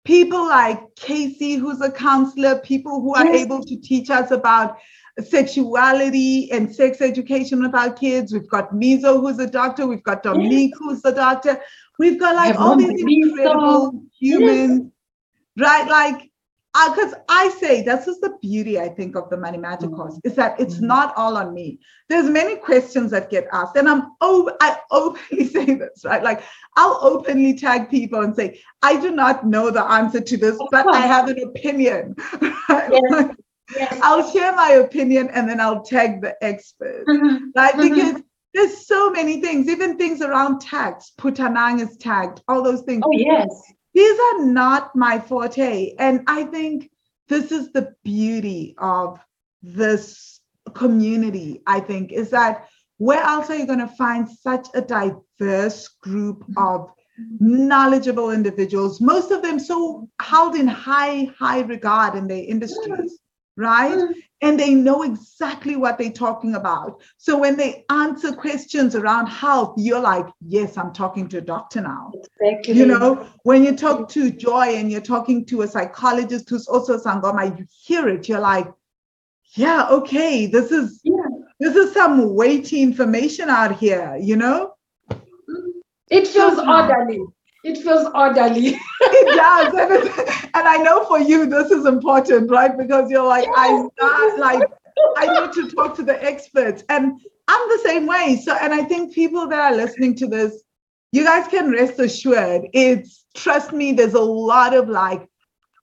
[0.04, 3.44] people like Casey, who's a counselor, people who are Yes.
[3.44, 4.78] able to teach us about
[5.22, 8.32] sexuality and sex education with our kids.
[8.32, 9.86] We've got Mizo, who's a doctor.
[9.86, 11.60] We've got Dominique, who's a doctor.
[11.98, 14.92] We've got like all these incredible humans,
[15.58, 15.88] right?
[15.88, 16.30] Like,
[16.94, 19.96] because I say this is the beauty, I think, of the Money Magic Mm.
[19.96, 20.82] course is that it's Mm.
[20.82, 21.80] not all on me.
[22.08, 26.22] There's many questions that get asked, and I'm oh, I openly say this, right?
[26.22, 26.42] Like,
[26.76, 30.86] I'll openly tag people and say, I do not know the answer to this, but
[30.94, 32.14] I have an opinion.
[32.68, 32.92] right?
[33.10, 33.30] Yes.
[33.76, 33.98] Yes.
[34.02, 37.52] I'll share my opinion and then I'll tag the expert, Mhm.
[37.54, 37.74] right?
[37.74, 37.82] Mhm.
[37.82, 38.22] Because
[38.54, 41.12] there's so many things, even things around tax.
[41.18, 43.02] Putanang is tagged, all those things.
[43.04, 43.48] Oh yes.
[43.94, 45.94] These are not my forte.
[45.98, 46.90] And I think
[47.28, 49.20] this is the beauty of
[49.62, 50.40] this
[50.74, 52.68] community, I think, is that
[52.98, 56.90] where else are you going to find such a diverse group of
[57.40, 63.18] knowledgeable individuals, most of them so held in high, high regard in their industries,
[63.58, 63.98] right?
[63.98, 64.14] Mm.
[64.40, 67.02] And they know exactly what they're talking about.
[67.16, 71.80] So when they answer questions around health, you're like, yes, I'm talking to a doctor
[71.80, 72.12] now.
[72.40, 72.74] Exactly.
[72.74, 76.94] You know, when you talk to Joy and you're talking to a psychologist who's also
[76.94, 78.68] a Sangoma, you hear it, you're like,
[79.54, 81.14] yeah, okay, this is Yeah.
[81.58, 84.74] this is some weighty information out here, you know?
[86.10, 87.20] It feels orderly.
[87.64, 88.78] It feels orderly.
[89.00, 89.74] It does.
[89.74, 92.76] And, and I know for you this is important, right?
[92.76, 94.62] Because you're like, I'm not like
[95.16, 96.84] I need to talk to the experts.
[96.88, 98.40] And I'm the same way.
[98.42, 100.62] So, and I think people that are listening to this,
[101.12, 105.26] you guys can rest assured, it's trust me, there's a lot of like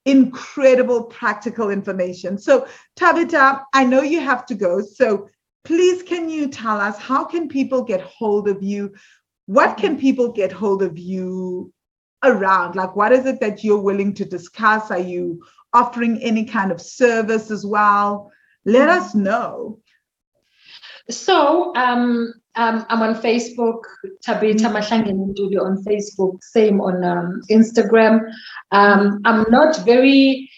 [0.05, 2.37] incredible practical information.
[2.37, 4.81] So, Tabitha, I know you have to go.
[4.81, 5.29] So,
[5.63, 8.93] please, can you tell us how can people get hold of you?
[9.47, 11.71] What can people get hold of you
[12.23, 12.75] around?
[12.75, 14.91] Like, what is it that you're willing to discuss?
[14.91, 15.43] Are you
[15.73, 18.31] offering any kind of service as well?
[18.65, 19.79] Let us know.
[21.09, 23.81] So um, um, I'm on Facebook,
[24.23, 28.21] Tabitha Mahlangeni Ntuli on Facebook, same on um, Instagram.
[28.71, 30.49] Um, I'm not very,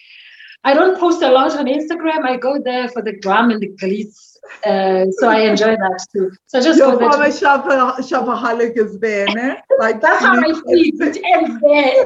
[0.64, 2.24] I don't post a lot on Instagram.
[2.24, 4.27] I go there for the glam and the glitz.
[4.66, 6.32] Uh, so I enjoy that too.
[6.48, 7.12] So I just Your go there.
[7.12, 9.56] former To, shopper, shopaholic is there, ne?
[9.80, 12.04] Like that's how my feed it ends there.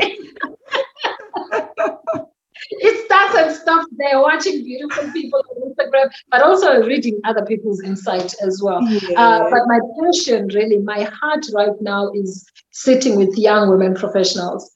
[2.71, 7.81] it starts and stops there, watching beautiful people on Instagram, but also reading other people's
[7.83, 8.81] insight as well.
[9.15, 14.71] Uh, but my passion, really, my heart right now is sitting with young women professionals.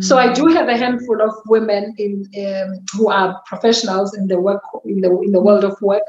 [0.00, 4.40] So I do have a handful of women in um, who are professionals in the
[4.40, 6.02] work in the in the world of work,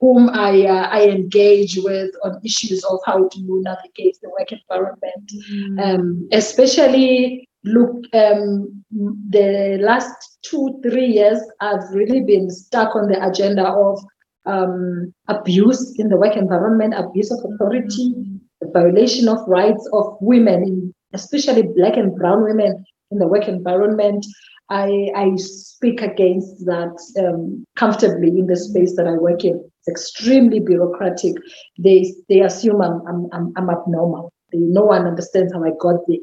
[0.00, 5.80] whom I uh, I engage with on issues of how to navigate the work environment,
[5.80, 13.24] um, especially look um, the last two three years I've really been stuck on the
[13.24, 14.00] agenda of
[14.46, 18.14] um, abuse in the work environment, abuse of authority,
[18.60, 24.26] the violation of rights of women, especially black and brown women in the work environment.
[24.68, 29.62] I, I speak against that um, comfortably in the space that I work in.
[29.86, 31.36] It's extremely bureaucratic.
[31.78, 34.32] They they assume I'm I'm I'm, I'm abnormal.
[34.50, 36.18] They, no one understands how I got there,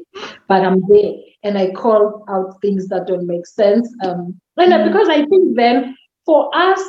[0.46, 1.12] but I'm there,
[1.42, 3.88] and I call out things that don't make sense.
[4.02, 5.96] Um, and because I think then
[6.26, 6.80] for us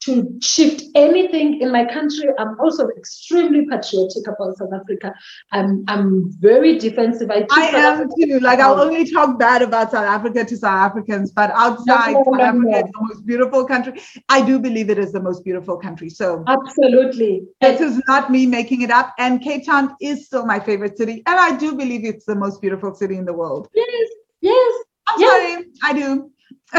[0.00, 2.28] to shift anything in my country.
[2.38, 5.14] I'm also extremely patriotic about South Africa.
[5.52, 7.30] I'm I'm very defensive.
[7.30, 8.40] I, I am Africa too.
[8.40, 12.32] Like I'll only talk bad about South Africa to South Africans, but outside no, no,
[12.32, 14.00] South Africa is the most beautiful country.
[14.28, 16.08] I do believe it is the most beautiful country.
[16.08, 17.42] So absolutely.
[17.60, 19.14] This is not me making it up.
[19.18, 21.22] And Cape Town is still my favorite city.
[21.26, 23.68] And I do believe it's the most beautiful city in the world.
[23.74, 24.08] Yes,
[24.40, 24.84] yes.
[25.08, 25.52] I'm yes.
[25.52, 26.30] sorry, I do.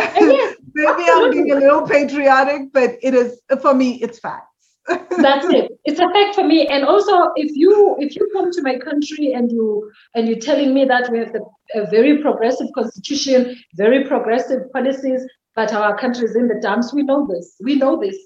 [0.73, 4.47] Maybe I'm being a little patriotic, but it is for me, it's facts.
[4.87, 5.71] That's it.
[5.85, 6.67] It's a fact for me.
[6.67, 10.73] And also, if you if you come to my country and you and you're telling
[10.73, 11.43] me that we have the,
[11.75, 15.25] a very progressive constitution, very progressive policies,
[15.55, 17.55] but our country is in the dumps, we know this.
[17.61, 18.17] We know this.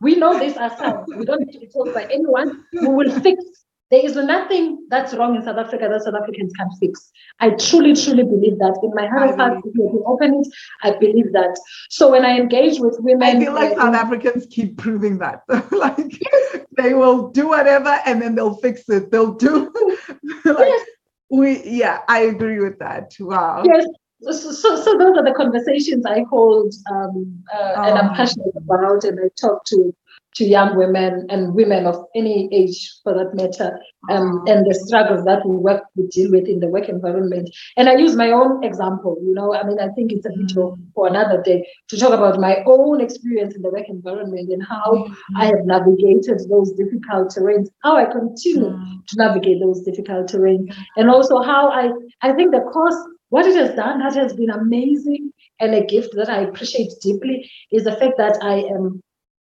[0.00, 1.06] We know this ourselves.
[1.16, 2.64] We don't need to be told by anyone.
[2.72, 3.44] We will fix
[3.92, 7.12] there is nothing that's wrong in South Africa that South Africans can fix.
[7.40, 8.80] I truly, truly believe that.
[8.82, 10.46] In my heart of hearts, if you open it,
[10.82, 11.60] I believe that.
[11.90, 15.42] So when I engage with women, I feel like South Africans keep proving that.
[15.70, 16.64] like yes.
[16.78, 19.10] they will do whatever and then they'll fix it.
[19.10, 19.70] They'll do
[20.46, 20.86] like yes.
[21.28, 23.12] we yeah, I agree with that.
[23.20, 23.62] Wow.
[23.66, 23.84] Yes.
[24.22, 27.82] So, so, so those are the conversations I hold um, uh, oh.
[27.82, 28.14] and I'm oh.
[28.14, 29.94] passionate about, and I talk to
[30.34, 33.78] to young women and women of any age for that matter,
[34.10, 37.48] um, and the struggles that we work we deal with in the work environment.
[37.76, 40.76] And I use my own example, you know, I mean, I think it's a video
[40.76, 40.78] mm.
[40.94, 44.92] for another day to talk about my own experience in the work environment and how
[44.92, 45.36] mm-hmm.
[45.36, 48.96] I have navigated those difficult terrains, how I continue mm-hmm.
[49.08, 51.90] to navigate those difficult terrains, and also how I,
[52.22, 52.96] I think the course,
[53.28, 57.50] what it has done, that has been amazing and a gift that I appreciate deeply
[57.70, 59.02] is the fact that I am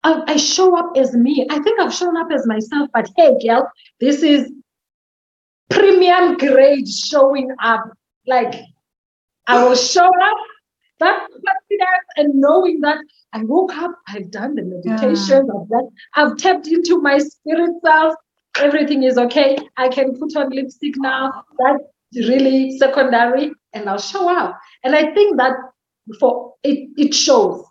[0.05, 1.47] I, I show up as me.
[1.51, 3.71] I think I've shown up as myself, but hey, girl,
[4.01, 4.51] this is
[5.71, 7.85] premium grade showing up.
[8.27, 8.55] Like
[9.47, 10.39] I will show up,
[11.01, 12.99] that confidence and knowing that
[13.33, 15.61] I woke up, I've done the meditation, yeah.
[15.61, 18.15] I've done, I've tapped into my spirit self.
[18.59, 19.57] Everything is okay.
[19.77, 21.45] I can put on lipstick now.
[21.59, 24.59] That's really secondary, and I'll show up.
[24.85, 25.55] And I think that
[26.21, 27.65] for it, it shows.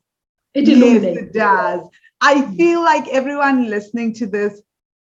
[0.54, 1.16] It illuminates.
[1.16, 1.82] Yes, it does.
[2.22, 4.62] I feel like everyone listening to this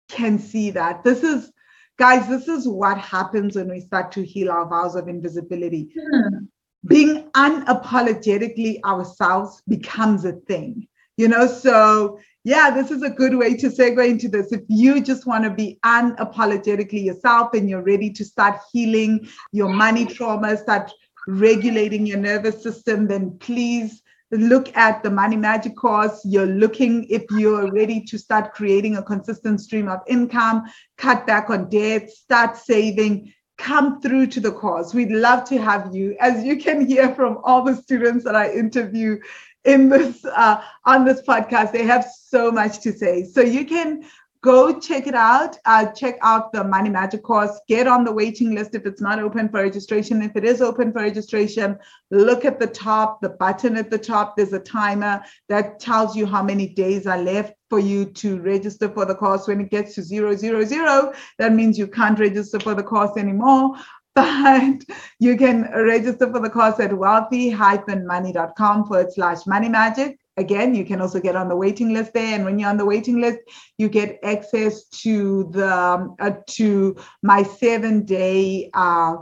[0.09, 1.03] can see that.
[1.03, 1.53] This is,
[1.99, 5.93] guys, this is what happens when we start to heal our vows of invisibility.
[6.01, 6.45] Hmm.
[6.86, 10.86] Being unapologetically ourselves becomes a thing,
[11.16, 11.49] you know?
[11.49, 14.53] So, yeah, this is a good way to segue into this.
[14.53, 19.69] If you just want to be unapologetically yourself and you're ready to start healing your
[19.69, 20.93] money trauma, start
[21.27, 26.21] regulating your nervous system, then please look at the money magic course.
[26.25, 30.65] You're looking if you're ready to start creating a consistent stream of income
[30.97, 34.95] cut back on debt start saving come through to the course.
[34.95, 36.17] We'd love to have you.
[36.21, 39.19] As you can hear from all the students that i interview
[39.65, 43.25] in this uh, on this podcast they have so much to say.
[43.25, 44.05] So you can
[44.43, 45.56] go check it out.
[45.65, 47.60] Uh, check out the Money Magic course.
[47.69, 50.23] Get on the waiting list if it's not open for registration.
[50.23, 51.78] If it is open for registration,
[52.10, 54.36] look at the top, the button at the top.
[54.36, 58.89] There's a timer that tells you how many days are left for you to register
[58.89, 59.48] for the course.
[59.48, 63.16] When it gets to zero, zero, zero, that means you can't register for the course
[63.16, 63.77] anymore.
[64.15, 64.82] But
[65.20, 71.01] you can register for the course at wealthy-money.com forward slash money magic again you can
[71.01, 73.39] also get on the waiting list there and when you're on the waiting list
[73.77, 79.16] you get access to the um, uh, to my seven day uh,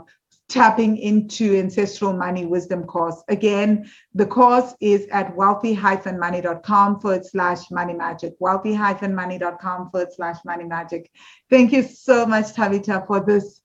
[0.49, 3.21] tapping into ancestral money wisdom course.
[3.27, 11.11] Again the course is at wealthy-money.com forward slash money magic wealthy-money.com forward slash money magic.
[11.49, 13.61] Thank you so much tavita for this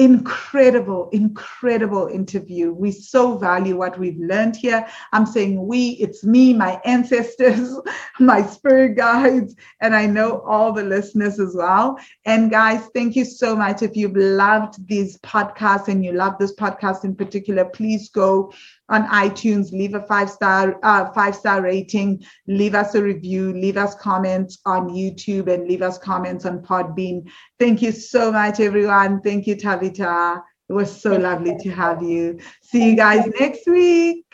[0.00, 2.72] incredible, incredible interview.
[2.72, 4.88] We so value what we've learned here.
[5.12, 7.78] I'm saying we, it's me, my ancestors,
[8.18, 11.98] my spirit guides, and I know all the listeners as well.
[12.24, 13.82] And guys, thank you so much.
[13.82, 18.54] If you've loved these podcasts and you love this podcast in particular, please go
[18.90, 23.76] on iTunes, leave a five star uh, five star rating, leave us a review, leave
[23.76, 27.30] us comments on YouTube, and leave us comments on Podbean.
[27.58, 29.22] Thank you so much, everyone.
[29.22, 30.42] Thank you, Tavita.
[30.68, 32.38] It was so lovely to have you.
[32.62, 34.24] See you guys next week.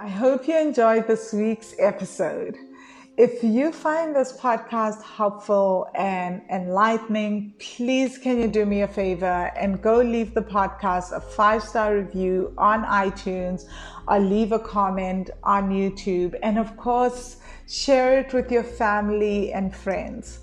[0.00, 2.56] I hope you enjoyed this week's episode.
[3.16, 9.52] If you find this podcast helpful and enlightening, please can you do me a favor
[9.56, 13.66] and go leave the podcast a five star review on iTunes
[14.08, 16.34] or leave a comment on YouTube.
[16.42, 17.36] And of course,
[17.68, 20.40] share it with your family and friends.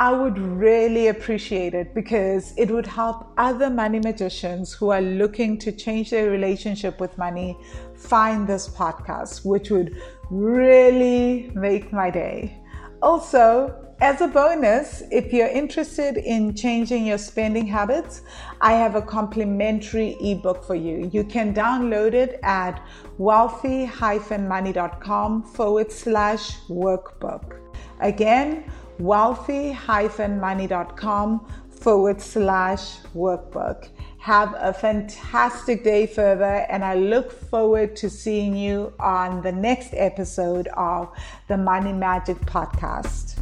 [0.00, 5.58] I would really appreciate it because it would help other money magicians who are looking
[5.58, 7.58] to change their relationship with money
[7.96, 10.00] find this podcast, which would
[10.30, 12.56] really make my day.
[13.02, 18.22] Also, as a bonus, if you're interested in changing your spending habits,
[18.60, 21.10] I have a complimentary ebook for you.
[21.12, 22.80] You can download it at
[23.18, 27.58] wealthy-money.com forward slash workbook.
[28.00, 33.88] Again, wealthy-money.com forward slash workbook.
[34.18, 39.94] Have a fantastic day further, and I look forward to seeing you on the next
[39.94, 41.08] episode of
[41.46, 43.36] the Money Magic Podcast.